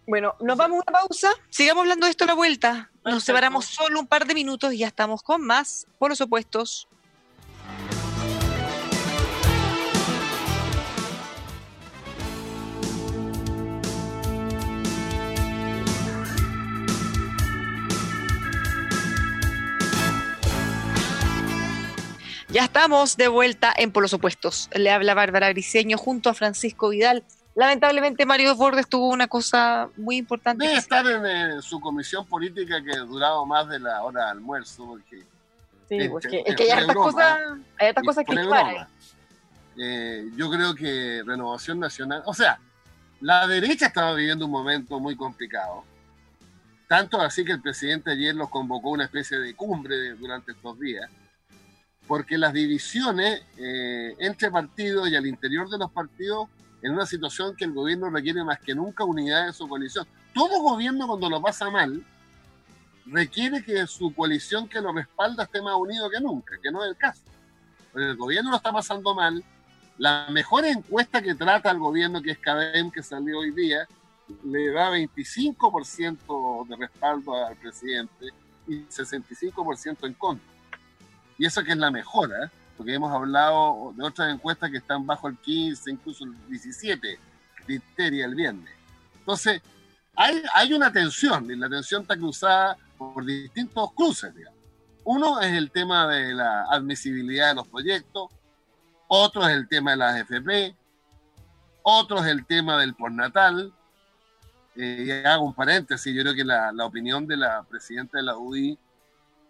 Bueno, 0.07 0.35
nos 0.41 0.57
vamos 0.57 0.81
a 0.81 0.91
una 0.91 1.01
pausa, 1.01 1.31
sigamos 1.49 1.83
hablando 1.83 2.07
de 2.07 2.11
esto 2.11 2.25
a 2.25 2.27
la 2.27 2.35
vuelta. 2.35 2.91
Nos 3.05 3.25
separamos 3.25 3.65
solo 3.65 4.01
un 4.01 4.07
par 4.07 4.27
de 4.27 4.35
minutos 4.35 4.73
y 4.73 4.79
ya 4.79 4.89
estamos 4.89 5.23
con 5.23 5.41
más 5.43 5.87
por 5.99 6.11
los 6.11 6.21
opuestos 6.21 6.89
Ya 22.53 22.65
estamos 22.65 23.17
de 23.17 23.29
vuelta 23.29 23.73
en 23.75 23.93
Polos 23.93 24.13
Opuestos. 24.13 24.69
Le 24.75 24.91
habla 24.91 25.15
Bárbara 25.15 25.49
Briceño 25.49 25.97
junto 25.97 26.29
a 26.29 26.35
Francisco 26.35 26.91
Vidal. 26.91 27.25
Lamentablemente 27.55 28.27
Mario 28.27 28.55
Borges 28.55 28.87
tuvo 28.91 29.09
una 29.09 29.27
cosa 29.27 29.89
muy 29.97 30.19
importante. 30.19 30.67
Debe 30.67 30.79
estar 30.79 31.07
en 31.07 31.25
eh, 31.25 31.63
su 31.63 31.81
comisión 31.81 32.27
política 32.27 32.83
que 32.85 32.93
ha 32.93 33.05
durado 33.05 33.47
más 33.47 33.67
de 33.71 33.79
la 33.79 34.03
hora 34.03 34.27
de 34.27 34.31
almuerzo. 34.33 34.85
Porque, 34.85 35.21
sí, 35.89 35.97
es 36.45 36.55
que 36.55 36.65
hay 36.65 36.79
estas 36.79 36.95
cosas, 36.95 37.39
hay 37.79 37.89
estas 37.89 38.05
cosas 38.05 38.25
que 38.27 38.35
eh, 39.79 40.27
Yo 40.37 40.51
creo 40.51 40.75
que 40.75 41.23
Renovación 41.25 41.81
Nacional, 41.81 42.23
o 42.27 42.35
sea, 42.35 42.61
la 43.23 43.47
derecha 43.47 43.87
estaba 43.87 44.13
viviendo 44.13 44.45
un 44.45 44.51
momento 44.51 45.01
muy 45.01 45.17
complicado. 45.17 45.85
Tanto 46.87 47.19
así 47.19 47.47
que 47.47 47.53
el 47.53 47.63
presidente 47.63 48.11
ayer 48.11 48.35
los 48.35 48.51
convocó 48.51 48.91
a 48.91 48.93
una 48.93 49.05
especie 49.05 49.39
de 49.39 49.55
cumbre 49.55 50.11
durante 50.17 50.53
estos 50.53 50.79
días 50.79 51.09
porque 52.07 52.39
las 52.39 52.53
divisiones 52.53 53.43
eh, 53.57 54.15
entre 54.19 54.51
partidos 54.51 55.09
y 55.09 55.17
al 55.17 55.27
interior 55.27 55.69
de 55.69 55.79
los 55.79 55.91
partidos 55.91 56.49
en 56.83 56.93
una 56.93 57.07
situación 57.07 57.55
que 57.57 57.65
el 57.65 57.73
gobierno 57.73 58.11
requiere 58.11 58.43
más 58.45 58.59
que 58.61 58.75
nunca 58.75 59.05
unidad 59.05 59.47
de 59.47 59.53
su 59.53 59.69
coalición. 59.69 60.07
Todo 60.35 60.61
gobierno 60.61 61.07
cuando 61.07 61.31
lo 61.31 61.41
pasa 61.41 61.71
mal 61.71 62.05
requiere 63.07 63.65
que 63.65 63.87
su 63.87 64.15
coalición 64.15 64.69
que 64.69 64.81
lo 64.81 64.93
respalda 64.93 65.45
esté 65.45 65.63
más 65.63 65.77
unido 65.77 66.11
que 66.11 66.21
nunca, 66.21 66.57
que 66.63 66.71
no 66.71 66.83
es 66.85 66.91
el 66.91 66.97
caso. 66.97 67.23
Pero 67.93 68.11
el 68.11 68.17
gobierno 68.17 68.51
lo 68.51 68.57
está 68.57 68.73
pasando 68.73 69.15
mal. 69.15 69.45
La 69.99 70.29
mejor 70.31 70.65
encuesta 70.65 71.23
que 71.23 71.35
trata 71.35 71.71
el 71.71 71.79
gobierno, 71.79 72.23
que 72.23 72.33
es 72.33 72.39
CADEM, 72.39 72.91
que 72.91 73.03
salió 73.03 73.41
hoy 73.41 73.53
día, 73.53 73.87
le 74.45 74.71
da 74.71 74.91
25% 74.91 76.67
de 76.67 76.77
respaldo 76.77 77.35
al 77.47 77.57
presidente 77.57 78.27
y 78.67 78.81
65% 78.85 80.07
en 80.07 80.15
contra. 80.15 80.52
Y 81.39 81.47
eso 81.47 81.63
que 81.63 81.73
es 81.73 81.79
la 81.79 81.91
mejora, 81.91 82.51
porque 82.77 82.95
hemos 82.95 83.13
hablado 83.13 83.93
de 83.97 84.05
otras 84.05 84.33
encuestas 84.33 84.71
que 84.71 84.79
están 84.79 85.07
bajo 85.07 85.29
el 85.29 85.37
15, 85.39 85.91
incluso 85.91 86.25
el 86.25 86.35
17 86.49 87.19
criteria 87.65 88.27
el 88.27 88.35
viernes. 88.35 88.73
Entonces, 89.19 89.63
hay, 90.17 90.43
hay 90.55 90.73
una 90.73 90.93
tensión, 90.93 91.51
y 91.51 91.57
la 91.57 91.69
tensión 91.69 92.03
está 92.03 92.17
cruzada 92.17 92.77
por 92.99 93.25
distintos 93.25 93.93
cruces. 93.93 94.33
Uno 95.05 95.41
es 95.41 95.53
el 95.53 95.71
tema 95.71 96.07
de 96.07 96.35
la 96.35 96.65
admisibilidad 96.71 97.49
de 97.49 97.55
los 97.55 97.69
proyectos, 97.69 98.31
otro 99.09 99.47
es 99.47 99.55
el 99.55 99.69
tema 99.69 99.93
de 99.93 99.97
las 99.99 100.21
AFP, 100.21 100.77
otro 101.83 102.19
es 102.19 102.27
el 102.27 102.47
tema 102.47 102.79
del 102.81 102.95
postnatal. 102.95 103.73
Eh, 104.75 105.05
y 105.07 105.27
hago 105.27 105.45
un 105.45 105.55
paréntesis, 105.55 106.15
yo 106.15 106.23
creo 106.23 106.35
que 106.35 106.45
la, 106.45 106.73
la 106.73 106.87
opinión 106.87 107.27
de 107.27 107.37
la 107.37 107.63
presidenta 107.63 108.19
de 108.19 108.25
la 108.25 108.37
UDI 108.39 108.79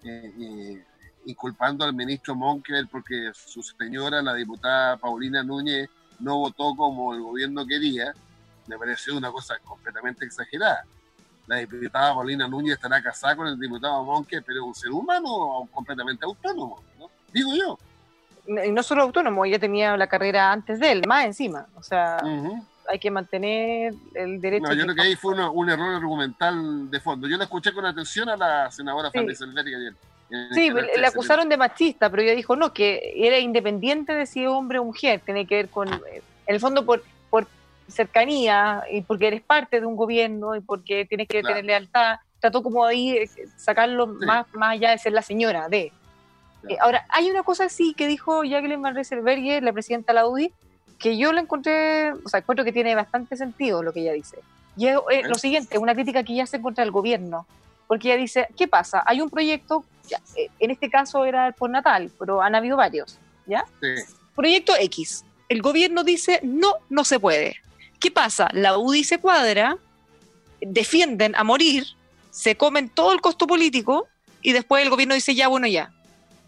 eh, 0.03 0.35
eh 0.41 0.85
inculpando 1.27 1.85
al 1.85 1.95
ministro 1.95 2.35
Monker 2.35 2.87
porque 2.91 3.31
su 3.35 3.63
señora, 3.63 4.23
la 4.23 4.35
diputada 4.35 4.97
Paulina 4.97 5.43
Núñez, 5.43 5.89
no 6.19 6.39
votó 6.39 6.75
como 6.77 7.15
el 7.15 7.21
gobierno 7.21 7.67
quería, 7.67 8.13
me 8.67 8.79
pareció 8.79 9.17
una 9.17 9.31
cosa 9.31 9.59
completamente 9.65 10.25
exagerada. 10.25 10.85
La 11.47 11.57
diputada 11.57 12.15
Paulina 12.15 12.47
Núñez 12.47 12.75
estará 12.75 13.03
casada 13.03 13.37
con 13.37 13.47
el 13.49 13.59
diputado 13.59 14.05
Monker, 14.05 14.43
pero 14.47 14.61
es 14.61 14.67
un 14.67 14.75
ser 14.75 14.91
humano 14.91 15.69
completamente 15.73 16.25
autónomo, 16.25 16.83
¿no? 16.99 17.11
digo 17.33 17.55
yo. 17.55 17.79
Y 18.65 18.73
no 18.73 18.83
solo 18.83 19.03
autónomo, 19.03 19.45
ella 19.45 19.59
tenía 19.59 19.97
la 19.97 20.07
carrera 20.07 20.53
antes 20.53 20.81
de 20.81 20.93
él, 20.93 21.03
más 21.07 21.25
encima. 21.25 21.67
O 21.77 21.83
sea, 21.83 22.19
hay 22.89 22.99
que 22.99 23.11
mantener 23.11 23.95
el 24.15 24.41
derecho. 24.41 24.67
No, 24.67 24.75
yo 24.75 24.83
creo 24.85 24.95
que 24.95 25.03
ahí 25.03 25.17
fue 25.17 25.35
un 25.49 25.71
error 25.71 25.95
argumental 25.95 26.91
de 26.91 27.01
fondo. 27.01 27.29
Yo 27.29 27.37
le 27.37 27.45
escuché 27.45 27.73
con 27.73 27.87
atención 27.87 28.29
a 28.29 28.37
la 28.37 28.71
senadora 28.71 29.11
sí. 29.11 29.19
Fanny 29.19 29.75
ayer. 29.75 29.95
Sí, 30.53 30.71
le 30.71 31.07
acusaron 31.07 31.49
de 31.49 31.59
machista, 31.59 32.09
pero 32.09 32.23
ella 32.23 32.35
dijo 32.35 32.57
no, 32.57 32.73
que 32.73 33.13
era 33.17 33.39
independiente 33.39 34.15
de 34.15 34.27
si 34.27 34.43
es 34.43 34.49
hombre 34.49 34.79
o 34.79 34.85
mujer, 34.85 35.21
tiene 35.25 35.47
que 35.47 35.57
ver 35.57 35.69
con, 35.69 35.89
en 35.89 36.23
el 36.47 36.61
fondo, 36.61 36.87
por, 36.87 37.03
por 37.29 37.47
cercanía 37.87 38.83
y 38.91 39.03
porque 39.03 39.27
eres 39.29 39.43
parte 39.43 39.81
de 39.81 39.87
un 39.87 39.95
gobierno 39.95 40.57
y 40.57 40.61
porque 40.61 41.05
tienes 41.05 41.29
que 41.29 41.43
tener 41.43 41.65
lealtad. 41.65 42.21
Trató 42.41 42.63
como 42.63 42.85
ahí 42.85 43.11
eh, 43.11 43.31
sacarlo 43.57 44.07
más, 44.07 44.47
más 44.55 44.73
allá 44.73 44.91
de 44.91 44.99
ser 44.99 45.13
la 45.13 45.23
señora 45.23 45.69
de. 45.69 45.93
Eh, 46.69 46.77
ahora, 46.81 47.05
hay 47.11 47.31
una 47.31 47.43
cosa 47.43 47.65
así 47.65 47.93
que 47.93 48.07
dijo 48.07 48.43
Jacqueline 48.43 48.81
Van 48.81 48.95
Rieselberghe, 48.95 49.61
la 49.61 49.73
presidenta 49.73 50.13
de 50.13 50.15
la 50.15 50.27
UDI, 50.27 50.53
que 50.99 51.19
yo 51.19 51.33
la 51.33 51.41
encontré, 51.43 52.13
o 52.13 52.29
sea, 52.29 52.41
encuentro 52.41 52.65
que 52.65 52.73
tiene 52.73 52.95
bastante 52.95 53.37
sentido 53.37 53.83
lo 53.83 53.93
que 53.93 54.01
ella 54.01 54.13
dice. 54.13 54.39
Y 54.77 54.87
es 54.87 54.97
eh, 55.11 55.23
lo 55.25 55.35
siguiente, 55.35 55.77
una 55.79 55.95
crítica 55.95 56.23
que 56.23 56.35
ya 56.35 56.47
se 56.47 56.63
contra 56.63 56.85
el 56.85 56.91
gobierno, 56.91 57.47
porque 57.93 58.09
ella 58.09 58.17
dice, 58.17 58.49
¿qué 58.57 58.67
pasa? 58.67 59.03
Hay 59.05 59.21
un 59.21 59.29
proyecto 59.29 59.85
eh, 60.35 60.49
en 60.61 60.71
este 60.71 60.89
caso 60.89 61.27
era 61.27 61.47
el 61.49 61.55
natal, 61.71 62.11
pero 62.19 62.41
han 62.41 62.55
habido 62.55 62.79
varios, 62.79 63.19
¿ya? 63.45 63.67
Proyecto 64.35 64.73
X. 64.81 65.27
El 65.51 65.61
gobierno 65.61 66.03
dice, 66.03 66.41
no, 66.43 66.73
no 66.89 67.05
se 67.05 67.21
puede. 67.21 67.57
¿Qué 68.01 68.11
pasa? 68.11 68.49
La 68.55 68.79
UDI 68.79 69.05
se 69.05 69.19
cuadra, 69.19 69.77
defienden 70.63 71.37
a 71.37 71.45
morir, 71.45 71.85
se 72.31 72.57
comen 72.57 72.89
todo 72.89 73.13
el 73.13 73.21
costo 73.21 73.47
político 73.47 74.09
y 74.41 74.53
después 74.53 74.83
el 74.83 74.89
gobierno 74.89 75.15
dice, 75.15 75.35
ya, 75.35 75.49
bueno, 75.49 75.67
ya. 75.67 75.93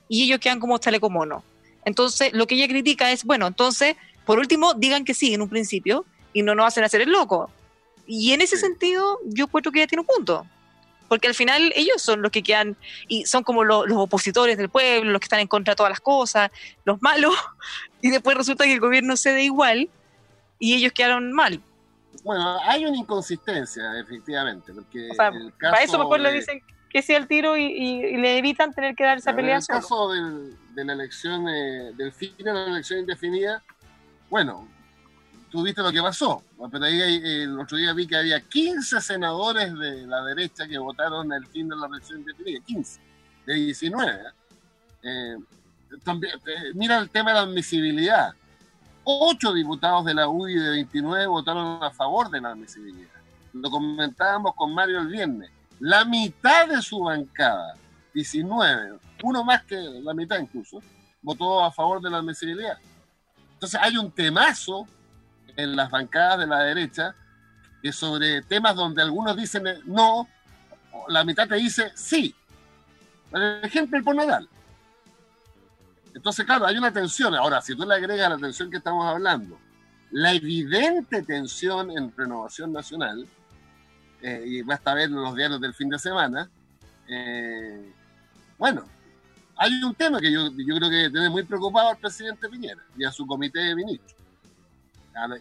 Y 0.09 0.23
ellos 0.23 0.39
quedan 0.39 0.61
como 0.61 0.79
chaleco 0.79 1.11
mono. 1.11 1.45
Entonces, 1.85 2.33
lo 2.33 2.47
que 2.47 2.55
ella 2.55 2.69
critica 2.69 3.13
es, 3.13 3.23
bueno, 3.23 3.47
entonces, 3.47 3.97
por 4.25 4.39
último, 4.39 4.73
digan 4.73 5.05
que 5.05 5.13
sí 5.13 5.35
en 5.35 5.43
un 5.43 5.51
principio 5.51 6.07
y 6.33 6.41
no 6.41 6.55
nos 6.55 6.69
hacen 6.69 6.85
hacer 6.85 7.03
el 7.03 7.13
loco. 7.13 7.51
Y 8.07 8.33
en 8.33 8.41
ese 8.41 8.57
sentido, 8.57 9.19
yo 9.27 9.45
encuentro 9.45 9.71
que 9.71 9.81
ella 9.81 9.89
tiene 9.89 10.01
un 10.01 10.07
punto 10.07 10.47
porque 11.09 11.29
al 11.29 11.35
final 11.35 11.73
ellos 11.77 12.03
son 12.03 12.23
los 12.23 12.31
que 12.31 12.43
quedan 12.43 12.77
y 13.09 13.27
son 13.27 13.43
como 13.43 13.65
los 13.65 13.87
opositores 13.93 14.57
del 14.57 14.69
pueblo, 14.69 15.13
los 15.13 15.21
que 15.21 15.27
están 15.27 15.41
en 15.41 15.49
contra 15.49 15.73
de 15.73 15.77
todas 15.77 15.91
las 15.91 16.01
cosas, 16.01 16.51
los 16.85 17.01
malos, 17.03 17.35
y 18.01 18.11
después 18.11 18.37
resulta 18.37 18.65
que 18.65 18.75
el 18.75 18.81
gobierno 18.81 19.17
cede 19.17 19.43
igual 19.45 19.89
y 20.59 20.75
ellos 20.75 20.93
quedaron 20.93 21.33
mal. 21.33 21.61
Bueno, 22.23 22.59
hay 22.63 22.87
una 22.87 22.97
inconsistencia, 22.97 23.99
efectivamente, 23.99 24.73
porque 24.73 25.11
para 25.17 25.83
eso 25.83 25.99
mejor 25.99 26.21
le 26.21 26.33
dicen 26.33 26.63
que 26.89 27.03
sea 27.03 27.19
el 27.19 27.27
tiro 27.27 27.57
y, 27.57 28.17
le 28.17 28.39
evitan 28.39 28.73
tener 28.73 28.95
que 28.95 29.05
dar 29.05 29.19
esa 29.19 29.35
pelea. 29.35 29.57
En 29.57 29.61
el 29.61 29.67
caso 29.67 30.09
de 30.11 30.85
la 30.85 30.93
elección, 30.93 31.45
del 31.45 32.13
fin 32.13 32.35
de 32.39 32.53
la 32.53 32.67
elección 32.67 33.01
indefinida, 33.01 33.63
Bueno, 34.31 34.69
tú 35.55 35.63
viste 35.63 35.83
lo 35.83 35.93
que 35.93 36.03
pasó, 36.03 36.43
pero 36.69 36.85
ahí 36.85 37.01
el 37.01 37.57
otro 37.61 37.79
día 37.79 37.93
vi 37.93 38.09
que 38.09 38.17
había 38.17 38.41
15 38.41 39.01
senadores 39.01 39.73
de 39.79 40.05
la 40.05 40.25
derecha 40.25 40.67
que 40.67 40.77
votaron 40.79 41.33
el 41.33 41.47
fin 41.47 41.69
de 41.69 41.77
la 41.77 41.87
elección 41.87 42.19
indefinida, 42.19 42.59
15, 42.67 43.01
de 43.47 43.55
19. 43.55 44.21
Eh, 45.05 45.37
también, 46.03 46.35
eh, 46.45 46.73
mira 46.75 46.99
el 46.99 47.09
tema 47.09 47.31
de 47.31 47.37
la 47.37 47.43
admisibilidad. 47.43 48.35
Ocho 49.05 49.53
diputados 49.53 50.05
de 50.05 50.15
la 50.15 50.27
UDI 50.27 50.55
de 50.55 50.71
29 50.71 51.27
votaron 51.29 51.81
a 51.85 51.91
favor 51.93 52.29
de 52.31 52.41
la 52.41 52.49
admisibilidad. 52.49 53.15
Lo 53.53 53.71
comentábamos 53.71 54.57
con 54.57 54.75
Mario 54.75 55.03
el 55.03 55.07
viernes. 55.07 55.53
La 55.79 56.05
mitad 56.05 56.67
de 56.67 56.83
su 56.83 56.99
bancada, 56.99 57.77
19, 58.13 58.99
uno 59.23 59.45
más 59.45 59.63
que 59.63 59.77
la 59.77 60.15
mitad 60.15 60.37
incluso, 60.41 60.83
votó 61.23 61.63
a 61.63 61.71
favor 61.71 62.01
de 62.01 62.11
la 62.11 62.19
admisibilidad. 62.19 62.77
Entonces 63.53 63.79
hay 63.81 63.97
un 63.97 64.11
temazo 64.11 64.89
en 65.57 65.77
las 65.77 65.91
bancadas 65.91 66.39
de 66.41 66.47
la 66.47 66.61
derecha 66.61 67.15
que 67.83 67.93
sobre 67.93 68.43
temas 68.43 68.75
donde 68.75 69.03
algunos 69.03 69.37
dicen 69.37 69.65
no, 69.85 70.29
la 71.09 71.25
mitad 71.25 71.49
te 71.49 71.57
dice 71.57 71.93
sí. 71.95 72.35
Por 73.31 73.43
ejemplo, 73.43 73.99
el 73.99 74.17
Nadal. 74.17 74.49
Entonces, 76.15 76.47
claro, 76.47 76.67
hay 76.67 76.77
una 76.79 76.93
tensión. 76.93 77.35
Ahora, 77.35 77.61
si 77.61 77.75
tú 77.77 77.85
le 77.85 77.95
agregas 77.95 78.31
la 78.31 78.39
tensión 78.39 78.71
que 78.71 78.77
estamos 78.77 79.05
hablando, 79.05 79.59
la 80.13 80.33
evidente 80.33 81.23
tensión 81.23 81.91
en 81.91 82.17
Renovación 82.17 82.73
Nacional, 82.73 83.27
eh, 84.23 84.45
y 84.47 84.63
basta 84.63 84.95
ver 84.95 85.11
los 85.11 85.35
diarios 85.35 85.61
del 85.61 85.75
fin 85.75 85.89
de 85.89 85.99
semana, 85.99 86.49
eh, 87.09 87.93
bueno, 88.57 88.85
hay 89.57 89.83
un 89.83 89.95
tema 89.95 90.21
que 90.21 90.33
yo, 90.33 90.51
yo 90.51 90.77
creo 90.77 90.89
que 90.89 91.11
tiene 91.11 91.29
muy 91.29 91.43
preocupado 91.43 91.91
al 91.91 91.99
presidente 91.99 92.49
Piñera 92.49 92.83
y 92.97 93.05
a 93.05 93.11
su 93.11 93.27
comité 93.27 93.61
de 93.61 93.75
ministros, 93.75 94.15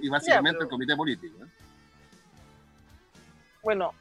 y 0.01 0.09
básicamente 0.09 0.63
el 0.63 0.69
comité 0.69 0.95
político. 0.95 1.43
¿eh? 1.43 1.47
Bueno, 3.61 3.93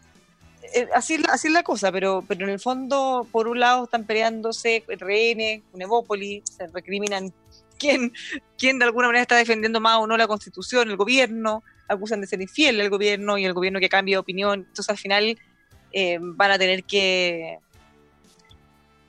eh, 0.75 0.89
así, 0.95 1.23
así 1.29 1.49
es 1.49 1.55
la 1.55 1.63
cosa, 1.63 1.91
pero, 1.93 2.25
pero 2.27 2.45
en 2.45 2.51
el 2.51 2.61
fondo, 2.61 3.27
por 3.31 3.49
un 3.49 3.61
lado, 3.61 3.85
están 3.85 4.05
peleándose 4.05 4.85
RN, 4.89 5.63
Unevópolis, 5.73 6.45
se 6.57 6.67
recriminan 6.69 7.33
quién, 7.79 8.13
quién 8.59 8.79
de 8.79 8.85
alguna 8.85 9.09
manera 9.09 9.23
está 9.23 9.37
defendiendo 9.37 9.81
más 9.81 9.99
o 9.99 10.07
no 10.07 10.17
la 10.17 10.27
constitución, 10.27 10.91
el 10.91 10.97
gobierno, 10.97 11.63
acusan 11.89 12.21
de 12.21 12.27
ser 12.27 12.41
infiel 12.41 12.81
el 12.81 12.91
gobierno 12.91 13.39
y 13.39 13.45
el 13.45 13.53
gobierno 13.53 13.81
que 13.81 13.89
cambia 13.89 14.17
de 14.17 14.21
opinión. 14.21 14.61
Entonces, 14.61 14.89
al 14.89 14.99
final, 14.99 15.39
eh, 15.93 16.19
van 16.21 16.51
a 16.51 16.59
tener 16.59 16.85
que. 16.85 17.59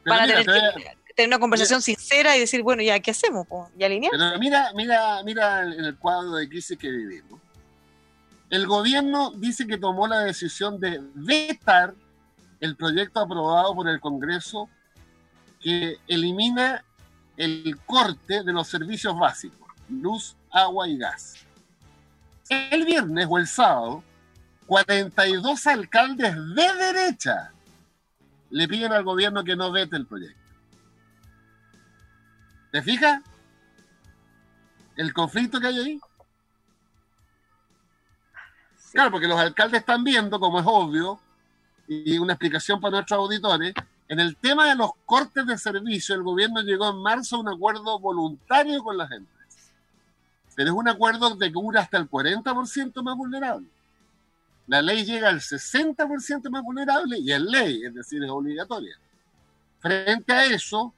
Van 0.05 0.21
a 0.21 0.27
tener 0.27 0.45
que 0.45 1.02
tener 1.15 1.29
una 1.29 1.39
conversación 1.39 1.81
sincera 1.81 2.35
y 2.35 2.39
decir, 2.39 2.63
bueno, 2.63 2.81
ya, 2.81 2.99
¿qué 2.99 3.11
hacemos? 3.11 3.47
¿Ya 3.77 3.85
alineamos? 3.85 4.17
Pero 4.17 4.39
mira, 4.39 4.71
mira, 4.75 5.23
mira 5.23 5.61
el 5.63 5.97
cuadro 5.97 6.33
de 6.35 6.47
crisis 6.49 6.77
que 6.77 6.89
vivimos 6.89 7.43
el 8.53 8.67
gobierno 8.67 9.31
dice 9.31 9.65
que 9.65 9.79
tomó 9.79 10.07
la 10.07 10.19
decisión 10.19 10.79
de 10.79 11.01
vetar 11.15 11.95
el 12.59 12.75
proyecto 12.75 13.19
aprobado 13.19 13.73
por 13.73 13.89
el 13.89 13.99
Congreso 13.99 14.69
que 15.59 15.97
elimina 16.07 16.85
el 17.35 17.79
corte 17.87 18.43
de 18.43 18.53
los 18.53 18.67
servicios 18.67 19.17
básicos, 19.17 19.67
luz, 19.89 20.35
agua 20.51 20.87
y 20.87 20.99
gas. 20.99 21.33
El 22.47 22.85
viernes 22.85 23.25
o 23.27 23.39
el 23.39 23.47
sábado, 23.47 24.03
42 24.67 25.65
alcaldes 25.65 26.35
de 26.35 26.73
derecha 26.75 27.53
le 28.51 28.67
piden 28.67 28.91
al 28.91 29.03
gobierno 29.03 29.43
que 29.43 29.55
no 29.55 29.71
vete 29.71 29.95
el 29.95 30.05
proyecto. 30.05 30.42
¿Te 32.73 32.81
fijas? 32.81 33.21
El 34.95 35.13
conflicto 35.13 35.59
que 35.59 35.67
hay 35.67 35.77
ahí. 35.77 35.99
Claro, 38.91 39.11
porque 39.11 39.27
los 39.27 39.39
alcaldes 39.39 39.81
están 39.81 40.03
viendo, 40.03 40.39
como 40.39 40.59
es 40.59 40.65
obvio, 40.67 41.19
y 41.87 42.17
una 42.17 42.33
explicación 42.33 42.81
para 42.81 42.93
nuestros 42.93 43.19
auditores, 43.19 43.75
en 44.07 44.19
el 44.19 44.35
tema 44.37 44.69
de 44.69 44.75
los 44.75 44.89
cortes 45.05 45.45
de 45.45 45.55
servicio, 45.55 46.15
el 46.15 46.23
gobierno 46.23 46.61
llegó 46.61 46.89
en 46.89 46.97
marzo 46.97 47.35
a 47.35 47.39
un 47.41 47.49
acuerdo 47.49 47.99
voluntario 47.99 48.83
con 48.83 48.97
las 48.97 49.11
empresas. 49.11 49.71
Pero 50.55 50.71
es 50.71 50.75
un 50.75 50.87
acuerdo 50.87 51.37
que 51.37 51.53
cubre 51.53 51.77
hasta 51.77 51.99
el 51.99 52.09
40% 52.09 53.03
más 53.03 53.15
vulnerable. 53.15 53.67
La 54.65 54.81
ley 54.81 55.05
llega 55.05 55.29
al 55.29 55.41
60% 55.41 56.49
más 56.49 56.63
vulnerable 56.63 57.19
y 57.19 57.31
es 57.31 57.39
ley, 57.39 57.83
es 57.85 57.93
decir, 57.93 58.23
es 58.23 58.31
obligatoria. 58.31 58.97
Frente 59.79 60.33
a 60.33 60.45
eso, 60.45 60.91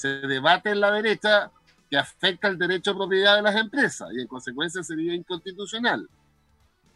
se 0.00 0.08
debate 0.26 0.70
en 0.70 0.80
la 0.80 0.90
derecha 0.92 1.50
que 1.90 1.98
afecta 1.98 2.48
el 2.48 2.56
derecho 2.56 2.92
a 2.92 2.94
propiedad 2.94 3.36
de 3.36 3.42
las 3.42 3.54
empresas 3.54 4.08
y 4.16 4.22
en 4.22 4.26
consecuencia 4.26 4.82
sería 4.82 5.12
inconstitucional 5.14 6.08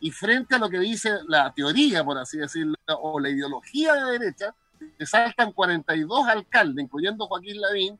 y 0.00 0.10
frente 0.10 0.54
a 0.54 0.58
lo 0.58 0.70
que 0.70 0.78
dice 0.78 1.18
la 1.28 1.52
teoría, 1.52 2.02
por 2.02 2.16
así 2.16 2.38
decirlo, 2.38 2.76
o 3.02 3.20
la 3.20 3.28
ideología 3.28 3.92
de 3.92 4.18
derecha, 4.18 4.54
se 4.98 5.04
saltan 5.04 5.52
42 5.52 6.26
alcaldes, 6.26 6.82
incluyendo 6.82 7.26
Joaquín 7.26 7.60
Lavín, 7.60 7.98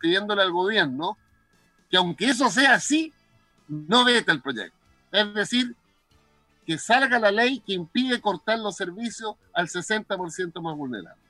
pidiéndole 0.00 0.40
al 0.40 0.50
gobierno 0.50 1.18
que 1.90 1.98
aunque 1.98 2.30
eso 2.30 2.48
sea 2.48 2.72
así, 2.72 3.12
no 3.66 4.06
vete 4.06 4.32
el 4.32 4.40
proyecto. 4.40 4.78
Es 5.12 5.34
decir, 5.34 5.76
que 6.66 6.78
salga 6.78 7.18
la 7.18 7.30
ley 7.30 7.60
que 7.60 7.74
impide 7.74 8.18
cortar 8.22 8.58
los 8.58 8.76
servicios 8.76 9.36
al 9.52 9.68
60% 9.68 10.62
más 10.62 10.74
vulnerable. 10.74 11.20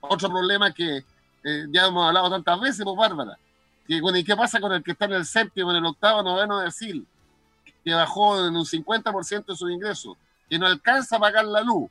Otro 0.00 0.28
problema 0.28 0.72
que 0.72 1.04
eh, 1.44 1.66
ya 1.70 1.86
hemos 1.86 2.06
hablado 2.06 2.30
tantas 2.30 2.60
veces, 2.60 2.84
pues 2.84 2.96
Bárbara, 2.96 3.38
que 3.86 4.00
bueno, 4.00 4.18
¿y 4.18 4.24
qué 4.24 4.34
pasa 4.34 4.60
con 4.60 4.72
el 4.72 4.82
que 4.82 4.92
está 4.92 5.04
en 5.04 5.12
el 5.12 5.26
séptimo, 5.26 5.70
en 5.70 5.76
el 5.76 5.86
octavo, 5.86 6.22
noveno 6.22 6.60
decir? 6.60 7.04
que 7.84 7.94
bajó 7.94 8.46
en 8.46 8.56
un 8.56 8.64
50% 8.64 9.44
de 9.44 9.56
sus 9.56 9.70
ingresos, 9.70 10.16
que 10.48 10.58
no 10.58 10.66
alcanza 10.66 11.16
a 11.16 11.20
pagar 11.20 11.44
la 11.44 11.60
luz. 11.60 11.90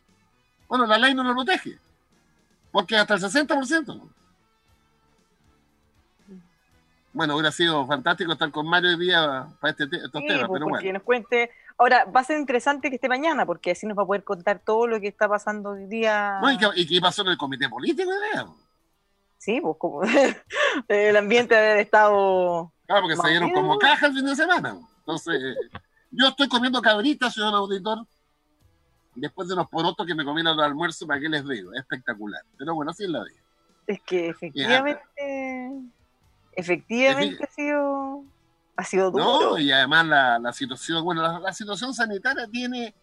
Bueno, 0.67 0.87
la 0.87 0.97
ley 0.97 1.13
no 1.13 1.23
lo 1.23 1.33
protege, 1.33 1.77
porque 2.71 2.97
hasta 2.97 3.13
el 3.13 3.21
60%. 3.21 4.01
Bueno, 7.13 7.35
hubiera 7.35 7.51
sido 7.51 7.85
fantástico 7.85 8.31
estar 8.33 8.49
con 8.49 8.67
Mario 8.67 8.89
hoy 8.89 8.97
día 8.97 9.45
para 9.61 9.71
este 9.71 9.83
estos 9.83 10.11
temas, 10.11 10.47
pues, 10.47 10.59
pero 10.59 10.67
bueno. 10.67 10.93
nos 10.93 11.03
cuente. 11.03 11.51
Ahora, 11.77 12.05
va 12.05 12.21
a 12.21 12.23
ser 12.23 12.39
interesante 12.39 12.89
que 12.89 12.95
esté 12.95 13.07
mañana, 13.07 13.45
porque 13.45 13.71
así 13.71 13.85
nos 13.85 13.95
va 13.95 14.01
a 14.01 14.07
poder 14.07 14.23
contar 14.23 14.59
todo 14.59 14.87
lo 14.87 14.99
que 14.99 15.09
está 15.09 15.29
pasando 15.29 15.71
hoy 15.71 15.85
día. 15.85 16.39
¿y, 16.75 16.87
qué, 16.87 16.99
pasó 16.99 17.21
en 17.21 17.29
el 17.29 17.37
comité 17.37 17.69
político? 17.69 18.09
Sí, 19.43 19.59
pues 19.59 19.75
como 19.77 20.01
el 20.87 21.17
ambiente 21.17 21.53
ha 21.53 21.77
estado. 21.77 22.71
Claro, 22.85 23.01
porque 23.01 23.17
se 23.17 23.29
dieron 23.29 23.51
como 23.51 23.77
caja 23.77 24.07
el 24.07 24.13
fin 24.13 24.25
de 24.25 24.37
semana. 24.37 24.77
Entonces, 24.99 25.57
yo 26.11 26.29
estoy 26.29 26.47
comiendo 26.47 26.81
cabritas, 26.81 27.33
señor 27.33 27.53
auditor, 27.53 28.07
después 29.15 29.49
de 29.49 29.55
los 29.57 29.67
porotos 29.67 30.07
que 30.07 30.15
me 30.15 30.23
comieron 30.23 30.57
al 30.57 30.65
almuerzo, 30.67 31.05
¿para 31.05 31.19
qué 31.19 31.27
les 31.27 31.45
digo? 31.45 31.73
Es 31.73 31.81
espectacular. 31.81 32.41
Pero 32.57 32.73
bueno, 32.73 32.91
así 32.91 33.03
es 33.03 33.09
la 33.09 33.21
vida. 33.25 33.41
Es 33.85 34.01
que 34.03 34.29
efectivamente, 34.29 35.01
efectivamente 36.53 37.43
ha 37.43 37.47
sido, 37.47 38.23
ha 38.77 38.83
sido 38.85 39.11
duro. 39.11 39.23
No, 39.25 39.57
y 39.59 39.73
además 39.73 40.05
la, 40.05 40.39
la 40.39 40.53
situación, 40.53 41.03
bueno, 41.03 41.39
la, 41.41 41.51
situación 41.51 41.93
sanitaria 41.93 42.47
tiene 42.47 42.95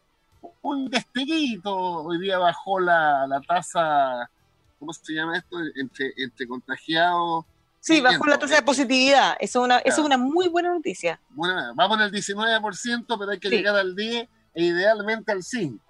un 0.62 0.88
destellito. 0.88 1.76
Hoy 1.76 2.18
día 2.18 2.38
bajó 2.38 2.81
la, 2.81 3.26
la 3.26 3.42
tasa, 3.42 4.31
¿cómo 4.80 4.92
se 4.92 5.12
llama 5.12 5.38
esto? 5.38 5.58
Entre, 5.76 6.12
entre 6.16 6.48
contagiados 6.48 7.44
Sí, 7.80 8.02
bajó 8.02 8.26
la 8.26 8.38
tasa 8.38 8.56
de 8.56 8.62
positividad. 8.62 9.36
Eso 9.40 9.60
es 9.60 9.64
una, 9.64 9.78
es 9.78 9.98
una 9.98 10.18
muy 10.18 10.48
buena 10.48 10.68
noticia. 10.68 11.18
Bueno, 11.30 11.72
vamos 11.74 11.98
en 11.98 12.04
el 12.04 12.12
19%, 12.12 13.06
pero 13.18 13.30
hay 13.30 13.38
que 13.38 13.48
llegar 13.48 13.74
al 13.74 13.96
10 13.96 14.28
e 14.54 14.62
idealmente 14.62 15.32
al 15.32 15.42
5. 15.42 15.82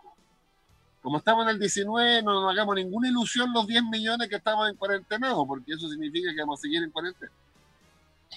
Como 1.03 1.18
estamos 1.18 1.44
en 1.44 1.50
el 1.50 1.59
19, 1.59 2.22
no 2.22 2.42
nos 2.42 2.53
hagamos 2.53 2.76
ninguna 2.76 3.09
ilusión 3.09 3.53
los 3.53 3.66
10 3.66 3.85
millones 3.85 4.29
que 4.29 4.37
estamos 4.37 4.68
en 4.68 4.76
cuarentena, 4.76 5.35
porque 5.46 5.72
eso 5.72 5.88
significa 5.88 6.31
que 6.33 6.40
vamos 6.40 6.61
a 6.61 6.62
seguir 6.62 6.83
en 6.83 6.90
cuarentena. 6.90 7.33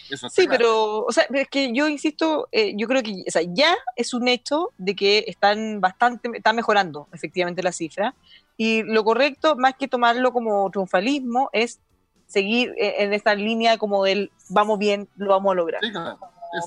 Eso 0.09 0.27
sí, 0.29 0.47
pero 0.47 1.05
o 1.05 1.11
sea, 1.11 1.27
es 1.31 1.47
que 1.49 1.71
yo 1.71 1.87
insisto, 1.87 2.47
eh, 2.51 2.73
yo 2.75 2.87
creo 2.87 3.03
que 3.03 3.23
o 3.27 3.31
sea, 3.31 3.43
ya 3.45 3.75
es 3.95 4.15
un 4.15 4.27
hecho 4.27 4.71
de 4.79 4.95
que 4.95 5.23
están 5.27 5.81
bastante, 5.81 6.31
están 6.33 6.55
mejorando 6.55 7.07
efectivamente 7.13 7.61
la 7.61 7.71
cifra. 7.71 8.15
Y 8.57 8.83
lo 8.83 9.03
correcto, 9.03 9.55
más 9.55 9.75
que 9.75 9.87
tomarlo 9.87 10.31
como 10.31 10.69
triunfalismo, 10.69 11.49
es 11.53 11.79
seguir 12.27 12.73
eh, 12.77 12.95
en 12.99 13.13
esta 13.13 13.35
línea 13.35 13.77
como 13.77 14.03
del 14.03 14.31
vamos 14.49 14.79
bien, 14.79 15.07
lo 15.17 15.29
vamos 15.29 15.53
a 15.53 15.55
lograr. 15.55 15.81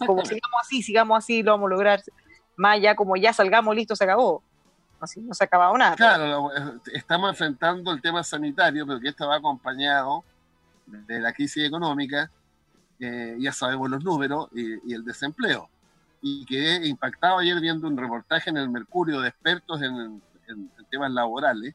como, 0.06 0.24
sigamos 0.24 0.60
así, 0.62 0.82
sigamos 0.82 1.18
así, 1.18 1.42
lo 1.42 1.52
vamos 1.52 1.68
a 1.68 1.74
lograr. 1.74 2.02
Más 2.56 2.80
ya 2.80 2.96
como 2.96 3.16
ya 3.16 3.32
salgamos, 3.32 3.74
listo, 3.74 3.94
se 3.94 4.04
acabó. 4.04 4.42
Así, 4.98 5.20
no 5.20 5.34
se 5.34 5.44
ha 5.44 5.46
acabado 5.46 5.76
nada. 5.76 5.94
Claro, 5.94 6.50
estamos 6.92 7.30
enfrentando 7.30 7.92
el 7.92 8.00
tema 8.00 8.24
sanitario, 8.24 8.86
pero 8.86 8.98
que 8.98 9.08
esto 9.08 9.28
va 9.28 9.36
acompañado 9.36 10.24
de 10.86 11.20
la 11.20 11.32
crisis 11.32 11.64
económica, 11.64 12.30
eh, 12.98 13.36
ya 13.38 13.52
sabemos 13.52 13.90
los 13.90 14.02
números, 14.02 14.48
y, 14.54 14.92
el 14.92 15.04
desempleo. 15.04 15.68
Y 16.22 16.46
que 16.46 16.76
he 16.76 16.86
impactado 16.88 17.38
ayer 17.38 17.60
viendo 17.60 17.86
un 17.86 17.96
reportaje 17.96 18.50
en 18.50 18.56
el 18.56 18.70
Mercurio 18.70 19.20
de 19.20 19.28
expertos 19.28 19.82
en 19.82 20.22
temas 20.90 21.10
laborales, 21.10 21.74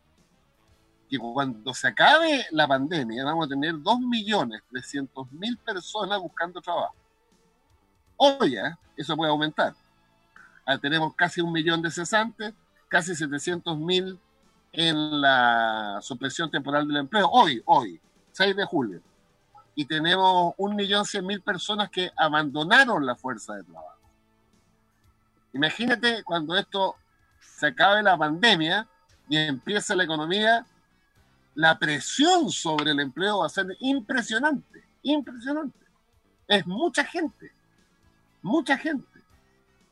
que 1.10 1.20
cuando 1.20 1.74
se 1.74 1.88
acabe 1.88 2.46
la 2.52 2.68
pandemia 2.68 3.26
vamos 3.26 3.46
a 3.46 3.50
tener 3.50 3.76
2.300.000 3.76 5.58
personas 5.60 6.20
buscando 6.20 6.62
trabajo. 6.62 6.96
Hoy 8.16 8.52
ya, 8.52 8.78
eso 8.96 9.18
puede 9.18 9.32
aumentar. 9.32 9.74
Ah, 10.66 10.78
tenemos 10.78 11.14
casi 11.16 11.42
un 11.42 11.52
millón 11.52 11.82
de 11.82 11.92
cesantes, 11.92 12.54
casi 12.88 13.16
700 13.16 13.78
mil 13.78 14.20
en 14.72 15.20
la 15.20 16.00
suspensión 16.02 16.50
temporal 16.50 16.88
del 16.88 16.98
empleo. 16.98 17.28
Hoy, 17.30 17.62
hoy, 17.66 18.00
6 18.32 18.56
de 18.56 18.66
julio. 18.66 19.02
Y 19.76 19.86
tenemos 19.86 20.54
un 20.58 20.76
millón 20.76 21.06
cien 21.06 21.26
mil 21.26 21.42
personas 21.42 21.90
que 21.90 22.12
abandonaron 22.16 23.06
la 23.06 23.16
fuerza 23.16 23.56
de 23.56 23.64
trabajo. 23.64 23.98
Imagínate 25.54 26.24
cuando 26.24 26.56
esto 26.56 26.96
se 27.40 27.68
acabe 27.68 28.04
la 28.04 28.18
pandemia 28.18 28.88
y 29.32 29.38
empiece 29.38 29.96
la 29.96 30.04
economía, 30.04 30.66
la 31.56 31.80
presión 31.80 32.50
sobre 32.50 32.92
el 32.92 33.00
empleo 33.00 33.40
va 33.40 33.46
a 33.46 33.50
ser 33.50 33.66
impresionante, 33.80 34.84
impresionante. 35.04 35.80
Es 36.50 36.68
mucha 36.68 37.06
gente, 37.06 37.50
mucha 38.42 38.78
gente. 38.78 39.08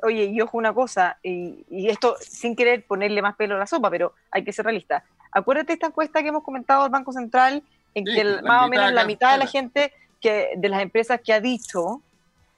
Oye, 0.03 0.25
y 0.25 0.41
ojo 0.41 0.57
una 0.57 0.73
cosa, 0.73 1.17
y, 1.23 1.63
esto 1.87 2.17
sin 2.19 2.53
querer 2.53 2.85
ponerle 2.85 3.21
más 3.21 3.37
pelo 3.37 3.55
a 3.55 3.59
la 3.59 3.65
sopa, 3.65 3.89
pero 3.89 4.13
hay 4.29 4.43
que 4.43 4.51
ser 4.51 4.65
realista. 4.65 5.05
Acuérdate 5.31 5.71
esta 5.71 5.87
encuesta 5.87 6.21
que 6.21 6.27
hemos 6.27 6.43
comentado 6.43 6.83
del 6.83 6.91
Banco 6.91 7.13
Central, 7.13 7.63
en 7.93 8.03
que 8.03 8.41
más 8.41 8.65
o 8.65 8.67
menos 8.67 8.91
la 8.91 9.05
mitad 9.05 9.31
de 9.31 9.37
la 9.37 9.47
gente 9.47 9.93
que 10.19 10.49
de 10.57 10.67
las 10.67 10.81
empresas 10.81 11.21
que 11.23 11.31
ha 11.31 11.39
dicho 11.39 12.01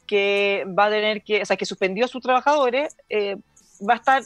que 0.08 0.66
va 0.68 0.86
a 0.86 0.90
tener 0.90 1.22
que, 1.22 1.44
o 1.44 1.46
sea, 1.46 1.58
que 1.58 1.68
suspendió 1.68 2.06
a 2.06 2.08
sus 2.08 2.24
trabajadores, 2.24 2.98
eh, 3.08 3.38
va 3.88 3.94
a 3.94 3.98
estar 3.98 4.24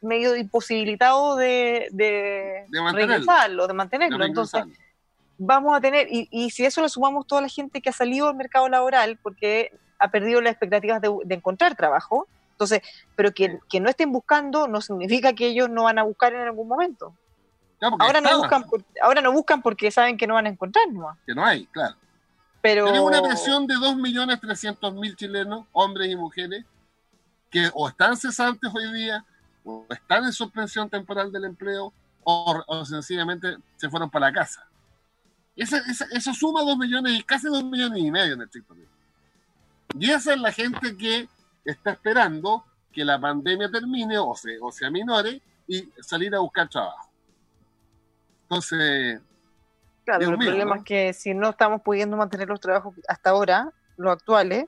medio 0.00 0.36
imposibilitado 0.36 1.36
de, 1.36 1.88
de, 1.92 2.64
de 2.68 2.80
mantenerlo. 2.80 3.66
de 3.66 3.74
mantenerlo. 3.74 4.24
Entonces, 4.24 4.64
vamos 5.38 5.76
a 5.76 5.80
tener, 5.80 6.08
y, 6.10 6.28
y, 6.30 6.50
si 6.50 6.64
eso 6.64 6.80
lo 6.80 6.88
sumamos 6.88 7.26
toda 7.26 7.42
la 7.42 7.48
gente 7.48 7.80
que 7.80 7.90
ha 7.90 7.92
salido 7.92 8.28
al 8.28 8.36
mercado 8.36 8.68
laboral 8.68 9.18
porque 9.22 9.72
ha 9.98 10.10
perdido 10.10 10.40
las 10.40 10.52
expectativas 10.52 11.00
de, 11.00 11.34
encontrar 11.34 11.74
trabajo, 11.76 12.26
entonces, 12.52 12.80
pero 13.14 13.32
que, 13.32 13.58
que, 13.68 13.80
no 13.80 13.90
estén 13.90 14.12
buscando 14.12 14.66
no 14.66 14.80
significa 14.80 15.34
que 15.34 15.48
ellos 15.48 15.68
no 15.68 15.84
van 15.84 15.98
a 15.98 16.04
buscar 16.04 16.34
en 16.34 16.42
algún 16.42 16.68
momento. 16.68 17.14
ahora, 17.80 18.20
no 18.20 18.38
buscan 18.38 18.64
ahora 19.02 19.20
no 19.20 19.32
buscan 19.32 19.60
porque 19.60 19.90
saben 19.90 20.16
que 20.16 20.26
no 20.26 20.34
van 20.34 20.46
a 20.46 20.48
encontrar 20.48 20.90
¿no? 20.90 21.16
Que 21.26 21.34
no 21.34 21.44
hay, 21.44 21.66
claro. 21.66 21.96
Pero... 22.62 22.86
Tenemos 22.86 23.10
una 23.10 23.22
presión 23.22 23.66
de 23.66 23.74
2.300.000 23.74 25.16
chilenos, 25.16 25.66
hombres 25.72 26.08
y 26.08 26.16
mujeres, 26.16 26.64
que 27.50 27.70
o 27.74 27.88
están 27.88 28.16
cesantes 28.16 28.70
hoy 28.74 28.92
día, 28.92 29.24
o 29.66 29.84
están 29.90 30.24
en 30.24 30.32
suspensión 30.32 30.88
temporal 30.88 31.30
del 31.30 31.44
empleo, 31.44 31.92
o, 32.24 32.84
sencillamente 32.84 33.56
se 33.76 33.90
fueron 33.90 34.10
para 34.10 34.26
la 34.26 34.32
casa. 34.32 34.66
eso 35.54 36.34
suma 36.34 36.62
2 36.62 36.78
millones 36.78 37.12
y 37.12 37.22
casi 37.22 37.48
2 37.48 37.64
millones 37.64 37.98
y 37.98 38.10
medio 38.10 38.34
en 38.34 38.40
el 38.40 38.50
TikTok. 38.50 38.78
Y 39.98 40.10
esa 40.10 40.32
es 40.34 40.40
la 40.40 40.52
gente 40.52 40.96
que 40.96 41.28
está 41.64 41.92
esperando 41.92 42.64
que 42.92 43.04
la 43.04 43.20
pandemia 43.20 43.70
termine 43.70 44.18
o 44.18 44.34
se, 44.34 44.58
o 44.60 44.72
se 44.72 44.86
aminore 44.86 45.40
y 45.68 45.88
salir 46.00 46.34
a 46.34 46.40
buscar 46.40 46.68
trabajo. 46.68 47.10
Entonces. 48.42 49.20
Claro, 50.04 50.30
el 50.30 50.38
problema 50.38 50.76
es 50.76 50.84
que 50.84 51.12
si 51.12 51.34
no 51.34 51.50
estamos 51.50 51.82
pudiendo 51.82 52.16
mantener 52.16 52.48
los 52.48 52.60
trabajos 52.60 52.94
hasta 53.08 53.30
ahora, 53.30 53.72
los 53.96 54.12
actuales, 54.12 54.66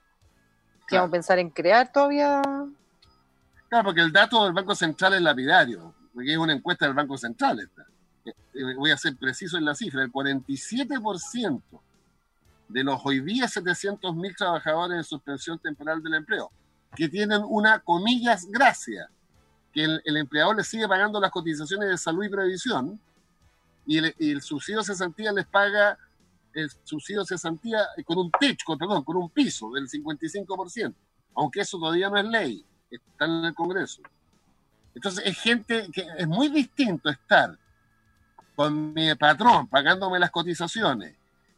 que 0.88 0.96
vamos 0.96 1.10
a 1.10 1.12
pensar 1.12 1.38
en 1.38 1.50
crear 1.50 1.92
todavía. 1.92 2.42
Claro, 3.68 3.84
porque 3.84 4.00
el 4.00 4.12
dato 4.12 4.44
del 4.44 4.52
Banco 4.52 4.74
Central 4.74 5.14
es 5.14 5.22
lapidario, 5.22 5.94
porque 6.14 6.32
es 6.32 6.38
una 6.38 6.54
encuesta 6.54 6.86
del 6.86 6.94
Banco 6.94 7.18
Central. 7.18 7.60
Esta. 7.60 7.82
Eh, 8.24 8.32
eh, 8.54 8.74
voy 8.76 8.90
a 8.90 8.96
ser 8.96 9.16
preciso 9.16 9.58
en 9.58 9.64
la 9.64 9.74
cifra: 9.74 10.02
el 10.02 10.10
47% 10.10 11.62
de 12.68 12.84
los 12.84 13.00
hoy 13.04 13.20
día 13.20 13.46
700.000 13.46 14.36
trabajadores 14.36 14.98
en 14.98 15.04
suspensión 15.04 15.58
temporal 15.58 16.02
del 16.02 16.14
empleo, 16.14 16.50
que 16.94 17.08
tienen 17.08 17.42
una, 17.46 17.80
comillas, 17.80 18.46
gracia, 18.50 19.08
que 19.72 19.84
el, 19.84 20.16
empleador 20.16 20.56
les 20.56 20.66
sigue 20.66 20.86
pagando 20.86 21.20
las 21.20 21.30
cotizaciones 21.30 21.88
de 21.88 21.98
salud 21.98 22.24
y 22.24 22.28
previsión, 22.28 23.00
y 23.86 23.98
el, 23.98 24.42
subsidio 24.42 24.80
de 24.80 24.84
cesantía 24.84 25.32
les 25.32 25.46
paga 25.46 25.98
el 26.52 26.70
subsidio 26.82 27.24
cesantía 27.24 27.86
con 28.04 28.18
un 28.18 28.30
techo, 28.38 28.76
perdón, 28.76 29.04
con 29.04 29.16
un 29.16 29.30
piso 29.30 29.70
del 29.70 29.88
55%, 29.88 30.94
aunque 31.34 31.60
eso 31.60 31.78
todavía 31.78 32.10
no 32.10 32.18
es 32.18 32.24
ley, 32.24 32.64
está 32.96 33.24
en 33.24 33.44
el 33.44 33.54
Congreso. 33.54 34.02
Entonces 34.94 35.24
es 35.26 35.38
gente 35.38 35.88
que 35.92 36.06
es 36.16 36.26
muy 36.26 36.48
distinto 36.48 37.08
estar 37.08 37.56
con 38.56 38.92
mi 38.92 39.14
patrón 39.14 39.68
pagándome 39.68 40.18
las 40.18 40.30
cotizaciones 40.30 41.14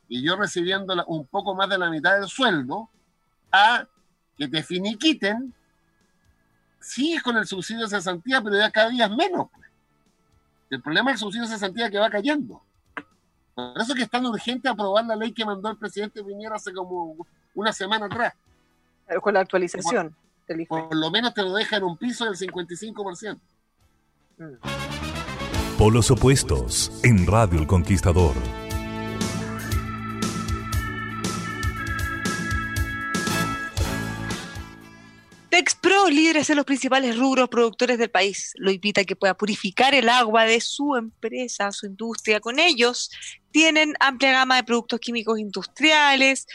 y 0.09 0.23
yo 0.23 0.37
recibiendo 0.37 0.93
un 1.07 1.25
poco 1.25 1.55
más 1.55 1.69
de 1.69 1.79
la 1.79 1.89
mitad 1.89 2.19
del 2.19 2.29
sueldo, 2.29 2.91
a 3.53 3.87
que 4.37 4.49
te 4.49 4.63
finiquiten, 4.63 5.55
sigues 6.81 7.23
con 7.23 7.37
el 7.37 7.47
subsidio 7.47 7.83
de 7.83 7.91
cesantía, 7.91 8.43
pero 8.43 8.57
ya 8.57 8.71
cada 8.73 8.89
día 8.89 9.05
es 9.05 9.13
menos. 9.13 9.49
Pues. 9.55 9.69
El 10.71 10.83
problema 10.83 11.11
es 11.11 11.15
el 11.15 11.21
subsidio 11.21 11.47
de 11.47 11.53
cesantía 11.53 11.91
que 11.91 11.99
va 11.99 12.11
cayendo. 12.11 12.61
Por 13.55 13.81
eso 13.81 13.93
es 13.93 13.95
que 13.95 14.03
es 14.03 14.11
tan 14.11 14.27
urgente 14.27 14.69
aprobar 14.69 15.05
la 15.05 15.15
ley 15.15 15.33
que 15.33 15.45
mandó 15.45 15.71
el 15.71 15.77
presidente 15.77 16.25
Piñera 16.25 16.57
hace 16.57 16.73
como 16.73 17.17
una 17.55 17.73
semana 17.73 18.07
atrás. 18.07 18.35
con 19.23 19.35
la 19.35 19.41
actualización 19.41 20.17
Por 20.69 20.97
lo 20.97 21.11
menos 21.11 21.35
te 21.35 21.43
lo 21.43 21.53
deja 21.55 21.77
en 21.77 21.85
un 21.85 21.97
piso 21.97 22.25
del 22.25 22.37
55%. 22.37 23.39
Polos 25.79 26.11
opuestos 26.11 26.91
en 27.03 27.27
Radio 27.27 27.61
El 27.61 27.67
Conquistador. 27.67 28.35
Texpro, 35.71 36.09
líderes 36.09 36.51
en 36.51 36.57
los 36.57 36.65
principales 36.65 37.17
rubros 37.17 37.49
productores 37.49 37.97
del 37.97 38.11
país, 38.11 38.53
lo 38.57 38.73
invita 38.73 39.03
a 39.03 39.05
que 39.05 39.15
pueda 39.15 39.35
purificar 39.35 39.95
el 39.95 40.09
agua 40.09 40.45
de 40.45 40.61
su 40.61 40.97
empresa, 40.97 41.71
su 41.71 41.87
industria. 41.87 42.41
Con 42.41 42.59
ellos 42.59 43.09
tienen 43.53 43.95
amplia 44.01 44.33
gama 44.33 44.57
de 44.57 44.65
productos 44.65 44.99
químicos 44.99 45.39
industriales, 45.39 46.49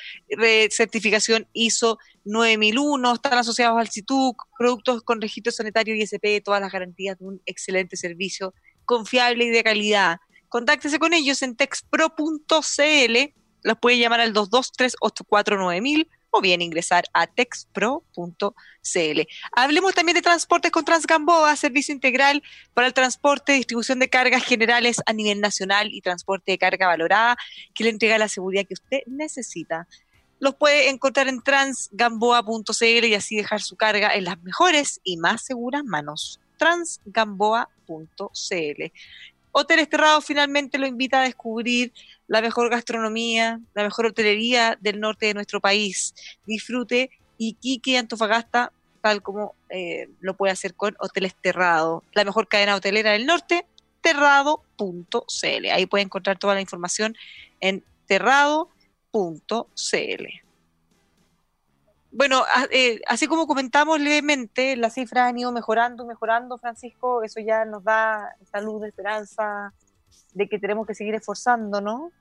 certificación 0.69 1.47
ISO 1.53 1.97
9001, 2.25 3.13
están 3.13 3.37
asociados 3.37 3.79
al 3.79 3.89
CITUC, 3.89 4.35
productos 4.59 5.01
con 5.03 5.21
registro 5.21 5.53
sanitario 5.53 5.95
ISP, 5.95 6.43
todas 6.43 6.59
las 6.59 6.73
garantías 6.73 7.17
de 7.17 7.25
un 7.25 7.41
excelente 7.45 7.95
servicio 7.95 8.53
confiable 8.83 9.45
y 9.45 9.49
de 9.49 9.63
calidad. 9.63 10.17
Contáctese 10.49 10.99
con 10.99 11.13
ellos 11.13 11.41
en 11.41 11.55
texpro.cl, 11.55 13.33
los 13.63 13.77
puede 13.79 13.97
llamar 13.97 14.19
al 14.19 14.33
223-849000 14.33 16.09
o 16.35 16.41
bien 16.41 16.61
ingresar 16.61 17.05
a 17.13 17.27
texpro.cl. 17.27 19.21
Hablemos 19.53 19.93
también 19.93 20.15
de 20.15 20.21
transportes 20.21 20.71
con 20.71 20.83
Transgamboa, 20.83 21.55
servicio 21.55 21.93
integral 21.93 22.43
para 22.73 22.87
el 22.87 22.93
transporte, 22.93 23.53
distribución 23.53 23.99
de 23.99 24.09
cargas 24.09 24.43
generales 24.43 25.01
a 25.05 25.13
nivel 25.13 25.39
nacional 25.39 25.87
y 25.91 26.01
transporte 26.01 26.51
de 26.51 26.57
carga 26.57 26.87
valorada 26.87 27.37
que 27.73 27.85
le 27.85 27.91
entrega 27.91 28.17
la 28.17 28.27
seguridad 28.27 28.65
que 28.67 28.73
usted 28.73 28.99
necesita. 29.07 29.87
Los 30.39 30.55
puede 30.55 30.89
encontrar 30.89 31.29
en 31.29 31.41
transgamboa.cl 31.41 33.05
y 33.05 33.15
así 33.15 33.37
dejar 33.37 33.61
su 33.61 33.77
carga 33.77 34.13
en 34.13 34.25
las 34.25 34.41
mejores 34.43 34.99
y 35.03 35.15
más 35.17 35.43
seguras 35.43 35.85
manos. 35.85 36.41
transgamboa.cl. 36.57 38.91
Hoteles 39.57 39.87
Terrados 39.87 40.25
finalmente 40.25 40.77
lo 40.77 40.85
invita 40.85 41.21
a 41.21 41.23
descubrir 41.23 41.93
la 42.27 42.41
mejor 42.41 42.69
gastronomía, 42.69 43.61
la 43.73 43.83
mejor 43.83 44.07
hotelería 44.07 44.77
del 44.81 44.99
norte 44.99 45.27
de 45.27 45.33
nuestro 45.33 45.61
país. 45.61 46.13
Disfrute 46.45 47.09
Iquique 47.37 47.97
Antofagasta 47.97 48.73
tal 48.99 49.21
como 49.21 49.55
eh, 49.69 50.09
lo 50.19 50.35
puede 50.35 50.51
hacer 50.51 50.73
con 50.73 50.97
Hoteles 50.99 51.35
Terrado, 51.35 52.03
la 52.11 52.25
mejor 52.25 52.49
cadena 52.49 52.75
hotelera 52.75 53.13
del 53.13 53.25
norte, 53.25 53.65
terrado.cl. 54.01 55.65
Ahí 55.71 55.85
puede 55.85 56.03
encontrar 56.03 56.37
toda 56.37 56.55
la 56.55 56.61
información 56.61 57.15
en 57.61 57.81
terrado.cl. 58.07 58.67
Bueno, 62.15 62.45
eh, 62.71 63.01
así 63.07 63.27
como 63.27 63.45
comentamos 63.45 63.99
levemente, 63.99 64.77
las 64.77 64.93
cifras 64.93 65.27
han 65.27 65.37
ido 65.37 65.51
mejorando, 65.51 66.05
mejorando, 66.05 66.57
Francisco, 66.57 67.23
eso 67.23 67.41
ya 67.41 67.65
nos 67.65 67.83
da 67.83 68.37
salud, 68.49 68.85
esperanza 68.85 69.73
de 70.33 70.47
que 70.47 70.57
tenemos 70.57 70.87
que 70.87 70.95
seguir 70.95 71.13
esforzándonos. 71.13 72.13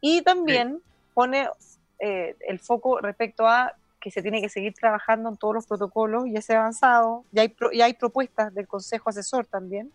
Y 0.00 0.22
también 0.22 0.80
pone 1.12 1.50
eh, 1.98 2.34
el 2.48 2.58
foco 2.60 2.98
respecto 3.00 3.46
a 3.46 3.74
que 4.00 4.10
se 4.10 4.22
tiene 4.22 4.40
que 4.40 4.48
seguir 4.48 4.72
trabajando 4.72 5.28
en 5.28 5.36
todos 5.36 5.54
los 5.54 5.66
protocolos, 5.66 6.24
ya 6.30 6.40
se 6.40 6.54
ha 6.54 6.60
avanzado, 6.60 7.24
ya 7.30 7.42
hay, 7.42 7.54
ya 7.74 7.84
hay 7.84 7.92
propuestas 7.92 8.54
del 8.54 8.66
Consejo 8.66 9.10
Asesor 9.10 9.44
también, 9.46 9.92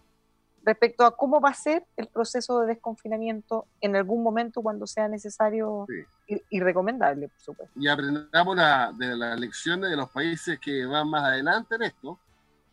respecto 0.63 1.05
a 1.05 1.15
cómo 1.15 1.41
va 1.41 1.49
a 1.49 1.53
ser 1.53 1.85
el 1.97 2.07
proceso 2.07 2.59
de 2.59 2.67
desconfinamiento 2.67 3.65
en 3.79 3.95
algún 3.95 4.23
momento 4.23 4.61
cuando 4.61 4.85
sea 4.85 5.07
necesario 5.07 5.87
y, 6.27 6.59
recomendable, 6.59 7.29
por 7.29 7.41
supuesto. 7.41 7.79
Y 7.79 7.87
aprendamos 7.87 8.55
de 8.97 9.15
las 9.15 9.39
lecciones 9.39 9.89
de 9.89 9.95
los 9.95 10.09
países 10.09 10.59
que 10.59 10.85
van 10.85 11.09
más 11.09 11.23
adelante 11.23 11.75
en 11.75 11.83
esto, 11.83 12.19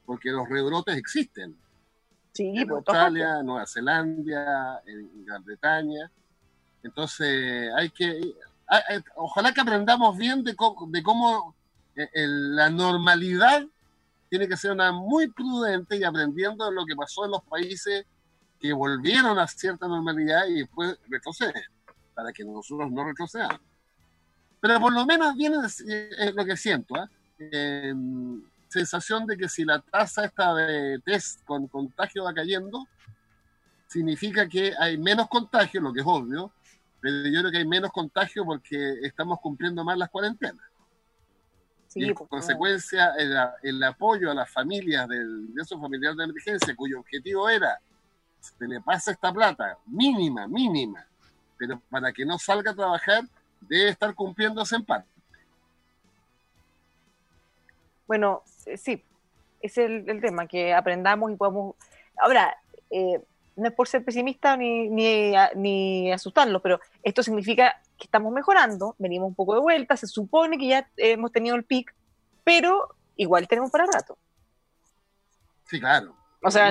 porque 0.04 0.30
los 0.30 0.48
rebrotes 0.48 0.96
existen. 0.96 1.56
Sí, 2.32 2.52
en 2.54 2.70
Australia, 2.70 3.42
Nueva 3.42 3.66
Zelanda, 3.66 4.82
en 4.86 5.24
Gran 5.24 5.44
Bretaña. 5.44 6.10
Entonces, 6.82 7.70
hay 7.76 7.90
que. 7.90 8.34
Ojalá 9.16 9.52
que 9.52 9.60
aprendamos 9.60 10.16
bien 10.16 10.44
de 10.44 10.54
cómo, 10.54 10.86
de 10.88 11.02
cómo 11.02 11.54
eh, 11.96 12.08
la 12.14 12.70
normalidad 12.70 13.66
tiene 14.28 14.48
que 14.48 14.56
ser 14.56 14.72
una 14.72 14.92
muy 14.92 15.28
prudente 15.28 15.96
y 15.96 16.04
aprendiendo 16.04 16.70
lo 16.70 16.84
que 16.84 16.96
pasó 16.96 17.24
en 17.24 17.32
los 17.32 17.42
países 17.44 18.04
que 18.60 18.72
volvieron 18.72 19.38
a 19.38 19.46
cierta 19.46 19.86
normalidad 19.86 20.46
y 20.46 20.60
después 20.60 20.98
retroceden, 21.08 21.62
para 22.14 22.32
que 22.32 22.44
nosotros 22.44 22.90
no 22.90 23.04
retrocedamos. 23.04 23.60
Pero 24.60 24.80
por 24.80 24.92
lo 24.92 25.06
menos 25.06 25.36
viene 25.36 25.58
es 25.64 26.34
lo 26.34 26.44
que 26.44 26.56
siento, 26.56 26.94
¿eh? 27.38 27.94
sensación 28.68 29.26
de 29.26 29.36
que 29.36 29.48
si 29.48 29.64
la 29.64 29.80
tasa 29.80 30.24
esta 30.24 30.54
de 30.54 30.98
test 31.04 31.44
con 31.44 31.68
contagio 31.68 32.24
va 32.24 32.34
cayendo, 32.34 32.86
significa 33.86 34.48
que 34.48 34.74
hay 34.78 34.98
menos 34.98 35.28
contagio, 35.28 35.80
lo 35.80 35.92
que 35.92 36.00
es 36.00 36.06
obvio, 36.06 36.52
pero 37.00 37.28
yo 37.28 37.40
creo 37.40 37.50
que 37.50 37.58
hay 37.58 37.66
menos 37.66 37.92
contagio 37.92 38.44
porque 38.44 38.94
estamos 39.02 39.38
cumpliendo 39.40 39.84
más 39.84 39.96
las 39.96 40.10
cuarentenas. 40.10 40.64
Y 41.94 42.08
en 42.08 42.14
pues, 42.14 42.28
consecuencia, 42.28 43.12
el, 43.62 43.82
apoyo 43.82 44.30
a 44.30 44.34
las 44.34 44.50
familias 44.50 45.08
del 45.08 45.46
ingreso 45.48 45.80
familiar 45.80 46.14
de 46.14 46.24
emergencia, 46.24 46.76
cuyo 46.76 47.00
objetivo 47.00 47.48
era 47.48 47.78
se 48.40 48.66
le 48.66 48.80
pasa 48.80 49.10
esta 49.10 49.32
plata, 49.32 49.78
mínima, 49.86 50.46
mínima, 50.46 51.04
pero 51.56 51.80
para 51.90 52.12
que 52.12 52.24
no 52.24 52.38
salga 52.38 52.70
a 52.70 52.74
trabajar, 52.74 53.24
debe 53.60 53.90
estar 53.90 54.14
cumpliéndose 54.14 54.76
en 54.76 54.84
parte. 54.84 55.08
Bueno, 58.06 58.42
sí, 58.76 59.04
es 59.60 59.76
el, 59.76 60.20
tema, 60.20 60.46
que 60.46 60.72
aprendamos 60.72 61.30
y 61.32 61.36
podamos... 61.36 61.74
Ahora, 62.16 62.56
eh, 62.90 63.20
no 63.58 63.68
es 63.68 63.74
por 63.74 63.88
ser 63.88 64.04
pesimista 64.04 64.56
ni, 64.56 64.88
ni, 64.88 65.32
ni 65.56 66.12
asustarlo, 66.12 66.62
pero 66.62 66.80
esto 67.02 67.22
significa 67.22 67.80
que 67.96 68.04
estamos 68.04 68.32
mejorando, 68.32 68.94
venimos 68.98 69.28
un 69.28 69.34
poco 69.34 69.54
de 69.54 69.60
vuelta, 69.60 69.96
se 69.96 70.06
supone 70.06 70.56
que 70.56 70.68
ya 70.68 70.88
hemos 70.96 71.32
tenido 71.32 71.56
el 71.56 71.64
pic, 71.64 71.94
pero 72.44 72.94
igual 73.16 73.48
tenemos 73.48 73.70
para 73.70 73.86
rato. 73.86 74.16
Sí, 75.66 75.80
claro. 75.80 76.14
O 76.42 76.50
sea, 76.50 76.70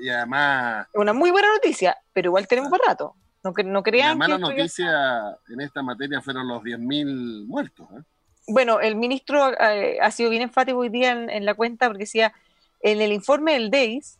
y 0.00 0.08
además... 0.10 0.86
Una 0.94 1.14
muy 1.14 1.30
buena 1.30 1.48
noticia, 1.54 1.96
pero 2.12 2.28
igual 2.28 2.46
tenemos 2.46 2.70
para 2.70 2.84
rato. 2.88 3.14
No, 3.42 3.52
no 3.64 3.82
crean 3.82 4.10
la 4.10 4.14
mala 4.14 4.38
noticia 4.38 5.38
en 5.48 5.60
esta 5.60 5.82
materia 5.82 6.20
fueron 6.20 6.46
los 6.46 6.62
10.000 6.62 7.46
muertos. 7.46 7.88
¿eh? 7.96 8.02
Bueno, 8.48 8.80
el 8.80 8.96
ministro 8.96 9.52
eh, 9.58 9.98
ha 10.00 10.10
sido 10.10 10.28
bien 10.28 10.42
enfático 10.42 10.78
hoy 10.78 10.90
día 10.90 11.12
en, 11.12 11.30
en, 11.30 11.46
la 11.46 11.54
cuenta 11.54 11.86
porque 11.86 12.04
decía, 12.04 12.34
en 12.80 13.00
el 13.00 13.12
informe 13.12 13.54
del 13.54 13.70
DEIS, 13.70 14.17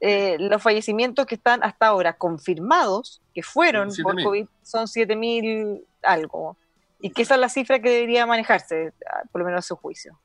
eh, 0.00 0.36
los 0.38 0.62
fallecimientos 0.62 1.26
que 1.26 1.36
están 1.36 1.62
hasta 1.62 1.86
ahora 1.86 2.14
confirmados, 2.14 3.22
que 3.34 3.42
fueron 3.42 3.88
por 4.02 4.22
COVID, 4.22 4.46
son 4.62 4.86
7.000 4.86 5.82
algo. 6.02 6.56
Y 7.00 7.10
que 7.10 7.22
esa 7.22 7.34
es 7.34 7.40
la 7.40 7.48
cifra 7.48 7.80
que 7.80 7.90
debería 7.90 8.26
manejarse, 8.26 8.92
por 9.32 9.40
lo 9.40 9.46
menos 9.46 9.58
a 9.64 9.68
su 9.68 9.76
juicio. 9.76 10.18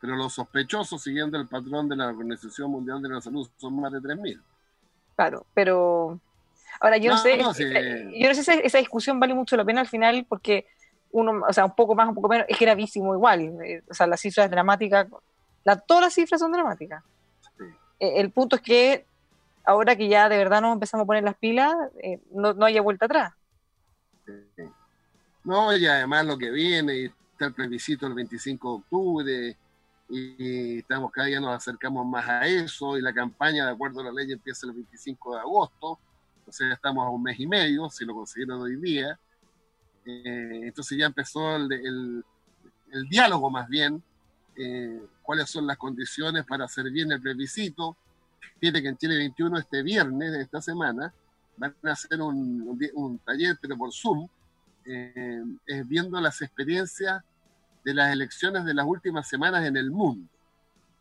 Pero 0.00 0.16
los 0.16 0.34
sospechosos, 0.34 1.02
siguiendo 1.02 1.38
el 1.38 1.46
patrón 1.46 1.88
de 1.88 1.96
la 1.96 2.08
Organización 2.08 2.70
Mundial 2.70 3.00
de 3.00 3.08
la 3.08 3.20
Salud, 3.20 3.48
son 3.56 3.80
más 3.80 3.92
de 3.92 4.00
3.000. 4.00 4.40
Claro, 5.16 5.46
pero... 5.54 6.20
Ahora, 6.80 6.96
yo 6.98 7.12
no, 7.12 7.18
sé, 7.18 7.34
eh, 7.34 8.10
yo 8.18 8.28
no 8.28 8.34
sé 8.34 8.42
si 8.42 8.50
esa 8.64 8.78
discusión 8.78 9.20
vale 9.20 9.32
mucho 9.32 9.56
la 9.56 9.64
pena 9.64 9.80
al 9.80 9.86
final, 9.86 10.26
porque 10.28 10.66
uno, 11.12 11.44
o 11.48 11.52
sea, 11.52 11.64
un 11.64 11.74
poco 11.74 11.94
más, 11.94 12.08
un 12.08 12.14
poco 12.14 12.28
menos, 12.28 12.46
es 12.48 12.58
gravísimo 12.58 13.14
igual. 13.14 13.40
Eh, 13.64 13.82
o 13.88 13.94
sea, 13.94 14.06
las 14.06 14.20
cifras 14.20 14.50
dramáticas, 14.50 15.06
la, 15.62 15.78
todas 15.78 16.02
las 16.02 16.14
cifras 16.14 16.40
son 16.40 16.52
dramáticas. 16.52 17.02
Eh, 18.00 18.20
el 18.20 18.30
punto 18.30 18.56
es 18.56 18.62
que 18.62 19.06
ahora 19.64 19.96
que 19.96 20.08
ya 20.08 20.28
de 20.28 20.36
verdad 20.36 20.60
nos 20.60 20.74
empezamos 20.74 21.04
a 21.04 21.06
poner 21.06 21.24
las 21.24 21.36
pilas, 21.36 21.74
eh, 22.02 22.20
no, 22.32 22.52
no, 22.52 22.66
haya 22.66 22.82
vuelta 22.82 23.06
atrás. 23.06 23.32
No, 25.42 25.76
y 25.76 25.86
además 25.86 26.26
lo 26.26 26.38
que 26.38 26.50
viene, 26.50 27.12
está 27.32 27.46
el 27.46 27.54
plebiscito 27.54 28.06
el 28.06 28.14
25 28.14 28.68
de 28.68 28.74
octubre, 28.74 29.56
y, 30.08 30.78
estamos 30.78 31.10
cada 31.10 31.26
día 31.26 31.40
nos 31.40 31.56
acercamos 31.56 32.06
más 32.06 32.28
a 32.28 32.46
eso, 32.46 32.96
y 32.96 33.02
la 33.02 33.12
campaña, 33.12 33.66
de 33.66 33.72
acuerdo 33.72 34.00
a 34.00 34.04
la 34.04 34.12
ley, 34.12 34.32
empieza 34.32 34.66
el 34.66 34.72
25 34.72 35.34
de 35.34 35.40
agosto, 35.40 35.98
o 36.46 36.52
sea, 36.52 36.72
estamos 36.72 37.06
a 37.06 37.10
un 37.10 37.22
mes 37.22 37.38
y 37.40 37.46
medio, 37.46 37.88
si 37.88 38.04
lo 38.04 38.14
consiguieron 38.14 38.60
hoy 38.60 38.76
día. 38.76 39.18
Eh, 40.04 40.60
entonces 40.64 40.98
ya 40.98 41.06
empezó 41.06 41.56
el, 41.56 41.72
el, 41.72 42.24
el 42.92 43.08
diálogo 43.08 43.50
más 43.50 43.66
bien, 43.68 44.02
eh, 44.56 45.00
cuáles 45.22 45.50
son 45.50 45.66
las 45.66 45.76
condiciones 45.76 46.44
para 46.44 46.64
hacer 46.64 46.90
bien 46.90 47.12
el 47.12 47.20
plebiscito. 47.20 47.96
Fíjate 48.60 48.82
que 48.82 48.88
en 48.88 48.96
Chile 48.96 49.16
21 49.16 49.58
este 49.58 49.82
viernes 49.82 50.32
de 50.32 50.42
esta 50.42 50.60
semana 50.60 51.12
van 51.56 51.74
a 51.84 51.92
hacer 51.92 52.20
un, 52.20 53.20
taller, 53.24 53.58
pero 53.60 53.76
por 53.76 53.92
Zoom, 53.92 54.28
eh, 54.84 55.42
viendo 55.86 56.20
las 56.20 56.42
experiencias 56.42 57.22
de 57.84 57.94
las 57.94 58.12
elecciones 58.12 58.64
de 58.64 58.74
las 58.74 58.86
últimas 58.86 59.28
semanas 59.28 59.64
en 59.66 59.76
el 59.76 59.90
mundo. 59.90 60.28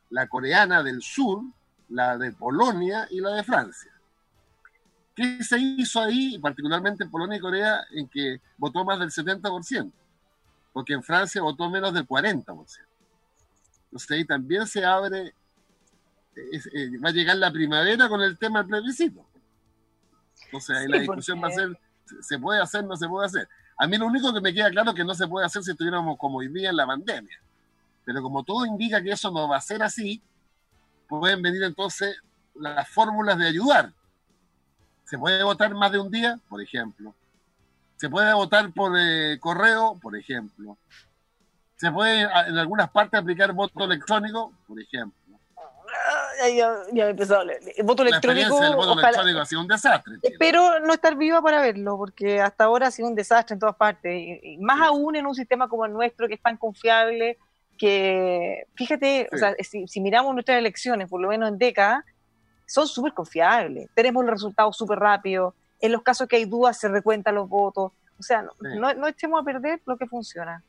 La 0.10 0.28
coreana 0.28 0.84
del 0.84 1.02
sur, 1.02 1.44
la 1.90 2.18
de 2.18 2.32
Polonia 2.34 3.08
y 3.10 3.20
la 3.20 3.32
de 3.32 3.44
Francia. 3.44 3.92
¿Qué 5.16 5.44
se 5.44 5.60
hizo 5.60 6.02
ahí, 6.02 6.40
particularmente 6.40 7.04
en 7.04 7.12
Polonia 7.12 7.38
y 7.38 7.42
Corea, 7.42 7.82
en 7.92 8.08
que 8.08 8.42
votó 8.58 8.84
más 8.84 9.00
del 9.00 9.12
70%? 9.12 9.92
Porque 10.74 10.94
en 10.94 11.04
Francia 11.04 11.42
votó 11.42 11.70
menos 11.70 11.94
del 11.94 12.08
40%. 12.08 12.68
Entonces 13.94 14.10
ahí 14.10 14.26
también 14.26 14.66
se 14.66 14.84
abre, 14.84 15.36
eh, 16.36 16.98
va 16.98 17.10
a 17.10 17.12
llegar 17.12 17.38
la 17.38 17.52
primavera 17.52 18.10
con 18.10 18.22
el 18.22 18.40
tema 18.40 18.58
del 18.58 18.68
plebiscito. 18.70 19.24
Entonces 20.46 20.78
ahí 20.78 20.88
la 20.88 20.98
discusión 20.98 21.40
va 21.44 21.50
a 21.50 21.52
ser, 21.52 21.80
¿se 22.22 22.40
puede 22.40 22.60
hacer, 22.60 22.84
no 22.86 22.98
se 22.98 23.08
puede 23.08 23.28
hacer? 23.28 23.48
A 23.78 23.86
mí 23.86 23.96
lo 24.00 24.08
único 24.08 24.34
que 24.34 24.42
me 24.42 24.52
queda 24.52 24.72
claro 24.72 24.90
es 24.90 24.96
que 24.96 25.04
no 25.04 25.14
se 25.14 25.28
puede 25.28 25.46
hacer 25.46 25.62
si 25.62 25.70
estuviéramos 25.70 26.18
como 26.18 26.40
hoy 26.40 26.48
día 26.48 26.72
en 26.72 26.76
la 26.76 26.88
pandemia. 26.88 27.40
Pero 28.04 28.24
como 28.24 28.44
todo 28.44 28.66
indica 28.66 29.00
que 29.04 29.12
eso 29.12 29.30
no 29.30 29.48
va 29.48 29.58
a 29.58 29.62
ser 29.62 29.84
así, 29.84 30.24
pueden 31.08 31.44
venir 31.44 31.62
entonces 31.62 32.18
las 32.56 32.90
fórmulas 32.90 33.38
de 33.38 33.48
ayudar. 33.48 33.94
¿Se 35.04 35.20
puede 35.20 35.44
votar 35.44 35.72
más 35.76 35.92
de 35.92 36.00
un 36.00 36.10
día? 36.10 36.40
Por 36.50 36.64
ejemplo. 36.64 37.14
¿Se 37.98 38.10
puede 38.10 38.34
votar 38.34 38.74
por 38.74 38.98
eh, 38.98 39.38
correo? 39.40 40.00
Por 40.02 40.18
ejemplo. 40.18 40.80
Se 41.76 41.92
puede 41.92 42.22
en 42.22 42.58
algunas 42.58 42.90
partes 42.92 43.20
aplicar 43.20 43.52
voto 43.54 43.84
electrónico, 43.84 44.54
por 44.68 44.80
ejemplo. 44.80 45.24
Ya, 46.56 46.74
ya 46.92 47.10
empezó 47.10 47.42
El 47.42 47.84
voto 47.84 48.04
electrónico. 48.04 48.62
El 48.64 48.76
voto 48.76 49.00
electrónico 49.00 49.40
ha 49.40 49.46
sido 49.46 49.62
un 49.62 49.68
desastre. 49.68 50.16
Espero 50.22 50.80
no 50.80 50.94
estar 50.94 51.16
viva 51.16 51.42
para 51.42 51.62
verlo, 51.62 51.98
porque 51.98 52.42
hasta 52.42 52.66
ahora 52.66 52.88
ha 52.88 52.92
sido 52.92 53.08
un 53.08 53.16
desastre 53.16 53.54
en 53.54 53.60
todas 53.60 53.76
partes. 53.76 54.12
Y, 54.44 54.58
más 54.60 54.82
aún 54.82 55.16
en 55.16 55.26
un 55.26 55.36
sistema 55.36 55.68
como 55.68 55.86
el 55.86 55.94
nuestro, 55.94 56.28
que 56.28 56.36
es 56.36 56.42
tan 56.42 56.58
confiable, 56.58 57.38
que, 57.78 58.68
fíjate, 58.76 59.30
o 59.32 59.38
sea, 59.38 59.56
si, 59.60 59.88
si, 59.88 60.02
miramos 60.02 60.34
nuestras 60.34 60.58
elecciones, 60.58 61.10
por 61.10 61.22
lo 61.22 61.30
menos 61.30 61.50
en 61.50 61.58
décadas, 61.58 62.04
son 62.66 62.88
súper 62.88 63.14
confiables. 63.14 63.90
Tenemos 63.94 64.24
los 64.24 64.34
resultados 64.34 64.76
súper 64.76 65.00
rápidos. 65.00 65.54
En 65.80 65.92
los 65.92 66.02
casos 66.02 66.28
que 66.28 66.38
hay 66.38 66.46
dudas, 66.46 66.80
se 66.80 66.88
recuentan 66.88 67.36
los 67.36 67.48
votos. 67.48 67.92
O 68.20 68.24
sea, 68.24 68.42
no, 68.42 68.94
no 68.94 69.08
echemos 69.08 69.42
a 69.42 69.44
perder 69.44 69.82
lo 69.86 69.98
que 69.98 70.08
funciona. 70.08 70.64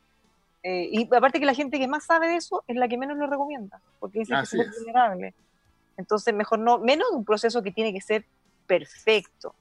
Eh, 0.67 0.89
y 0.91 1.15
aparte 1.15 1.39
que 1.39 1.45
la 1.45 1.53
gente 1.53 1.79
que 1.79 1.87
más 1.87 2.07
sabe 2.07 2.27
de 2.27 2.37
eso 2.37 2.65
es 2.67 2.75
la 2.77 2.89
que 2.89 2.97
menos 2.97 3.19
lo 3.19 3.27
recomienda, 3.27 3.83
porque 4.01 4.21
dice 4.21 4.35
que 4.35 4.63
es 4.63 4.79
vulnerable. 4.79 5.35
Entonces, 5.99 6.35
mejor 6.35 6.59
no, 6.59 6.79
menos 6.79 7.11
de 7.11 7.17
un 7.19 7.25
proceso 7.25 7.63
que 7.63 7.71
tiene 7.71 7.93
que 7.93 8.01
ser 8.01 8.25
perfecto, 8.67 9.55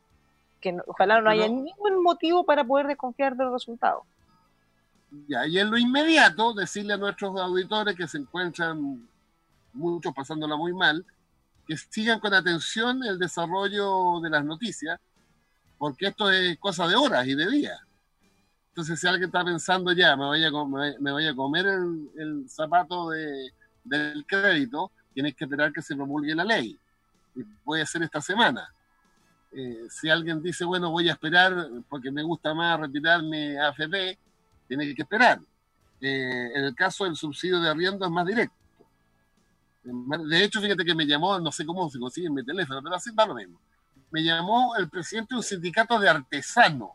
que 0.61 0.77
ojalá 0.87 1.19
no 1.19 1.29
haya 1.29 1.49
ningún 1.49 2.01
motivo 2.01 2.45
para 2.45 2.63
poder 2.63 2.87
desconfiar 2.87 3.35
de 3.35 3.43
los 3.43 3.53
resultados. 3.53 4.03
Ya, 5.27 5.45
y 5.45 5.59
en 5.59 5.69
lo 5.69 5.77
inmediato, 5.77 6.53
decirle 6.53 6.93
a 6.93 6.97
nuestros 6.97 7.37
auditores 7.37 7.97
que 7.97 8.07
se 8.07 8.19
encuentran 8.19 9.05
muchos 9.73 10.13
pasándola 10.13 10.55
muy 10.55 10.73
mal, 10.73 11.05
que 11.67 11.75
sigan 11.75 12.21
con 12.21 12.33
atención 12.33 13.03
el 13.03 13.19
desarrollo 13.19 14.21
de 14.21 14.29
las 14.29 14.45
noticias, 14.45 15.01
porque 15.77 16.07
esto 16.07 16.31
es 16.31 16.57
cosa 16.59 16.87
de 16.87 16.95
horas 16.95 17.27
y 17.27 17.35
de 17.35 17.49
días. 17.49 17.79
Entonces, 18.73 18.99
si 18.99 19.05
alguien 19.05 19.27
está 19.27 19.45
pensando 19.45 19.91
ya, 19.91 20.15
me 20.17 20.25
voy 20.25 20.43
a, 20.43 21.35
comer 21.35 21.67
el, 21.67 22.49
zapato 22.49 23.11
de, 23.11 23.53
del 23.83 24.25
crédito, 24.25 24.91
tienes 25.13 25.35
que 25.35 25.43
esperar 25.43 25.71
que 25.71 25.83
se 25.83 25.95
promulgue 25.95 26.33
la 26.33 26.43
ley. 26.43 26.75
Y 27.35 27.43
puede 27.63 27.85
ser 27.85 28.01
esta 28.01 28.19
semana. 28.19 28.73
Eh, 29.51 29.85
si 29.91 30.09
alguien 30.09 30.41
dice, 30.41 30.65
bueno, 30.65 30.89
voy 30.89 31.07
a 31.07 31.11
esperar 31.11 31.69
porque 31.87 32.09
me 32.09 32.23
gusta 32.23 32.55
más 32.55 32.79
retirar 32.79 33.21
mi 33.21 33.55
AFP, 33.55 34.17
tiene 34.67 34.95
que 34.95 35.03
esperar. 35.03 35.39
Eh, 36.01 36.51
en 36.55 36.63
el 36.63 36.73
caso 36.73 37.03
del 37.03 37.15
subsidio 37.15 37.59
de 37.59 37.69
arriendo 37.69 38.03
es 38.05 38.11
más 38.11 38.25
directo. 38.25 38.55
De 39.83 40.43
hecho, 40.43 40.59
fíjate 40.59 40.83
que 40.83 40.95
me 40.95 41.05
llamó, 41.05 41.37
no 41.39 41.51
sé 41.51 41.63
cómo 41.63 41.87
se 41.91 41.99
consigue 41.99 42.25
en 42.25 42.33
mi 42.33 42.43
teléfono, 42.43 42.81
pero 42.81 42.95
así 42.95 43.11
va 43.11 43.27
lo 43.27 43.35
mismo. 43.35 43.61
Me 44.09 44.23
llamó 44.23 44.75
el 44.77 44.89
presidente 44.89 45.35
de 45.35 45.37
un 45.37 45.43
sindicato 45.43 45.99
de 45.99 46.09
artesanos 46.09 46.89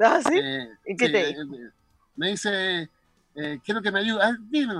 ¿Ah, 0.04 0.20
sí? 0.26 0.38
Eh, 0.38 0.68
¿Y 0.86 0.96
qué 0.96 1.08
te 1.10 1.26
dice? 1.26 1.40
Eh, 1.42 1.70
me 2.16 2.30
dice, 2.30 2.90
eh, 3.34 3.60
quiero 3.62 3.82
que 3.82 3.92
me 3.92 4.00
ayude. 4.00 4.22
Ah, 4.22 4.36
dime, 4.48 4.74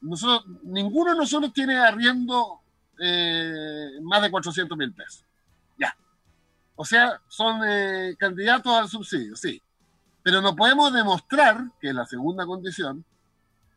nosotros, 0.00 0.46
ninguno 0.62 1.10
de 1.12 1.16
nosotros 1.16 1.52
tiene 1.52 1.76
arriendo 1.76 2.60
más 4.02 4.20
de 4.20 4.30
400 4.30 4.76
mil 4.76 4.92
pesos. 4.92 5.24
Ya. 5.78 5.96
O 6.76 6.84
sea, 6.84 7.18
son 7.28 7.60
candidatos 8.18 8.72
al 8.74 8.88
subsidio, 8.88 9.34
sí. 9.36 9.62
Pero 10.22 10.42
no 10.42 10.54
podemos 10.54 10.92
demostrar, 10.92 11.64
que 11.80 11.88
es 11.88 11.94
la 11.94 12.04
segunda 12.04 12.44
condición, 12.44 13.02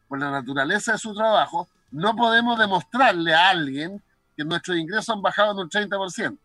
por 0.10 0.20
la 0.20 0.30
naturaleza 0.30 0.92
de 0.92 0.98
su 0.98 1.16
trabajo, 1.16 1.70
no 1.92 2.16
podemos 2.18 2.60
demostrarle 2.60 3.34
a 3.34 3.50
alguien 3.50 4.04
que 4.36 4.44
nuestros 4.44 4.78
ingresos 4.78 5.10
han 5.10 5.22
bajado 5.22 5.54
en 5.54 5.60
un 5.60 5.70
30%. 5.70 6.38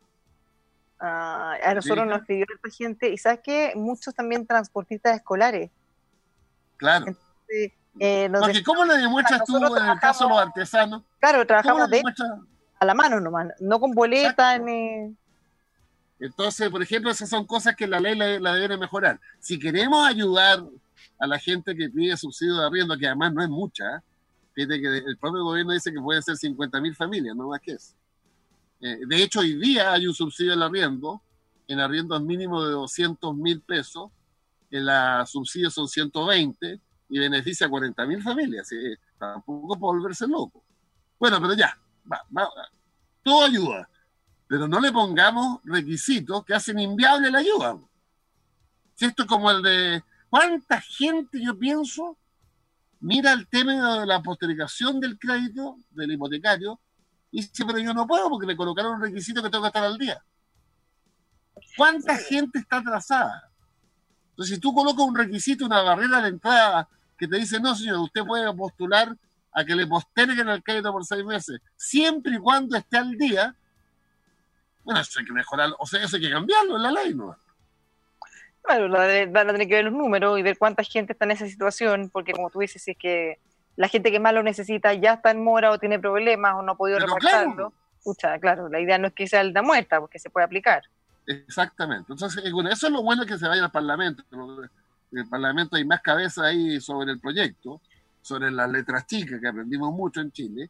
Ah, 1.01 1.57
a 1.63 1.75
nosotros 1.75 2.07
nos 2.07 2.23
pidió 2.27 2.45
esta 2.55 2.71
gente, 2.77 3.09
y 3.11 3.19
sabes 3.19 3.41
que 3.43 3.73
muchos 3.77 4.15
también 4.15 4.47
transportistas 4.47 5.17
escolares. 5.17 5.71
Claro. 6.77 7.07
eh, 8.01 8.31
Porque 8.31 8.63
¿cómo 8.65 8.85
le 8.85 8.97
demuestras 8.99 9.45
tú 9.45 9.57
en 9.57 9.89
el 9.89 9.99
caso 10.01 10.25
de 10.25 10.31
los 10.31 10.39
artesanos? 10.41 11.03
Claro, 11.21 11.47
trabajamos 11.47 11.89
de, 11.91 12.03
a 12.81 12.85
la 12.85 12.95
mano 12.95 13.21
nomás, 13.21 13.49
no 13.61 13.81
con 13.81 13.93
boleta 13.93 14.59
ni... 14.59 15.17
Entonces, 16.21 16.69
por 16.69 16.83
ejemplo, 16.83 17.13
esas 17.13 17.29
son 17.29 17.47
cosas 17.47 17.77
que 17.77 17.87
la 17.87 18.01
ley 18.01 18.17
la, 18.17 18.41
la 18.41 18.55
debe 18.55 18.77
mejorar. 18.77 19.21
Si 19.39 19.57
queremos 19.57 20.05
ayudar 20.05 20.65
a 21.21 21.27
la 21.29 21.39
gente 21.39 21.77
que 21.77 21.89
pide 21.89 22.17
subsidio 22.17 22.57
de 22.57 22.67
arriendo, 22.67 22.99
que 22.99 23.07
además 23.07 23.33
no 23.33 23.43
es 23.43 23.49
mucha, 23.49 24.03
fíjate 24.53 24.81
que 24.81 24.97
el 24.99 25.17
propio 25.19 25.45
gobierno 25.45 25.73
dice 25.73 25.93
que 25.93 26.01
puede 26.01 26.21
ser 26.23 26.37
50 26.37 26.81
mil 26.81 26.97
familias, 26.97 27.37
no 27.37 27.49
más 27.49 27.61
que 27.61 27.73
eso. 27.73 27.95
Eh, 28.81 29.01
de 29.07 29.23
hecho, 29.23 29.41
hoy 29.41 29.57
día 29.57 29.93
hay 29.93 30.07
un 30.07 30.15
subsidio 30.15 30.53
al 30.53 30.63
arriendo, 30.63 31.23
en 31.67 31.81
arriendo 31.81 32.19
mínimo 32.21 32.65
de 32.65 32.73
200 32.73 33.35
mil 33.37 33.61
pesos, 33.61 34.11
en 34.71 34.87
la 34.87 35.25
subsidio 35.27 35.71
son 35.71 35.89
120 35.89 36.81
y 37.09 37.19
beneficia 37.19 37.67
a 37.67 37.71
40 37.71 38.07
mil 38.07 38.23
familias. 38.23 38.69
tampoco 39.19 39.79
por 39.79 39.97
volverse 39.97 40.27
loco. 40.27 40.63
Bueno, 41.19 41.41
pero 41.41 41.55
ya, 41.55 41.77
va, 42.11 42.25
va, 42.37 42.49
todo 43.23 43.45
ayuda, 43.45 43.89
pero 44.47 44.69
no 44.69 44.81
le 44.81 44.93
pongamos 44.93 45.61
requisitos 45.65 46.45
que 46.45 46.55
hacen 46.55 46.79
inviable 46.79 47.31
la 47.31 47.39
ayuda. 47.39 47.79
Si 48.95 49.05
esto 49.05 49.23
es 49.23 49.29
como 49.29 49.51
el 49.51 49.63
de 49.63 50.05
cuánta 50.31 50.81
gente, 50.81 51.43
yo 51.43 51.59
pienso, 51.59 52.17
mira 53.01 53.33
el 53.33 53.49
tema 53.49 54.01
de 54.01 54.07
la 54.07 54.23
postergación 54.23 55.01
del 55.01 55.19
crédito, 55.19 55.77
del 55.91 56.13
hipotecario, 56.13 56.81
y 57.31 57.43
dice, 57.43 57.65
pero 57.67 57.79
yo 57.79 57.93
no 57.93 58.07
puedo 58.07 58.29
porque 58.31 58.47
me 58.47 58.57
colocaron 58.57 58.95
un 58.95 59.03
requisito 59.03 59.43
que 59.43 59.51
tengo 59.51 59.63
que 59.63 59.69
estar 59.69 59.85
al 59.85 59.99
día. 59.99 60.23
¿Cuánta 61.77 62.17
gente 62.17 62.59
está 62.59 62.79
atrasada? 62.79 63.51
Entonces, 64.31 64.55
si 64.55 64.61
tú 64.61 64.73
colocas 64.73 65.05
un 65.05 65.17
requisito, 65.17 65.67
una 65.67 65.83
barrera 65.83 66.23
de 66.23 66.29
entrada 66.29 66.89
que 67.19 67.27
te 67.27 67.37
dice, 67.37 67.61
no, 67.61 67.75
señor, 67.75 67.99
usted 67.99 68.25
puede 68.25 68.53
postular 68.55 69.15
a 69.53 69.65
que 69.65 69.75
le 69.75 69.87
posterguen 69.87 70.49
el 70.49 70.63
crédito 70.63 70.93
por 70.93 71.05
seis 71.05 71.25
meses, 71.25 71.61
siempre 71.77 72.37
y 72.37 72.39
cuando 72.39 72.77
esté 72.77 72.99
al 72.99 73.17
día, 73.17 73.55
bueno, 74.85 75.01
eso 75.01 75.19
hay 75.19 75.27
que 75.27 75.33
mejorar, 75.33 75.71
o 75.79 75.87
sea, 75.87 76.03
eso 76.05 76.17
hay 76.17 76.23
que 76.23 76.31
cambiarlo 76.31 76.77
en 76.77 76.83
la 76.83 76.93
ley, 76.93 77.15
¿no? 77.15 77.37
Claro, 78.63 78.89
van 78.91 79.49
a 79.49 79.53
tener 79.53 79.67
que 79.67 79.75
ver 79.75 79.85
los 79.87 79.95
números 79.95 80.39
y 80.39 80.43
ver 80.43 80.59
cuánta 80.59 80.85
gente 80.85 81.13
está 81.13 81.25
en 81.25 81.33
esa 81.33 81.47
situación, 81.47 82.11
porque 82.11 82.33
como 82.33 82.51
tú 82.51 82.61
dices, 82.61 82.83
si 82.83 82.93
es 82.93 82.99
que 82.99 83.41
la 83.79 83.89
gente 83.89 84.11
que 84.11 84.19
más 84.19 84.35
lo 84.35 84.43
necesita 84.43 84.93
ya 84.95 85.15
está 85.15 85.31
en 85.31 85.43
mora 85.45 85.71
o 85.71 85.79
tiene 85.79 86.01
problemas 86.01 86.57
o 86.57 86.63
no 86.63 86.73
ha 86.73 86.77
podido 86.77 86.99
reportarlo, 86.99 87.73
claro. 88.19 88.41
claro, 88.41 88.69
la 88.69 88.81
idea 88.81 88.99
no 88.99 89.07
es 89.07 89.13
que 89.13 89.29
sea 89.29 89.45
la 89.45 89.63
muerta, 89.63 90.01
porque 90.01 90.19
se 90.19 90.31
puede 90.31 90.47
aplicar. 90.47 90.83
Exactamente. 91.25 92.13
Entonces, 92.13 92.45
eh, 92.45 92.51
bueno, 92.51 92.71
eso 92.71 92.89
es 92.89 92.93
lo 92.93 93.05
bueno 93.05 93.25
que 93.25 93.39
se 93.39 93.47
vaya 93.47 93.65
al 93.65 93.71
Parlamento. 93.71 94.25
En 94.33 95.19
el 95.19 95.29
Parlamento 95.29 95.77
hay 95.77 95.85
más 95.85 96.01
cabeza 96.01 96.47
ahí 96.47 96.81
sobre 96.81 97.13
el 97.13 97.21
proyecto, 97.21 97.81
sobre 98.21 98.51
las 98.51 98.69
letras 98.69 99.07
chicas, 99.07 99.41
que 99.41 99.47
aprendimos 99.47 99.93
mucho 99.93 100.23
en 100.23 100.33
Chile. 100.33 100.69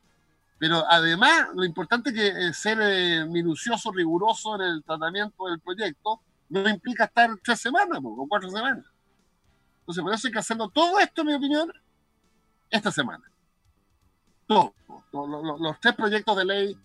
Pero 0.59 0.84
además, 0.86 1.48
lo 1.54 1.64
importante 1.64 2.11
es 2.11 2.14
que 2.14 2.52
ser 2.52 2.78
eh, 2.82 3.24
minucioso, 3.24 3.90
riguroso 3.90 4.56
en 4.56 4.61
el 4.61 4.84
tratamiento 4.84 5.46
del 5.46 5.61
proyecto, 5.61 6.20
no 6.50 6.68
implica 6.68 7.04
estar 7.04 7.30
tres 7.42 7.59
semanas 7.59 8.00
o 8.02 8.26
cuatro 8.28 8.50
semanas. 8.50 8.84
Entonces, 9.80 10.04
por 10.04 10.12
eso 10.12 10.28
hay 10.28 10.32
que 10.32 10.40
hacerlo 10.40 10.68
todo 10.68 10.98
esto, 10.98 11.22
en 11.22 11.28
mi 11.28 11.34
opinión, 11.34 11.72
esta 12.71 12.91
semana. 12.91 13.25
Todo, 14.47 14.75
los, 15.12 15.81
tres 15.81 15.95
proyectos 15.95 16.37
de 16.37 16.45
ley. 16.45 16.79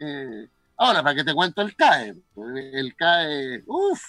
Eh, 0.00 0.48
ahora, 0.76 1.02
para 1.02 1.14
que 1.14 1.24
te 1.24 1.34
cuento 1.34 1.62
el 1.62 1.74
CAE. 1.74 2.14
El 2.36 2.94
CAE, 2.94 3.64
uff, 3.66 4.02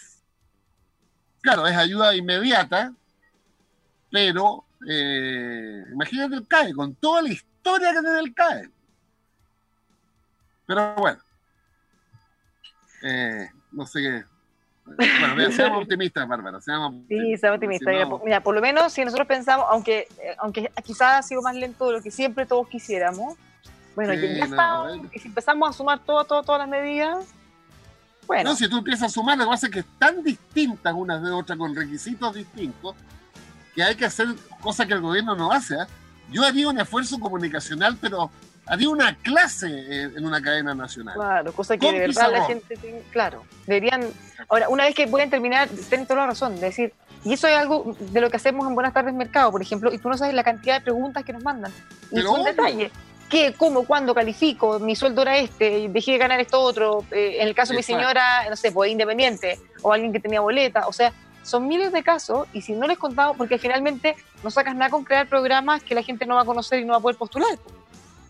claro, 1.41 1.65
es 1.67 1.75
ayuda 1.75 2.15
inmediata, 2.15 2.93
pero 4.11 4.65
eh, 4.87 5.83
imagínate 5.91 6.35
el 6.35 6.47
CAE, 6.47 6.73
con 6.73 6.95
toda 6.95 7.21
la 7.21 7.29
historia 7.29 7.93
que 7.93 8.01
tiene 8.01 8.19
el 8.19 8.33
CAE. 8.33 8.69
Pero 10.65 10.95
bueno, 10.95 11.19
eh, 13.01 13.49
no 13.71 13.85
sé 13.87 14.01
qué, 14.01 14.25
bueno, 14.97 15.51
seamos 15.51 15.83
optimistas, 15.83 16.27
Bárbara. 16.27 16.61
Seamos 16.61 16.95
sí, 17.07 17.37
seamos 17.37 17.57
optimistas. 17.57 17.93
mira, 18.23 18.41
por 18.41 18.55
lo 18.55 18.61
menos 18.61 18.91
si 18.93 19.03
nosotros 19.03 19.27
pensamos, 19.27 19.65
aunque, 19.69 20.07
eh, 20.21 20.35
aunque 20.39 20.71
quizás 20.83 21.19
ha 21.19 21.21
sido 21.21 21.41
más 21.41 21.55
lento 21.55 21.87
de 21.87 21.93
lo 21.93 22.01
que 22.01 22.11
siempre 22.11 22.45
todos 22.45 22.67
quisiéramos, 22.67 23.35
bueno, 23.95 24.13
y 24.13 25.19
si 25.19 25.27
empezamos 25.27 25.69
a 25.69 25.73
sumar 25.73 25.99
todo, 25.99 26.23
todo, 26.23 26.43
todas 26.43 26.59
las 26.59 26.69
medidas, 26.69 27.25
bueno. 28.29 28.51
No, 28.51 28.55
si 28.55 28.69
tú 28.69 28.77
empiezas 28.77 29.07
a 29.07 29.09
sumar, 29.09 29.39
lo 29.39 29.45
que 29.45 29.49
pasa 29.49 29.65
es 29.65 29.73
que 29.73 29.79
están 29.79 30.23
distintas 30.23 30.93
unas 30.95 31.19
de 31.23 31.31
otras, 31.31 31.57
con 31.57 31.75
requisitos 31.75 32.35
distintos, 32.35 32.95
que 33.73 33.81
hay 33.81 33.95
que 33.95 34.05
hacer 34.05 34.27
cosas 34.61 34.85
que 34.85 34.93
el 34.93 35.01
gobierno 35.01 35.35
no 35.35 35.51
hace. 35.51 35.73
¿eh? 35.73 35.87
Yo 36.31 36.43
haría 36.43 36.69
un 36.69 36.79
esfuerzo 36.79 37.19
comunicacional, 37.19 37.97
pero 37.99 38.29
había 38.69 38.89
una 38.89 39.15
clase 39.15 40.03
en 40.03 40.23
una 40.23 40.41
cadena 40.41 40.75
nacional. 40.75 41.15
Claro, 41.15 41.51
cosa 41.53 41.77
que 41.77 41.91
de 41.91 41.99
verdad 41.99 42.31
la 42.31 42.45
gente, 42.45 43.03
claro, 43.11 43.43
deberían, 43.65 44.05
ahora, 44.47 44.69
una 44.69 44.85
vez 44.85 44.95
que 44.95 45.07
pueden 45.07 45.29
terminar, 45.29 45.67
tienen 45.89 46.05
toda 46.05 46.21
la 46.21 46.27
razón, 46.27 46.55
de 46.55 46.67
decir, 46.67 46.93
y 47.25 47.33
eso 47.33 47.47
es 47.47 47.57
algo 47.57 47.95
de 47.99 48.21
lo 48.21 48.29
que 48.29 48.37
hacemos 48.37 48.67
en 48.67 48.75
Buenas 48.75 48.93
Tardes 48.93 49.13
Mercado, 49.13 49.51
por 49.51 49.61
ejemplo, 49.61 49.91
y 49.91 49.97
tú 49.97 50.07
no 50.07 50.17
sabes 50.17 50.33
la 50.33 50.43
cantidad 50.43 50.75
de 50.75 50.81
preguntas 50.81 51.23
que 51.25 51.33
nos 51.33 51.43
mandan, 51.43 51.73
y 52.11 52.21
son 52.21 52.43
detalles. 52.43 52.91
¿Qué, 53.27 53.53
cómo, 53.55 53.85
cuándo 53.85 54.15
califico? 54.15 54.79
Mi 54.79 54.95
sueldo 54.95 55.21
era 55.21 55.37
este, 55.37 55.87
dejé 55.89 56.13
de 56.13 56.17
ganar 56.17 56.39
esto 56.39 56.59
otro. 56.59 57.05
Eh, 57.11 57.37
en 57.39 57.47
el 57.47 57.53
caso 57.53 57.73
de 57.73 57.77
mi 57.77 57.83
señora, 57.83 58.49
no 58.49 58.55
sé, 58.55 58.71
pues 58.71 58.91
independiente, 58.91 59.59
o 59.83 59.93
alguien 59.93 60.11
que 60.11 60.19
tenía 60.19 60.41
boleta, 60.41 60.87
o 60.87 60.93
sea, 60.93 61.13
son 61.43 61.67
miles 61.67 61.91
de 61.91 62.01
casos 62.01 62.47
y 62.53 62.61
si 62.61 62.73
no 62.73 62.87
les 62.87 62.97
contamos, 62.97 63.37
porque 63.37 63.59
finalmente 63.59 64.15
no 64.43 64.49
sacas 64.49 64.75
nada 64.75 64.89
con 64.89 65.03
crear 65.03 65.27
programas 65.27 65.83
que 65.83 65.93
la 65.93 66.01
gente 66.01 66.25
no 66.25 66.35
va 66.35 66.41
a 66.41 66.45
conocer 66.45 66.79
y 66.79 66.85
no 66.85 66.93
va 66.93 66.97
a 66.97 67.01
poder 67.01 67.17
postular. 67.17 67.57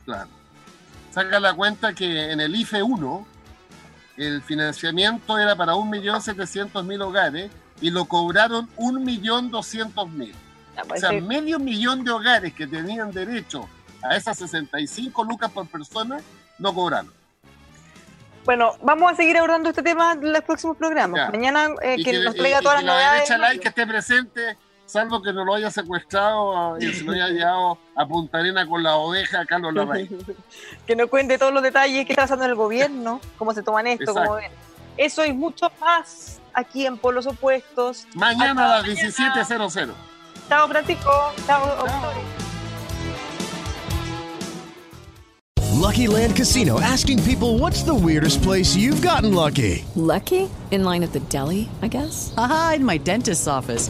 Claro. 0.10 0.30
Saca 1.12 1.40
la 1.40 1.54
cuenta 1.54 1.94
que 1.94 2.32
en 2.32 2.42
el 2.42 2.56
IFE 2.56 2.82
1 2.82 3.28
el 4.18 4.42
financiamiento 4.42 5.38
era 5.38 5.56
para 5.56 5.74
1.700.000 5.74 7.04
hogares 7.04 7.52
y 7.80 7.92
lo 7.92 8.06
cobraron 8.06 8.68
1.200.000. 8.76 10.34
O 10.90 10.98
sea, 10.98 11.12
medio 11.22 11.60
millón 11.60 12.04
de 12.04 12.10
hogares 12.10 12.54
que 12.56 12.66
tenían 12.66 13.12
derecho 13.12 13.70
a 14.02 14.16
esas 14.16 14.40
65 14.40 15.24
lucas 15.26 15.52
por 15.52 15.68
persona 15.68 16.18
no 16.58 16.74
cobraron. 16.74 17.14
Bueno, 18.46 18.78
vamos 18.82 19.12
a 19.12 19.16
seguir 19.16 19.38
abordando 19.38 19.70
este 19.70 19.84
tema 19.84 20.14
en 20.14 20.34
los 20.34 20.42
próximos 20.42 20.76
programas. 20.76 21.30
Mañana 21.32 21.70
eh, 21.84 22.04
que, 22.04 22.14
nos 22.24 22.34
traiga 22.34 22.62
todas 22.62 22.84
las 22.84 22.86
novedades. 22.86 23.30
La 23.38 23.56
que 23.60 23.68
esté 23.68 23.86
presente 23.86 24.58
salvo 24.90 25.22
que 25.22 25.32
no 25.32 25.46
lo 25.46 25.54
haya 25.54 25.70
secuestrado 25.70 26.78
y 26.80 26.92
se 26.94 27.04
lo 27.04 27.12
haya 27.12 27.28
llevado 27.28 27.78
a 27.96 28.08
Punta 28.08 28.40
Arena 28.40 28.68
con 28.68 28.82
la 28.82 28.96
oveja 28.96 29.46
Carlos 29.46 29.74
Larraín. 29.74 30.10
que 30.88 30.96
nos 30.96 31.10
cuente 31.10 31.38
todos 31.38 31.54
los 31.54 31.62
detalles 31.62 32.06
que 32.06 32.14
está 32.14 32.24
pasando 32.24 32.46
en 32.46 32.52
el 32.52 32.56
gobierno, 32.56 33.22
cómo 33.38 33.54
se 33.54 33.62
toman 33.62 33.86
esto, 33.88 34.14
cómo 34.14 34.34
ven. 34.36 34.52
Eso 34.98 35.24
y 35.26 35.32
mucho 35.32 35.72
más 35.80 36.42
aquí 36.54 36.86
en 36.86 36.98
Polos 36.98 37.28
Opuestos. 37.28 38.08
Mañana 38.16 38.78
a 38.78 38.82
las 38.82 38.86
17.00. 38.86 39.94
Chao, 40.50 40.68
Francisco. 40.68 41.12
Chao, 41.46 41.78
Lucky 45.80 46.08
Land 46.08 46.36
Casino 46.36 46.80
asking 46.82 47.24
people 47.24 47.58
what's 47.58 47.84
the 47.84 47.96
weirdest 47.96 48.42
place 48.42 48.76
you've 48.76 49.02
gotten 49.02 49.34
lucky? 49.34 49.86
Lucky? 49.96 50.50
In 50.72 50.84
line 50.84 51.04
at 51.04 51.14
the 51.14 51.20
deli, 51.22 51.70
I 51.82 51.88
guess? 51.88 52.34
Aha, 52.38 52.74
in 52.76 52.86
my 52.86 52.98
dentist's 52.98 53.48
office. 53.48 53.90